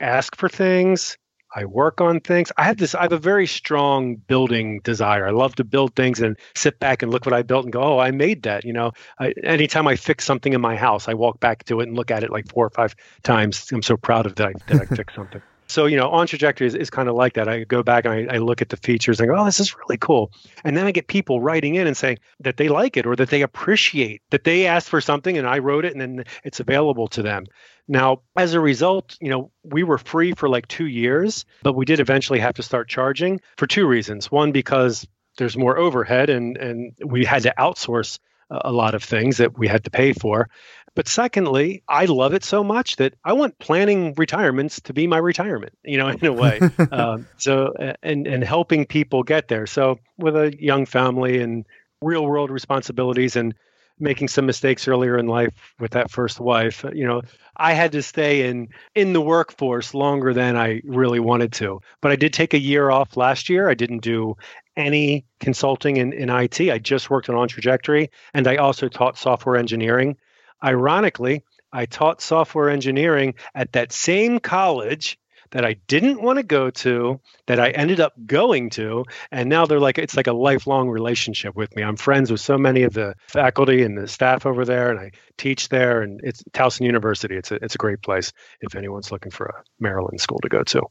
ask 0.00 0.36
for 0.36 0.48
things. 0.48 1.16
I 1.54 1.64
work 1.64 2.00
on 2.00 2.20
things. 2.20 2.52
I 2.56 2.64
have 2.64 2.76
this, 2.76 2.94
I 2.94 3.02
have 3.02 3.12
a 3.12 3.18
very 3.18 3.46
strong 3.46 4.16
building 4.16 4.80
desire. 4.84 5.26
I 5.26 5.30
love 5.30 5.56
to 5.56 5.64
build 5.64 5.96
things 5.96 6.20
and 6.20 6.36
sit 6.54 6.78
back 6.78 7.02
and 7.02 7.10
look 7.10 7.26
what 7.26 7.32
I 7.32 7.42
built 7.42 7.64
and 7.64 7.72
go, 7.72 7.82
oh, 7.82 7.98
I 7.98 8.12
made 8.12 8.44
that. 8.44 8.64
You 8.64 8.72
know, 8.72 8.92
I, 9.18 9.34
anytime 9.42 9.88
I 9.88 9.96
fix 9.96 10.24
something 10.24 10.52
in 10.52 10.60
my 10.60 10.76
house, 10.76 11.08
I 11.08 11.14
walk 11.14 11.40
back 11.40 11.64
to 11.64 11.80
it 11.80 11.88
and 11.88 11.96
look 11.96 12.10
at 12.10 12.22
it 12.22 12.30
like 12.30 12.48
four 12.48 12.66
or 12.66 12.70
five 12.70 12.94
times. 13.24 13.70
I'm 13.72 13.82
so 13.82 13.96
proud 13.96 14.26
of 14.26 14.36
that 14.36 14.48
I, 14.48 14.52
that 14.68 14.82
I 14.82 14.84
fixed 14.94 15.16
something. 15.16 15.42
So, 15.70 15.86
you 15.86 15.96
know, 15.96 16.10
on 16.10 16.26
trajectory 16.26 16.66
is, 16.66 16.74
is 16.74 16.90
kind 16.90 17.08
of 17.08 17.14
like 17.14 17.34
that. 17.34 17.48
I 17.48 17.64
go 17.64 17.82
back 17.82 18.04
and 18.04 18.30
I, 18.30 18.34
I, 18.34 18.38
look 18.38 18.60
at 18.60 18.70
the 18.70 18.76
features 18.76 19.20
and 19.20 19.28
go, 19.28 19.36
oh, 19.36 19.44
this 19.44 19.60
is 19.60 19.76
really 19.78 19.96
cool. 19.98 20.32
And 20.64 20.76
then 20.76 20.86
I 20.86 20.90
get 20.90 21.06
people 21.06 21.40
writing 21.40 21.76
in 21.76 21.86
and 21.86 21.96
saying 21.96 22.18
that 22.40 22.56
they 22.56 22.68
like 22.68 22.96
it 22.96 23.06
or 23.06 23.14
that 23.16 23.30
they 23.30 23.42
appreciate 23.42 24.22
that 24.30 24.44
they 24.44 24.66
asked 24.66 24.88
for 24.88 25.00
something 25.00 25.38
and 25.38 25.46
I 25.46 25.58
wrote 25.58 25.84
it 25.84 25.92
and 25.92 26.00
then 26.00 26.24
it's 26.42 26.58
available 26.58 27.06
to 27.08 27.22
them. 27.22 27.46
Now, 27.86 28.22
as 28.36 28.54
a 28.54 28.60
result, 28.60 29.16
you 29.20 29.30
know, 29.30 29.52
we 29.62 29.84
were 29.84 29.98
free 29.98 30.32
for 30.32 30.48
like 30.48 30.66
two 30.66 30.86
years, 30.86 31.44
but 31.62 31.74
we 31.74 31.84
did 31.84 32.00
eventually 32.00 32.40
have 32.40 32.54
to 32.54 32.62
start 32.62 32.88
charging 32.88 33.40
for 33.56 33.66
two 33.66 33.86
reasons. 33.86 34.30
One, 34.30 34.52
because 34.52 35.06
there's 35.38 35.56
more 35.56 35.78
overhead 35.78 36.30
and, 36.30 36.56
and 36.56 36.92
we 37.04 37.24
had 37.24 37.44
to 37.44 37.54
outsource 37.58 38.18
a 38.50 38.72
lot 38.72 38.94
of 38.94 39.02
things 39.02 39.36
that 39.36 39.56
we 39.56 39.68
had 39.68 39.84
to 39.84 39.90
pay 39.90 40.12
for. 40.12 40.48
But 40.96 41.06
secondly, 41.06 41.82
I 41.88 42.06
love 42.06 42.34
it 42.34 42.44
so 42.44 42.64
much 42.64 42.96
that 42.96 43.14
I 43.24 43.32
want 43.32 43.58
planning 43.58 44.14
retirements 44.16 44.80
to 44.82 44.92
be 44.92 45.06
my 45.06 45.18
retirement, 45.18 45.72
you 45.84 45.98
know, 45.98 46.08
in 46.20 46.26
a 46.26 46.32
way. 46.32 46.60
um, 46.90 47.26
so, 47.36 47.72
and, 48.02 48.26
and 48.26 48.42
helping 48.42 48.86
people 48.86 49.22
get 49.22 49.48
there. 49.48 49.66
So, 49.66 49.98
with 50.18 50.36
a 50.36 50.54
young 50.58 50.86
family 50.86 51.40
and 51.40 51.64
real 52.02 52.26
world 52.26 52.50
responsibilities 52.50 53.36
and 53.36 53.54
making 54.02 54.28
some 54.28 54.46
mistakes 54.46 54.88
earlier 54.88 55.18
in 55.18 55.26
life 55.26 55.52
with 55.78 55.92
that 55.92 56.10
first 56.10 56.40
wife, 56.40 56.84
you 56.92 57.06
know, 57.06 57.22
I 57.56 57.74
had 57.74 57.92
to 57.92 58.02
stay 58.02 58.48
in 58.48 58.68
in 58.94 59.12
the 59.12 59.20
workforce 59.20 59.94
longer 59.94 60.32
than 60.32 60.56
I 60.56 60.80
really 60.84 61.20
wanted 61.20 61.52
to. 61.54 61.80
But 62.00 62.10
I 62.10 62.16
did 62.16 62.32
take 62.32 62.54
a 62.54 62.58
year 62.58 62.90
off 62.90 63.16
last 63.16 63.48
year. 63.48 63.68
I 63.68 63.74
didn't 63.74 64.00
do 64.00 64.36
any 64.76 65.26
consulting 65.38 65.98
in, 65.98 66.12
in 66.14 66.30
IT. 66.30 66.60
I 66.60 66.78
just 66.78 67.10
worked 67.10 67.28
on 67.28 67.36
On 67.36 67.46
Trajectory 67.46 68.10
and 68.32 68.48
I 68.48 68.56
also 68.56 68.88
taught 68.88 69.18
software 69.18 69.56
engineering 69.56 70.16
Ironically, 70.62 71.42
I 71.72 71.86
taught 71.86 72.20
software 72.20 72.70
engineering 72.70 73.34
at 73.54 73.72
that 73.72 73.92
same 73.92 74.40
college 74.40 75.18
that 75.50 75.64
I 75.64 75.74
didn't 75.88 76.22
want 76.22 76.38
to 76.38 76.42
go 76.42 76.70
to, 76.70 77.20
that 77.46 77.58
I 77.58 77.70
ended 77.70 78.00
up 78.00 78.12
going 78.24 78.70
to, 78.70 79.04
and 79.30 79.48
now 79.48 79.66
they're 79.66 79.80
like 79.80 79.98
it's 79.98 80.16
like 80.16 80.26
a 80.26 80.32
lifelong 80.32 80.88
relationship 80.88 81.56
with 81.56 81.74
me. 81.74 81.82
I'm 81.82 81.96
friends 81.96 82.30
with 82.30 82.40
so 82.40 82.56
many 82.56 82.84
of 82.84 82.92
the 82.92 83.14
faculty 83.28 83.82
and 83.82 83.98
the 83.98 84.06
staff 84.06 84.46
over 84.46 84.64
there, 84.64 84.90
and 84.90 85.00
I 85.00 85.10
teach 85.36 85.68
there. 85.68 86.02
And 86.02 86.20
it's 86.22 86.42
Towson 86.52 86.86
University. 86.86 87.36
It's 87.36 87.50
a 87.50 87.56
it's 87.56 87.74
a 87.74 87.78
great 87.78 88.02
place 88.02 88.32
if 88.60 88.74
anyone's 88.74 89.10
looking 89.10 89.32
for 89.32 89.46
a 89.46 89.62
Maryland 89.80 90.20
school 90.20 90.38
to 90.42 90.48
go 90.48 90.62
to. 90.64 90.82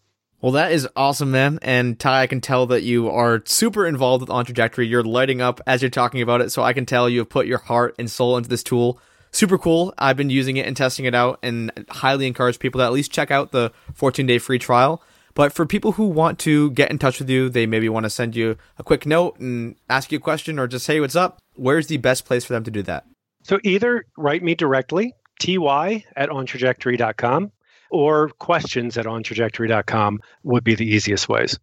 Well, 0.41 0.53
that 0.53 0.71
is 0.71 0.87
awesome, 0.95 1.31
man. 1.31 1.59
And 1.61 1.99
Ty, 1.99 2.21
I 2.21 2.27
can 2.27 2.39
tell 2.39 2.65
that 2.67 2.83
you 2.83 3.09
are 3.09 3.41
super 3.45 3.85
involved 3.85 4.21
with 4.21 4.29
On 4.29 4.45
Trajectory. 4.45 4.87
You're 4.87 5.03
lighting 5.03 5.41
up 5.41 5.59
as 5.67 5.81
you're 5.81 5.89
talking 5.89 6.21
about 6.21 6.39
it, 6.39 6.49
so 6.49 6.63
I 6.63 6.71
can 6.71 6.85
tell 6.85 7.09
you 7.09 7.19
have 7.19 7.29
put 7.29 7.45
your 7.45 7.57
heart 7.57 7.95
and 7.99 8.09
soul 8.09 8.37
into 8.37 8.49
this 8.49 8.63
tool 8.63 9.01
super 9.31 9.57
cool. 9.57 9.93
I've 9.97 10.17
been 10.17 10.29
using 10.29 10.57
it 10.57 10.65
and 10.65 10.75
testing 10.75 11.05
it 11.05 11.15
out 11.15 11.39
and 11.43 11.71
highly 11.89 12.27
encourage 12.27 12.59
people 12.59 12.79
to 12.79 12.85
at 12.85 12.91
least 12.91 13.11
check 13.11 13.31
out 13.31 13.51
the 13.51 13.71
14 13.93 14.25
day 14.25 14.37
free 14.37 14.59
trial. 14.59 15.01
But 15.35 15.53
for 15.53 15.65
people 15.65 15.93
who 15.93 16.07
want 16.07 16.39
to 16.39 16.71
get 16.71 16.91
in 16.91 16.97
touch 16.97 17.19
with 17.19 17.29
you, 17.29 17.49
they 17.49 17.65
maybe 17.65 17.87
want 17.87 18.03
to 18.03 18.09
send 18.09 18.35
you 18.35 18.57
a 18.77 18.83
quick 18.83 19.05
note 19.05 19.39
and 19.39 19.75
ask 19.89 20.11
you 20.11 20.17
a 20.17 20.21
question 20.21 20.59
or 20.59 20.67
just 20.67 20.85
say 20.85 20.99
what's 20.99 21.15
up. 21.15 21.39
Where's 21.55 21.87
the 21.87 21.97
best 21.97 22.25
place 22.25 22.43
for 22.43 22.53
them 22.53 22.63
to 22.63 22.71
do 22.71 22.81
that? 22.83 23.05
So 23.43 23.59
either 23.63 24.05
write 24.17 24.43
me 24.43 24.55
directly, 24.55 25.13
ty 25.39 26.03
at 26.15 26.29
ontrajectory.com, 26.29 27.51
or 27.89 28.29
questions 28.39 28.97
at 28.97 29.05
ontrajectory.com 29.05 30.19
would 30.43 30.63
be 30.63 30.75
the 30.75 30.87
easiest 30.87 31.29
ways. 31.29 31.57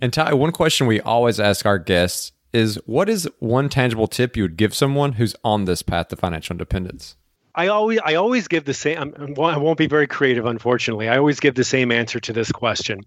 And 0.00 0.12
Ty, 0.12 0.34
one 0.34 0.52
question 0.52 0.86
we 0.86 1.00
always 1.00 1.40
ask 1.40 1.64
our 1.64 1.78
guests 1.78 2.32
is 2.52 2.78
what 2.86 3.08
is 3.08 3.28
one 3.38 3.68
tangible 3.68 4.06
tip 4.06 4.36
you 4.36 4.44
would 4.44 4.56
give 4.56 4.74
someone 4.74 5.14
who's 5.14 5.34
on 5.44 5.64
this 5.64 5.82
path 5.82 6.08
to 6.08 6.16
financial 6.16 6.54
independence? 6.54 7.16
I 7.54 7.68
always 7.68 8.00
I 8.04 8.14
always 8.14 8.48
give 8.48 8.64
the 8.64 8.74
same. 8.74 9.14
I 9.38 9.58
won't 9.58 9.78
be 9.78 9.86
very 9.86 10.06
creative, 10.06 10.46
unfortunately. 10.46 11.08
I 11.08 11.18
always 11.18 11.40
give 11.40 11.54
the 11.54 11.64
same 11.64 11.92
answer 11.92 12.18
to 12.20 12.32
this 12.32 12.50
question, 12.50 13.00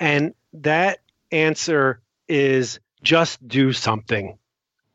and 0.00 0.34
that 0.54 0.98
answer 1.30 2.00
is 2.28 2.80
just 3.02 3.46
do 3.46 3.72
something. 3.72 4.38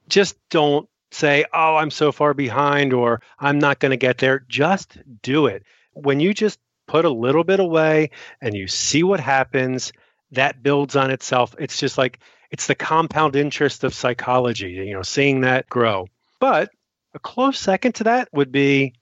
Just 0.10 0.38
don't 0.50 0.90
say, 1.12 1.46
"Oh, 1.54 1.78
I'm 1.78 1.92
so 1.92 2.12
far 2.12 2.34
behind," 2.34 2.92
or 2.92 3.22
"I'm 3.40 3.60
not 3.60 3.80
going 3.80 3.92
to 3.92 3.98
get 3.98 4.18
there." 4.18 4.44
Just 4.50 4.98
do 5.22 5.46
it. 5.46 5.64
When 5.94 6.20
you 6.20 6.34
just 6.34 6.60
put 6.86 7.06
a 7.06 7.10
little 7.10 7.44
bit 7.44 7.60
away 7.62 8.10
and 8.42 8.54
you 8.56 8.68
see 8.68 9.04
what 9.04 9.20
happens, 9.20 9.94
that 10.32 10.62
builds 10.62 10.96
on 10.96 11.12
itself. 11.12 11.56
It's 11.58 11.80
just 11.80 11.98
like 11.98 12.20
it's 12.52 12.68
the 12.68 12.76
compound 12.76 13.36
interest 13.36 13.84
of 13.84 13.94
psychology, 13.94 14.72
you 14.72 14.94
know, 14.94 15.02
seeing 15.02 15.42
that 15.42 15.70
grow. 15.70 16.08
But 16.40 16.70
a 17.14 17.20
close 17.20 17.60
second 17.60 17.96
to 17.96 18.06
that 18.06 18.30
would 18.34 18.52
be 18.52 18.94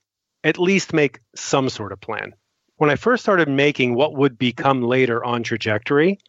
at 0.44 0.60
least 0.60 0.94
make 0.94 1.20
some 1.36 1.70
sort 1.70 1.92
of 1.92 2.02
plan. 2.02 2.34
When 2.76 2.90
I 2.90 2.96
first 2.96 3.24
started 3.24 3.50
making 3.50 3.96
what 3.96 4.16
would 4.16 4.38
become 4.38 4.82
later 4.82 5.24
on 5.24 5.44
trajectory, 5.44 6.20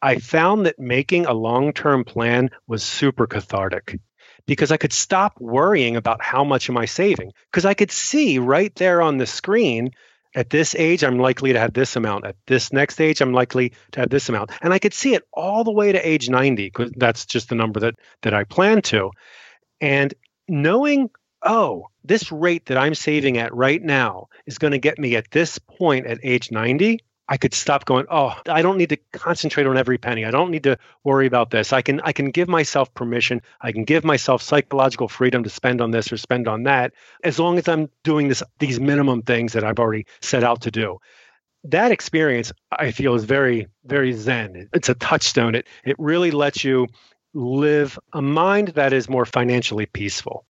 I 0.00 0.18
found 0.18 0.66
that 0.66 0.78
making 0.78 1.26
a 1.26 1.34
long 1.34 1.72
term 1.72 2.04
plan 2.04 2.50
was 2.66 2.82
super 2.82 3.26
cathartic 3.26 3.98
because 4.46 4.72
I 4.72 4.78
could 4.78 4.92
stop 4.92 5.38
worrying 5.38 5.96
about 5.96 6.22
how 6.22 6.44
much 6.44 6.70
am 6.70 6.78
I 6.78 6.86
saving 6.86 7.32
because 7.50 7.66
I 7.66 7.74
could 7.74 7.90
see 7.90 8.38
right 8.38 8.74
there 8.76 9.02
on 9.02 9.18
the 9.18 9.26
screen 9.26 9.90
at 10.34 10.50
this 10.50 10.74
age, 10.74 11.02
I'm 11.02 11.18
likely 11.18 11.52
to 11.52 11.58
have 11.58 11.72
this 11.72 11.96
amount. 11.96 12.26
At 12.26 12.36
this 12.46 12.72
next 12.72 13.00
age, 13.00 13.20
I'm 13.20 13.32
likely 13.32 13.72
to 13.92 14.00
have 14.00 14.10
this 14.10 14.28
amount. 14.28 14.50
And 14.62 14.72
I 14.72 14.78
could 14.78 14.94
see 14.94 15.14
it 15.14 15.24
all 15.32 15.64
the 15.64 15.72
way 15.72 15.92
to 15.92 16.08
age 16.08 16.28
90 16.28 16.66
because 16.66 16.92
that's 16.96 17.26
just 17.26 17.48
the 17.48 17.54
number 17.54 17.80
that 17.80 17.94
that 18.22 18.34
I 18.34 18.44
plan 18.44 18.82
to. 18.82 19.10
And 19.80 20.14
knowing, 20.48 21.10
oh, 21.42 21.86
this 22.04 22.30
rate 22.30 22.66
that 22.66 22.78
I'm 22.78 22.94
saving 22.94 23.38
at 23.38 23.54
right 23.54 23.82
now 23.82 24.28
is 24.46 24.58
going 24.58 24.72
to 24.72 24.78
get 24.78 24.98
me 24.98 25.16
at 25.16 25.30
this 25.30 25.58
point 25.58 26.06
at 26.06 26.18
age 26.22 26.50
90 26.50 27.00
I 27.30 27.36
could 27.36 27.54
stop 27.54 27.84
going, 27.84 28.06
oh, 28.10 28.36
I 28.48 28.60
don't 28.60 28.76
need 28.76 28.88
to 28.88 28.96
concentrate 29.12 29.68
on 29.68 29.78
every 29.78 29.98
penny. 29.98 30.24
I 30.24 30.32
don't 30.32 30.50
need 30.50 30.64
to 30.64 30.76
worry 31.04 31.28
about 31.28 31.50
this. 31.50 31.72
I 31.72 31.80
can 31.80 32.00
I 32.00 32.12
can 32.12 32.32
give 32.32 32.48
myself 32.48 32.92
permission. 32.92 33.40
I 33.60 33.70
can 33.70 33.84
give 33.84 34.04
myself 34.04 34.42
psychological 34.42 35.08
freedom 35.08 35.44
to 35.44 35.50
spend 35.50 35.80
on 35.80 35.92
this 35.92 36.12
or 36.12 36.16
spend 36.16 36.48
on 36.48 36.64
that 36.64 36.92
as 37.22 37.38
long 37.38 37.56
as 37.56 37.68
I'm 37.68 37.88
doing 38.02 38.26
this 38.26 38.42
these 38.58 38.80
minimum 38.80 39.22
things 39.22 39.52
that 39.52 39.62
I've 39.62 39.78
already 39.78 40.06
set 40.20 40.42
out 40.42 40.62
to 40.62 40.72
do. 40.72 40.98
That 41.64 41.92
experience 41.92 42.52
I 42.72 42.90
feel 42.90 43.14
is 43.14 43.24
very 43.24 43.68
very 43.84 44.12
zen. 44.12 44.68
It's 44.72 44.88
a 44.88 44.94
touchstone. 44.94 45.54
It 45.54 45.68
it 45.84 45.96
really 46.00 46.32
lets 46.32 46.64
you 46.64 46.88
live 47.32 47.96
a 48.12 48.20
mind 48.20 48.68
that 48.68 48.92
is 48.92 49.08
more 49.08 49.24
financially 49.24 49.86
peaceful. 49.86 50.44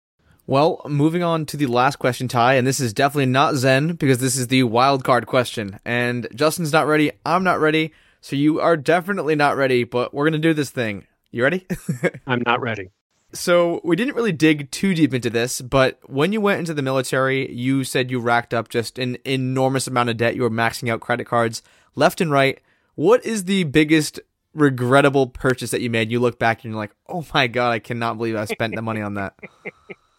Well, 0.50 0.82
moving 0.88 1.22
on 1.22 1.46
to 1.46 1.56
the 1.56 1.66
last 1.66 2.00
question, 2.00 2.26
Ty, 2.26 2.54
and 2.54 2.66
this 2.66 2.80
is 2.80 2.92
definitely 2.92 3.26
not 3.26 3.54
Zen 3.54 3.92
because 3.92 4.18
this 4.18 4.36
is 4.36 4.48
the 4.48 4.64
wild 4.64 5.04
card 5.04 5.28
question. 5.28 5.78
And 5.84 6.26
Justin's 6.34 6.72
not 6.72 6.88
ready. 6.88 7.12
I'm 7.24 7.44
not 7.44 7.60
ready. 7.60 7.92
So 8.20 8.34
you 8.34 8.58
are 8.58 8.76
definitely 8.76 9.36
not 9.36 9.56
ready, 9.56 9.84
but 9.84 10.12
we're 10.12 10.24
going 10.24 10.42
to 10.42 10.48
do 10.48 10.52
this 10.52 10.70
thing. 10.70 11.06
You 11.30 11.44
ready? 11.44 11.68
I'm 12.26 12.42
not 12.44 12.60
ready. 12.60 12.90
So 13.32 13.80
we 13.84 13.94
didn't 13.94 14.16
really 14.16 14.32
dig 14.32 14.72
too 14.72 14.92
deep 14.92 15.14
into 15.14 15.30
this, 15.30 15.60
but 15.60 16.00
when 16.10 16.32
you 16.32 16.40
went 16.40 16.58
into 16.58 16.74
the 16.74 16.82
military, 16.82 17.48
you 17.54 17.84
said 17.84 18.10
you 18.10 18.18
racked 18.18 18.52
up 18.52 18.68
just 18.68 18.98
an 18.98 19.18
enormous 19.24 19.86
amount 19.86 20.10
of 20.10 20.16
debt. 20.16 20.34
You 20.34 20.42
were 20.42 20.50
maxing 20.50 20.90
out 20.90 20.98
credit 20.98 21.28
cards 21.28 21.62
left 21.94 22.20
and 22.20 22.32
right. 22.32 22.60
What 22.96 23.24
is 23.24 23.44
the 23.44 23.62
biggest 23.62 24.18
regrettable 24.52 25.28
purchase 25.28 25.70
that 25.70 25.80
you 25.80 25.90
made? 25.90 26.10
You 26.10 26.18
look 26.18 26.40
back 26.40 26.64
and 26.64 26.72
you're 26.72 26.80
like, 26.80 26.96
oh 27.08 27.24
my 27.32 27.46
God, 27.46 27.70
I 27.70 27.78
cannot 27.78 28.16
believe 28.16 28.34
I 28.34 28.46
spent 28.46 28.74
the 28.74 28.82
money 28.82 29.00
on 29.00 29.14
that. 29.14 29.34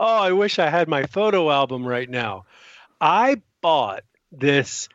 oh, 0.00 0.18
I 0.18 0.32
wish 0.32 0.58
I 0.58 0.70
had 0.70 0.88
my 0.88 1.04
photo 1.04 1.50
album 1.50 1.86
right 1.86 2.08
now. 2.08 2.46
I 3.00 3.42
bought 3.60 4.02
this 4.32 4.88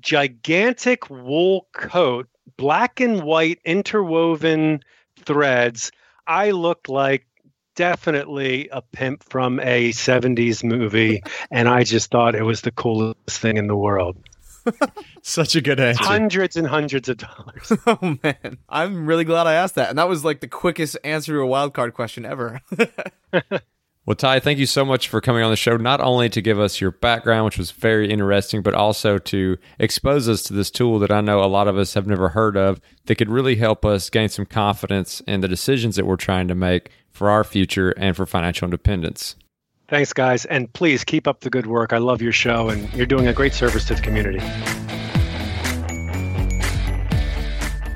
gigantic 0.00 1.08
wool 1.10 1.66
coat, 1.72 2.28
black 2.56 3.00
and 3.00 3.22
white 3.22 3.58
interwoven 3.64 4.80
threads. 5.24 5.90
I 6.26 6.50
looked 6.50 6.88
like 6.88 7.26
definitely 7.74 8.68
a 8.70 8.82
pimp 8.82 9.24
from 9.24 9.58
a 9.60 9.90
70s 9.92 10.62
movie, 10.62 11.22
and 11.50 11.68
I 11.68 11.82
just 11.82 12.10
thought 12.10 12.34
it 12.34 12.42
was 12.42 12.60
the 12.60 12.70
coolest 12.70 13.18
thing 13.26 13.56
in 13.56 13.66
the 13.66 13.76
world. 13.76 14.16
Such 15.22 15.56
a 15.56 15.62
good 15.62 15.80
answer. 15.80 16.04
Hundreds 16.04 16.56
and 16.56 16.66
hundreds 16.66 17.08
of 17.08 17.16
dollars. 17.16 17.72
oh 17.86 18.18
man, 18.22 18.58
I'm 18.68 19.06
really 19.06 19.24
glad 19.24 19.46
I 19.46 19.54
asked 19.54 19.76
that, 19.76 19.88
and 19.88 19.98
that 19.98 20.08
was 20.08 20.24
like 20.24 20.40
the 20.40 20.48
quickest 20.48 20.98
answer 21.02 21.32
to 21.32 21.40
a 21.40 21.46
wild 21.46 21.72
card 21.72 21.94
question 21.94 22.26
ever. 22.26 22.60
well, 24.10 24.16
Ty, 24.16 24.40
thank 24.40 24.58
you 24.58 24.66
so 24.66 24.84
much 24.84 25.08
for 25.08 25.20
coming 25.20 25.44
on 25.44 25.52
the 25.52 25.56
show. 25.56 25.76
Not 25.76 26.00
only 26.00 26.28
to 26.30 26.42
give 26.42 26.58
us 26.58 26.80
your 26.80 26.90
background, 26.90 27.44
which 27.44 27.58
was 27.58 27.70
very 27.70 28.10
interesting, 28.10 28.60
but 28.60 28.74
also 28.74 29.18
to 29.18 29.56
expose 29.78 30.28
us 30.28 30.42
to 30.42 30.52
this 30.52 30.68
tool 30.68 30.98
that 30.98 31.12
I 31.12 31.20
know 31.20 31.38
a 31.38 31.46
lot 31.46 31.68
of 31.68 31.78
us 31.78 31.94
have 31.94 32.08
never 32.08 32.30
heard 32.30 32.56
of 32.56 32.80
that 33.04 33.14
could 33.14 33.30
really 33.30 33.54
help 33.54 33.84
us 33.84 34.10
gain 34.10 34.28
some 34.28 34.46
confidence 34.46 35.20
in 35.28 35.42
the 35.42 35.46
decisions 35.46 35.94
that 35.94 36.06
we're 36.06 36.16
trying 36.16 36.48
to 36.48 36.56
make 36.56 36.90
for 37.12 37.30
our 37.30 37.44
future 37.44 37.92
and 37.92 38.16
for 38.16 38.26
financial 38.26 38.66
independence. 38.66 39.36
Thanks, 39.86 40.12
guys. 40.12 40.44
And 40.44 40.72
please 40.72 41.04
keep 41.04 41.28
up 41.28 41.42
the 41.42 41.50
good 41.50 41.68
work. 41.68 41.92
I 41.92 41.98
love 41.98 42.20
your 42.20 42.32
show, 42.32 42.68
and 42.68 42.92
you're 42.92 43.06
doing 43.06 43.28
a 43.28 43.32
great 43.32 43.54
service 43.54 43.84
to 43.84 43.94
the 43.94 44.02
community. 44.02 44.40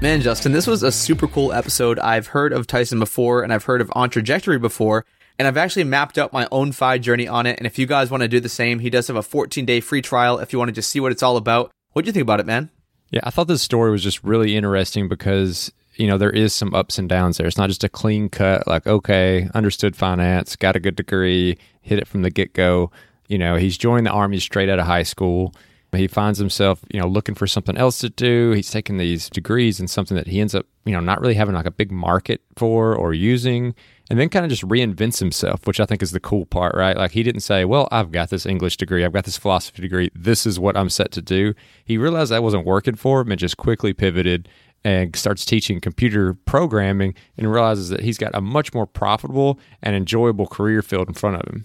Man, 0.00 0.20
Justin, 0.20 0.52
this 0.52 0.68
was 0.68 0.84
a 0.84 0.92
super 0.92 1.26
cool 1.26 1.52
episode. 1.52 1.98
I've 1.98 2.28
heard 2.28 2.52
of 2.52 2.68
Tyson 2.68 3.00
before, 3.00 3.42
and 3.42 3.52
I've 3.52 3.64
heard 3.64 3.80
of 3.80 3.90
On 3.96 4.08
Trajectory 4.08 4.60
before, 4.60 5.04
and 5.38 5.48
I've 5.48 5.56
actually 5.56 5.84
mapped 5.84 6.18
out 6.18 6.32
my 6.32 6.46
own 6.52 6.72
FI 6.72 6.98
journey 6.98 7.26
on 7.26 7.46
it. 7.46 7.58
And 7.58 7.66
if 7.66 7.78
you 7.78 7.86
guys 7.86 8.10
want 8.10 8.22
to 8.22 8.28
do 8.28 8.40
the 8.40 8.48
same, 8.48 8.78
he 8.78 8.90
does 8.90 9.06
have 9.08 9.16
a 9.16 9.22
14 9.22 9.64
day 9.64 9.80
free 9.80 10.02
trial 10.02 10.38
if 10.38 10.52
you 10.52 10.58
want 10.58 10.68
to 10.68 10.74
just 10.74 10.90
see 10.90 11.00
what 11.00 11.12
it's 11.12 11.22
all 11.22 11.36
about. 11.36 11.70
What 11.92 12.04
do 12.04 12.08
you 12.08 12.12
think 12.12 12.22
about 12.22 12.40
it, 12.40 12.46
man? 12.46 12.70
Yeah, 13.10 13.20
I 13.24 13.30
thought 13.30 13.48
this 13.48 13.62
story 13.62 13.90
was 13.90 14.02
just 14.02 14.24
really 14.24 14.56
interesting 14.56 15.08
because 15.08 15.70
you 15.96 16.06
know, 16.06 16.18
there 16.18 16.30
is 16.30 16.52
some 16.52 16.74
ups 16.74 16.98
and 16.98 17.08
downs 17.08 17.36
there. 17.36 17.46
It's 17.46 17.58
not 17.58 17.68
just 17.68 17.84
a 17.84 17.88
clean 17.88 18.28
cut, 18.28 18.66
like, 18.66 18.86
okay, 18.86 19.48
understood 19.54 19.96
finance, 19.96 20.56
got 20.56 20.76
a 20.76 20.80
good 20.80 20.96
degree, 20.96 21.56
hit 21.82 21.98
it 21.98 22.08
from 22.08 22.22
the 22.22 22.30
get 22.30 22.52
go. 22.52 22.90
You 23.28 23.38
know, 23.38 23.56
he's 23.56 23.78
joined 23.78 24.06
the 24.06 24.10
Army 24.10 24.38
straight 24.38 24.68
out 24.68 24.78
of 24.78 24.86
high 24.86 25.02
school. 25.02 25.54
He 25.92 26.08
finds 26.08 26.40
himself, 26.40 26.80
you 26.92 27.00
know, 27.00 27.06
looking 27.06 27.36
for 27.36 27.46
something 27.46 27.76
else 27.76 27.98
to 28.00 28.10
do. 28.10 28.50
He's 28.50 28.70
taking 28.70 28.98
these 28.98 29.30
degrees 29.30 29.78
in 29.78 29.86
something 29.86 30.16
that 30.16 30.26
he 30.26 30.40
ends 30.40 30.54
up, 30.54 30.66
you 30.84 30.92
know, 30.92 30.98
not 30.98 31.20
really 31.20 31.34
having 31.34 31.54
like 31.54 31.66
a 31.66 31.70
big 31.70 31.92
market 31.92 32.40
for 32.56 32.96
or 32.96 33.14
using, 33.14 33.76
and 34.10 34.18
then 34.18 34.28
kind 34.28 34.44
of 34.44 34.50
just 34.50 34.62
reinvents 34.62 35.18
himself, 35.18 35.66
which 35.66 35.80
I 35.80 35.86
think 35.86 36.02
is 36.02 36.12
the 36.12 36.20
cool 36.20 36.46
part, 36.46 36.74
right? 36.74 36.96
Like 36.96 37.12
he 37.12 37.22
didn't 37.22 37.40
say, 37.40 37.64
well, 37.64 37.88
I've 37.90 38.12
got 38.12 38.30
this 38.30 38.46
English 38.46 38.76
degree, 38.76 39.04
I've 39.04 39.12
got 39.12 39.24
this 39.24 39.38
philosophy 39.38 39.82
degree, 39.82 40.10
this 40.14 40.46
is 40.46 40.58
what 40.58 40.76
I'm 40.76 40.90
set 40.90 41.10
to 41.12 41.22
do. 41.22 41.54
He 41.84 41.96
realized 41.96 42.30
that 42.30 42.42
wasn't 42.42 42.66
working 42.66 42.96
for 42.96 43.20
him 43.20 43.30
and 43.30 43.40
just 43.40 43.56
quickly 43.56 43.92
pivoted 43.92 44.48
and 44.84 45.16
starts 45.16 45.46
teaching 45.46 45.80
computer 45.80 46.34
programming 46.34 47.14
and 47.38 47.50
realizes 47.50 47.88
that 47.88 48.00
he's 48.00 48.18
got 48.18 48.34
a 48.34 48.40
much 48.40 48.74
more 48.74 48.86
profitable 48.86 49.58
and 49.82 49.96
enjoyable 49.96 50.46
career 50.46 50.82
field 50.82 51.08
in 51.08 51.14
front 51.14 51.36
of 51.36 51.52
him. 51.52 51.64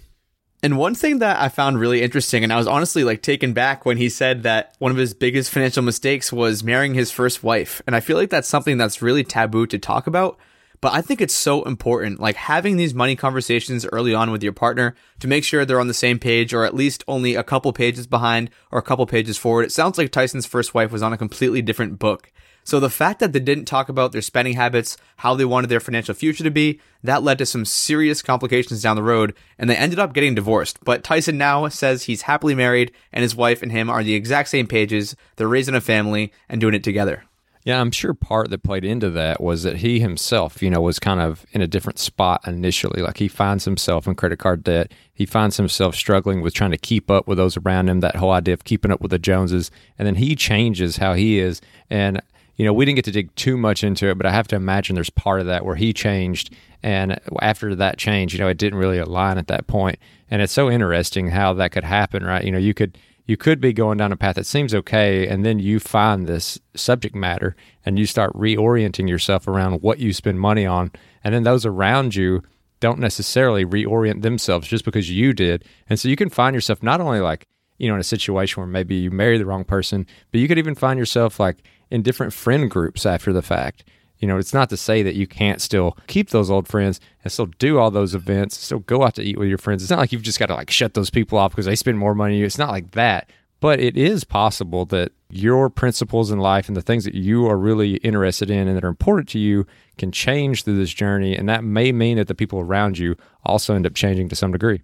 And 0.62 0.76
one 0.76 0.94
thing 0.94 1.18
that 1.20 1.40
I 1.40 1.48
found 1.48 1.80
really 1.80 2.02
interesting, 2.02 2.44
and 2.44 2.52
I 2.52 2.56
was 2.56 2.66
honestly 2.66 3.02
like 3.02 3.22
taken 3.22 3.52
back 3.52 3.86
when 3.86 3.96
he 3.96 4.08
said 4.08 4.42
that 4.42 4.74
one 4.78 4.90
of 4.90 4.98
his 4.98 5.14
biggest 5.14 5.50
financial 5.50 5.82
mistakes 5.82 6.32
was 6.32 6.62
marrying 6.62 6.94
his 6.94 7.10
first 7.10 7.42
wife. 7.42 7.80
And 7.86 7.96
I 7.96 8.00
feel 8.00 8.16
like 8.16 8.30
that's 8.30 8.48
something 8.48 8.76
that's 8.76 9.00
really 9.00 9.24
taboo 9.24 9.66
to 9.66 9.78
talk 9.78 10.06
about. 10.06 10.38
But 10.80 10.94
I 10.94 11.02
think 11.02 11.20
it's 11.20 11.34
so 11.34 11.62
important, 11.64 12.20
like 12.20 12.36
having 12.36 12.76
these 12.76 12.94
money 12.94 13.14
conversations 13.14 13.84
early 13.92 14.14
on 14.14 14.30
with 14.30 14.42
your 14.42 14.54
partner 14.54 14.94
to 15.18 15.28
make 15.28 15.44
sure 15.44 15.64
they're 15.64 15.80
on 15.80 15.88
the 15.88 15.94
same 15.94 16.18
page 16.18 16.54
or 16.54 16.64
at 16.64 16.74
least 16.74 17.04
only 17.06 17.34
a 17.34 17.42
couple 17.42 17.72
pages 17.74 18.06
behind 18.06 18.48
or 18.70 18.78
a 18.78 18.82
couple 18.82 19.04
pages 19.06 19.36
forward. 19.36 19.64
It 19.64 19.72
sounds 19.72 19.98
like 19.98 20.10
Tyson's 20.10 20.46
first 20.46 20.72
wife 20.72 20.90
was 20.90 21.02
on 21.02 21.12
a 21.12 21.18
completely 21.18 21.60
different 21.60 21.98
book. 21.98 22.32
So 22.64 22.80
the 22.80 22.90
fact 22.90 23.20
that 23.20 23.32
they 23.32 23.40
didn't 23.40 23.64
talk 23.64 23.88
about 23.88 24.12
their 24.12 24.22
spending 24.22 24.54
habits, 24.54 24.96
how 25.16 25.34
they 25.34 25.44
wanted 25.44 25.68
their 25.68 25.80
financial 25.80 26.14
future 26.14 26.44
to 26.44 26.50
be, 26.50 26.80
that 27.02 27.22
led 27.22 27.38
to 27.38 27.46
some 27.46 27.64
serious 27.64 28.22
complications 28.22 28.82
down 28.82 28.96
the 28.96 29.02
road, 29.02 29.34
and 29.58 29.68
they 29.68 29.76
ended 29.76 29.98
up 29.98 30.12
getting 30.12 30.34
divorced. 30.34 30.78
But 30.84 31.02
Tyson 31.02 31.38
now 31.38 31.68
says 31.68 32.04
he's 32.04 32.22
happily 32.22 32.54
married, 32.54 32.92
and 33.12 33.22
his 33.22 33.34
wife 33.34 33.62
and 33.62 33.72
him 33.72 33.88
are 33.90 33.98
on 33.98 34.04
the 34.04 34.14
exact 34.14 34.50
same 34.50 34.66
pages. 34.66 35.16
They're 35.36 35.48
raising 35.48 35.74
a 35.74 35.80
family 35.80 36.32
and 36.48 36.60
doing 36.60 36.74
it 36.74 36.84
together. 36.84 37.24
Yeah, 37.62 37.80
I'm 37.80 37.90
sure 37.90 38.14
part 38.14 38.48
that 38.50 38.62
played 38.62 38.86
into 38.86 39.10
that 39.10 39.40
was 39.42 39.64
that 39.64 39.78
he 39.78 40.00
himself, 40.00 40.62
you 40.62 40.70
know, 40.70 40.80
was 40.80 40.98
kind 40.98 41.20
of 41.20 41.44
in 41.52 41.60
a 41.60 41.66
different 41.66 41.98
spot 41.98 42.40
initially. 42.46 43.02
Like 43.02 43.18
he 43.18 43.28
finds 43.28 43.66
himself 43.66 44.06
in 44.06 44.14
credit 44.14 44.38
card 44.38 44.64
debt. 44.64 44.92
He 45.12 45.26
finds 45.26 45.58
himself 45.58 45.94
struggling 45.94 46.40
with 46.40 46.54
trying 46.54 46.70
to 46.70 46.78
keep 46.78 47.10
up 47.10 47.28
with 47.28 47.36
those 47.36 47.58
around 47.58 47.90
him, 47.90 48.00
that 48.00 48.16
whole 48.16 48.30
idea 48.30 48.54
of 48.54 48.64
keeping 48.64 48.90
up 48.90 49.02
with 49.02 49.10
the 49.10 49.18
Joneses. 49.18 49.70
And 49.98 50.06
then 50.06 50.14
he 50.14 50.34
changes 50.34 50.96
how 50.96 51.12
he 51.12 51.38
is. 51.38 51.60
And 51.90 52.22
you 52.56 52.66
know, 52.66 52.74
we 52.74 52.84
didn't 52.84 52.96
get 52.96 53.06
to 53.06 53.10
dig 53.10 53.34
too 53.36 53.56
much 53.56 53.82
into 53.82 54.08
it, 54.08 54.18
but 54.18 54.26
I 54.26 54.32
have 54.32 54.46
to 54.48 54.56
imagine 54.56 54.94
there's 54.94 55.08
part 55.08 55.40
of 55.40 55.46
that 55.46 55.64
where 55.64 55.76
he 55.76 55.94
changed. 55.94 56.54
And 56.82 57.18
after 57.40 57.74
that 57.74 57.96
change, 57.96 58.34
you 58.34 58.38
know, 58.38 58.48
it 58.48 58.58
didn't 58.58 58.78
really 58.78 58.98
align 58.98 59.38
at 59.38 59.46
that 59.46 59.66
point. 59.66 59.98
And 60.30 60.42
it's 60.42 60.52
so 60.52 60.70
interesting 60.70 61.28
how 61.28 61.54
that 61.54 61.72
could 61.72 61.84
happen, 61.84 62.22
right? 62.22 62.44
You 62.44 62.52
know, 62.52 62.58
you 62.58 62.74
could 62.74 62.98
you 63.30 63.36
could 63.36 63.60
be 63.60 63.72
going 63.72 63.96
down 63.96 64.10
a 64.10 64.16
path 64.16 64.34
that 64.34 64.44
seems 64.44 64.74
okay, 64.74 65.28
and 65.28 65.44
then 65.46 65.60
you 65.60 65.78
find 65.78 66.26
this 66.26 66.58
subject 66.74 67.14
matter 67.14 67.54
and 67.86 67.96
you 67.96 68.04
start 68.04 68.32
reorienting 68.34 69.08
yourself 69.08 69.46
around 69.46 69.82
what 69.82 70.00
you 70.00 70.12
spend 70.12 70.40
money 70.40 70.66
on. 70.66 70.90
And 71.22 71.32
then 71.32 71.44
those 71.44 71.64
around 71.64 72.16
you 72.16 72.42
don't 72.80 72.98
necessarily 72.98 73.64
reorient 73.64 74.22
themselves 74.22 74.66
just 74.66 74.84
because 74.84 75.10
you 75.10 75.32
did. 75.32 75.64
And 75.88 76.00
so 76.00 76.08
you 76.08 76.16
can 76.16 76.28
find 76.28 76.54
yourself 76.54 76.82
not 76.82 77.00
only 77.00 77.20
like, 77.20 77.46
you 77.78 77.86
know, 77.86 77.94
in 77.94 78.00
a 78.00 78.04
situation 78.04 78.60
where 78.60 78.66
maybe 78.66 78.96
you 78.96 79.12
marry 79.12 79.38
the 79.38 79.46
wrong 79.46 79.62
person, 79.62 80.08
but 80.32 80.40
you 80.40 80.48
could 80.48 80.58
even 80.58 80.74
find 80.74 80.98
yourself 80.98 81.38
like 81.38 81.62
in 81.88 82.02
different 82.02 82.32
friend 82.32 82.68
groups 82.68 83.06
after 83.06 83.32
the 83.32 83.42
fact. 83.42 83.84
You 84.20 84.28
know, 84.28 84.38
it's 84.38 84.54
not 84.54 84.70
to 84.70 84.76
say 84.76 85.02
that 85.02 85.14
you 85.14 85.26
can't 85.26 85.60
still 85.60 85.96
keep 86.06 86.30
those 86.30 86.50
old 86.50 86.68
friends 86.68 87.00
and 87.24 87.32
still 87.32 87.46
do 87.46 87.78
all 87.78 87.90
those 87.90 88.14
events, 88.14 88.58
still 88.58 88.80
go 88.80 89.02
out 89.02 89.14
to 89.14 89.22
eat 89.22 89.38
with 89.38 89.48
your 89.48 89.58
friends. 89.58 89.82
It's 89.82 89.90
not 89.90 89.98
like 89.98 90.12
you've 90.12 90.22
just 90.22 90.38
got 90.38 90.46
to 90.46 90.54
like 90.54 90.70
shut 90.70 90.94
those 90.94 91.10
people 91.10 91.38
off 91.38 91.52
because 91.52 91.66
they 91.66 91.74
spend 91.74 91.98
more 91.98 92.14
money. 92.14 92.42
It's 92.42 92.58
not 92.58 92.70
like 92.70 92.92
that. 92.92 93.30
But 93.60 93.78
it 93.78 93.96
is 93.96 94.24
possible 94.24 94.86
that 94.86 95.12
your 95.28 95.68
principles 95.68 96.30
in 96.30 96.38
life 96.38 96.68
and 96.68 96.76
the 96.76 96.82
things 96.82 97.04
that 97.04 97.14
you 97.14 97.46
are 97.46 97.58
really 97.58 97.96
interested 97.96 98.50
in 98.50 98.68
and 98.68 98.76
that 98.76 98.84
are 98.84 98.88
important 98.88 99.28
to 99.30 99.38
you 99.38 99.66
can 99.98 100.10
change 100.10 100.64
through 100.64 100.78
this 100.78 100.92
journey. 100.92 101.36
And 101.36 101.48
that 101.48 101.62
may 101.62 101.92
mean 101.92 102.16
that 102.16 102.26
the 102.26 102.34
people 102.34 102.60
around 102.60 102.98
you 102.98 103.16
also 103.44 103.74
end 103.74 103.86
up 103.86 103.94
changing 103.94 104.30
to 104.30 104.36
some 104.36 104.52
degree. 104.52 104.80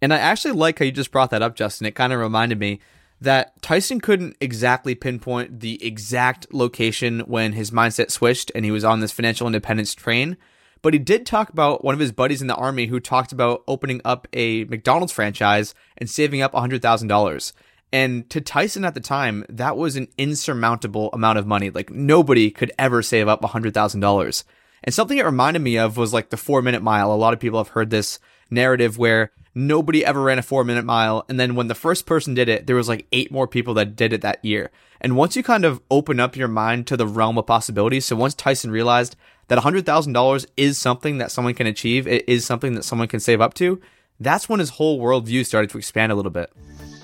And 0.00 0.14
I 0.14 0.18
actually 0.18 0.52
like 0.52 0.78
how 0.78 0.84
you 0.84 0.92
just 0.92 1.10
brought 1.10 1.30
that 1.30 1.42
up, 1.42 1.56
Justin. 1.56 1.86
It 1.86 1.94
kind 1.94 2.12
of 2.12 2.20
reminded 2.20 2.58
me 2.58 2.80
that 3.22 3.60
Tyson 3.62 4.00
couldn't 4.00 4.36
exactly 4.40 4.94
pinpoint 4.94 5.60
the 5.60 5.84
exact 5.84 6.52
location 6.52 7.20
when 7.20 7.52
his 7.52 7.70
mindset 7.70 8.10
switched 8.10 8.50
and 8.54 8.64
he 8.64 8.70
was 8.70 8.84
on 8.84 9.00
this 9.00 9.12
financial 9.12 9.46
independence 9.46 9.94
train. 9.94 10.36
But 10.82 10.92
he 10.92 10.98
did 10.98 11.24
talk 11.24 11.48
about 11.48 11.84
one 11.84 11.94
of 11.94 12.00
his 12.00 12.10
buddies 12.10 12.42
in 12.42 12.48
the 12.48 12.56
army 12.56 12.86
who 12.86 12.98
talked 12.98 13.30
about 13.30 13.62
opening 13.68 14.00
up 14.04 14.26
a 14.32 14.64
McDonald's 14.64 15.12
franchise 15.12 15.74
and 15.96 16.10
saving 16.10 16.42
up 16.42 16.52
$100,000. 16.52 17.52
And 17.92 18.28
to 18.30 18.40
Tyson 18.40 18.84
at 18.84 18.94
the 18.94 19.00
time, 19.00 19.44
that 19.48 19.76
was 19.76 19.96
an 19.96 20.08
insurmountable 20.18 21.10
amount 21.12 21.38
of 21.38 21.46
money. 21.46 21.70
Like 21.70 21.90
nobody 21.90 22.50
could 22.50 22.72
ever 22.78 23.02
save 23.02 23.28
up 23.28 23.42
$100,000. 23.42 24.44
And 24.84 24.94
something 24.94 25.18
it 25.18 25.24
reminded 25.24 25.60
me 25.60 25.78
of 25.78 25.96
was 25.96 26.12
like 26.12 26.30
the 26.30 26.36
four 26.36 26.62
minute 26.62 26.82
mile. 26.82 27.12
A 27.12 27.14
lot 27.14 27.34
of 27.34 27.40
people 27.40 27.60
have 27.60 27.68
heard 27.68 27.90
this 27.90 28.18
narrative 28.52 28.98
where 28.98 29.32
Nobody 29.54 30.02
ever 30.04 30.22
ran 30.22 30.38
a 30.38 30.42
four 30.42 30.64
minute 30.64 30.84
mile. 30.84 31.24
And 31.28 31.38
then 31.38 31.54
when 31.54 31.68
the 31.68 31.74
first 31.74 32.06
person 32.06 32.34
did 32.34 32.48
it, 32.48 32.66
there 32.66 32.76
was 32.76 32.88
like 32.88 33.06
eight 33.12 33.30
more 33.30 33.46
people 33.46 33.74
that 33.74 33.96
did 33.96 34.12
it 34.12 34.22
that 34.22 34.42
year. 34.44 34.70
And 35.00 35.16
once 35.16 35.36
you 35.36 35.42
kind 35.42 35.64
of 35.64 35.82
open 35.90 36.20
up 36.20 36.36
your 36.36 36.48
mind 36.48 36.86
to 36.86 36.96
the 36.96 37.06
realm 37.06 37.36
of 37.36 37.46
possibilities, 37.46 38.06
so 38.06 38.16
once 38.16 38.34
Tyson 38.34 38.70
realized 38.70 39.16
that 39.48 39.58
$100,000 39.58 40.46
is 40.56 40.78
something 40.78 41.18
that 41.18 41.30
someone 41.30 41.54
can 41.54 41.66
achieve, 41.66 42.06
it 42.06 42.26
is 42.28 42.46
something 42.46 42.74
that 42.74 42.84
someone 42.84 43.08
can 43.08 43.20
save 43.20 43.40
up 43.40 43.52
to, 43.54 43.80
that's 44.20 44.48
when 44.48 44.60
his 44.60 44.70
whole 44.70 45.00
worldview 45.00 45.44
started 45.44 45.68
to 45.70 45.78
expand 45.78 46.12
a 46.12 46.14
little 46.14 46.30
bit. 46.30 46.50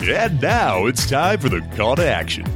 And 0.00 0.40
now 0.40 0.86
it's 0.86 1.10
time 1.10 1.40
for 1.40 1.48
the 1.48 1.60
call 1.76 1.96
to 1.96 2.06
action. 2.06 2.46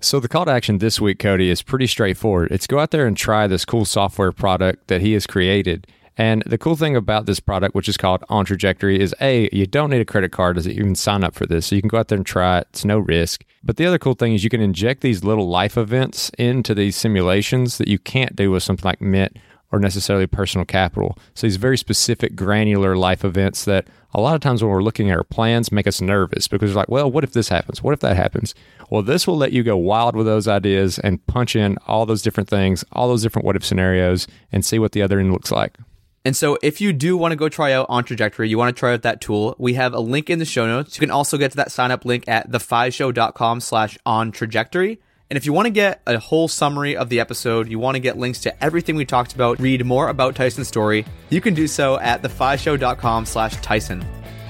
So, 0.00 0.20
the 0.20 0.28
call 0.28 0.44
to 0.44 0.50
action 0.50 0.78
this 0.78 1.00
week, 1.00 1.18
Cody, 1.18 1.48
is 1.48 1.62
pretty 1.62 1.86
straightforward. 1.86 2.52
It's 2.52 2.66
go 2.66 2.78
out 2.78 2.90
there 2.90 3.06
and 3.06 3.16
try 3.16 3.46
this 3.46 3.64
cool 3.64 3.86
software 3.86 4.32
product 4.32 4.88
that 4.88 5.00
he 5.00 5.14
has 5.14 5.26
created. 5.26 5.86
And 6.16 6.42
the 6.46 6.58
cool 6.58 6.76
thing 6.76 6.94
about 6.94 7.26
this 7.26 7.40
product, 7.40 7.74
which 7.74 7.88
is 7.88 7.96
called 7.96 8.22
On 8.28 8.44
Trajectory, 8.44 9.00
is 9.00 9.14
A, 9.20 9.48
you 9.52 9.66
don't 9.66 9.90
need 9.90 10.00
a 10.00 10.04
credit 10.04 10.30
card 10.30 10.56
to 10.56 10.70
even 10.70 10.94
sign 10.94 11.24
up 11.24 11.34
for 11.34 11.46
this. 11.46 11.66
So 11.66 11.74
you 11.74 11.82
can 11.82 11.88
go 11.88 11.98
out 11.98 12.08
there 12.08 12.16
and 12.16 12.26
try 12.26 12.58
it. 12.58 12.68
It's 12.70 12.84
no 12.84 12.98
risk. 12.98 13.44
But 13.64 13.76
the 13.76 13.86
other 13.86 13.98
cool 13.98 14.14
thing 14.14 14.34
is 14.34 14.44
you 14.44 14.50
can 14.50 14.60
inject 14.60 15.00
these 15.00 15.24
little 15.24 15.48
life 15.48 15.76
events 15.76 16.30
into 16.38 16.74
these 16.74 16.96
simulations 16.96 17.78
that 17.78 17.88
you 17.88 17.98
can't 17.98 18.36
do 18.36 18.50
with 18.50 18.62
something 18.62 18.88
like 18.88 19.00
Mint 19.00 19.36
or 19.72 19.80
necessarily 19.80 20.28
personal 20.28 20.64
capital. 20.64 21.18
So 21.34 21.48
these 21.48 21.56
very 21.56 21.76
specific, 21.76 22.36
granular 22.36 22.96
life 22.96 23.24
events 23.24 23.64
that 23.64 23.88
a 24.12 24.20
lot 24.20 24.36
of 24.36 24.40
times 24.40 24.62
when 24.62 24.70
we're 24.70 24.84
looking 24.84 25.10
at 25.10 25.16
our 25.16 25.24
plans 25.24 25.72
make 25.72 25.88
us 25.88 26.00
nervous 26.00 26.46
because 26.46 26.70
we're 26.70 26.76
like, 26.76 26.88
well, 26.88 27.10
what 27.10 27.24
if 27.24 27.32
this 27.32 27.48
happens? 27.48 27.82
What 27.82 27.92
if 27.92 27.98
that 28.00 28.16
happens? 28.16 28.54
Well, 28.88 29.02
this 29.02 29.26
will 29.26 29.36
let 29.36 29.50
you 29.50 29.64
go 29.64 29.76
wild 29.76 30.14
with 30.14 30.26
those 30.26 30.46
ideas 30.46 31.00
and 31.00 31.26
punch 31.26 31.56
in 31.56 31.76
all 31.88 32.06
those 32.06 32.22
different 32.22 32.48
things, 32.48 32.84
all 32.92 33.08
those 33.08 33.24
different 33.24 33.44
what 33.44 33.56
if 33.56 33.64
scenarios, 33.64 34.28
and 34.52 34.64
see 34.64 34.78
what 34.78 34.92
the 34.92 35.02
other 35.02 35.18
end 35.18 35.32
looks 35.32 35.50
like. 35.50 35.76
And 36.24 36.34
so 36.34 36.58
if 36.62 36.80
you 36.80 36.92
do 36.94 37.16
want 37.16 37.32
to 37.32 37.36
go 37.36 37.50
try 37.50 37.72
out 37.72 37.86
On 37.90 38.02
Trajectory, 38.02 38.48
you 38.48 38.56
want 38.56 38.74
to 38.74 38.78
try 38.78 38.94
out 38.94 39.02
that 39.02 39.20
tool, 39.20 39.54
we 39.58 39.74
have 39.74 39.92
a 39.92 40.00
link 40.00 40.30
in 40.30 40.38
the 40.38 40.46
show 40.46 40.66
notes. 40.66 40.96
You 40.96 41.00
can 41.00 41.10
also 41.10 41.36
get 41.36 41.50
to 41.50 41.56
that 41.58 41.70
sign 41.70 41.90
up 41.90 42.04
link 42.04 42.24
at 42.26 42.50
thefishow.com 42.50 43.60
slash 43.60 43.98
on 44.06 44.32
trajectory. 44.32 45.00
And 45.30 45.36
if 45.36 45.46
you 45.46 45.52
want 45.52 45.66
to 45.66 45.70
get 45.70 46.00
a 46.06 46.18
whole 46.18 46.48
summary 46.48 46.96
of 46.96 47.08
the 47.08 47.20
episode, 47.20 47.68
you 47.68 47.78
want 47.78 47.96
to 47.96 48.00
get 48.00 48.16
links 48.16 48.40
to 48.40 48.64
everything 48.64 48.96
we 48.96 49.04
talked 49.04 49.34
about, 49.34 49.58
read 49.58 49.84
more 49.84 50.08
about 50.08 50.34
Tyson's 50.34 50.68
story, 50.68 51.04
you 51.28 51.40
can 51.40 51.54
do 51.54 51.66
so 51.66 51.98
at 51.98 52.22
thefishow.com 52.22 53.26
slash 53.26 53.56
Tyson. 53.56 54.04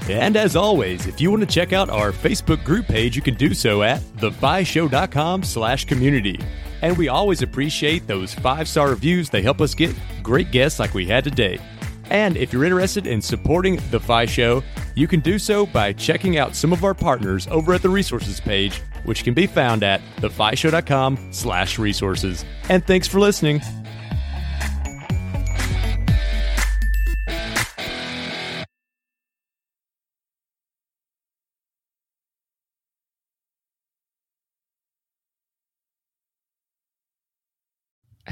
And 0.09 0.37
as 0.37 0.55
always, 0.55 1.07
if 1.07 1.19
you 1.19 1.31
want 1.31 1.41
to 1.41 1.47
check 1.47 1.73
out 1.73 1.89
our 1.89 2.11
Facebook 2.11 2.63
group 2.63 2.87
page, 2.87 3.15
you 3.15 3.21
can 3.21 3.33
do 3.35 3.53
so 3.53 3.81
at 3.81 4.01
thefishow.com 4.17 5.43
slash 5.43 5.85
community. 5.85 6.39
And 6.81 6.95
we 6.97 7.07
always 7.07 7.41
appreciate 7.41 8.05
those 8.05 8.33
five-star 8.33 8.89
reviews. 8.89 9.29
They 9.29 9.41
help 9.41 9.61
us 9.61 9.73
get 9.73 9.95
great 10.21 10.51
guests 10.51 10.79
like 10.79 10.93
we 10.93 11.07
had 11.07 11.23
today. 11.23 11.59
And 12.11 12.37
if 12.37 12.53
you're 12.53 12.65
interested 12.65 13.07
in 13.07 13.21
supporting 13.21 13.77
The 13.89 13.99
FI 13.99 14.27
Show, 14.27 14.61
you 14.93 15.07
can 15.07 15.21
do 15.21 15.39
so 15.39 15.65
by 15.65 15.93
checking 15.93 16.37
out 16.37 16.55
some 16.55 16.71
of 16.71 16.83
our 16.83 16.93
partners 16.93 17.47
over 17.49 17.73
at 17.73 17.81
the 17.81 17.89
resources 17.89 18.39
page, 18.39 18.81
which 19.05 19.23
can 19.23 19.33
be 19.33 19.47
found 19.47 19.83
at 19.83 20.01
thefishow.com 20.17 21.29
slash 21.31 21.79
resources. 21.79 22.45
And 22.69 22.85
thanks 22.85 23.07
for 23.07 23.19
listening. 23.19 23.61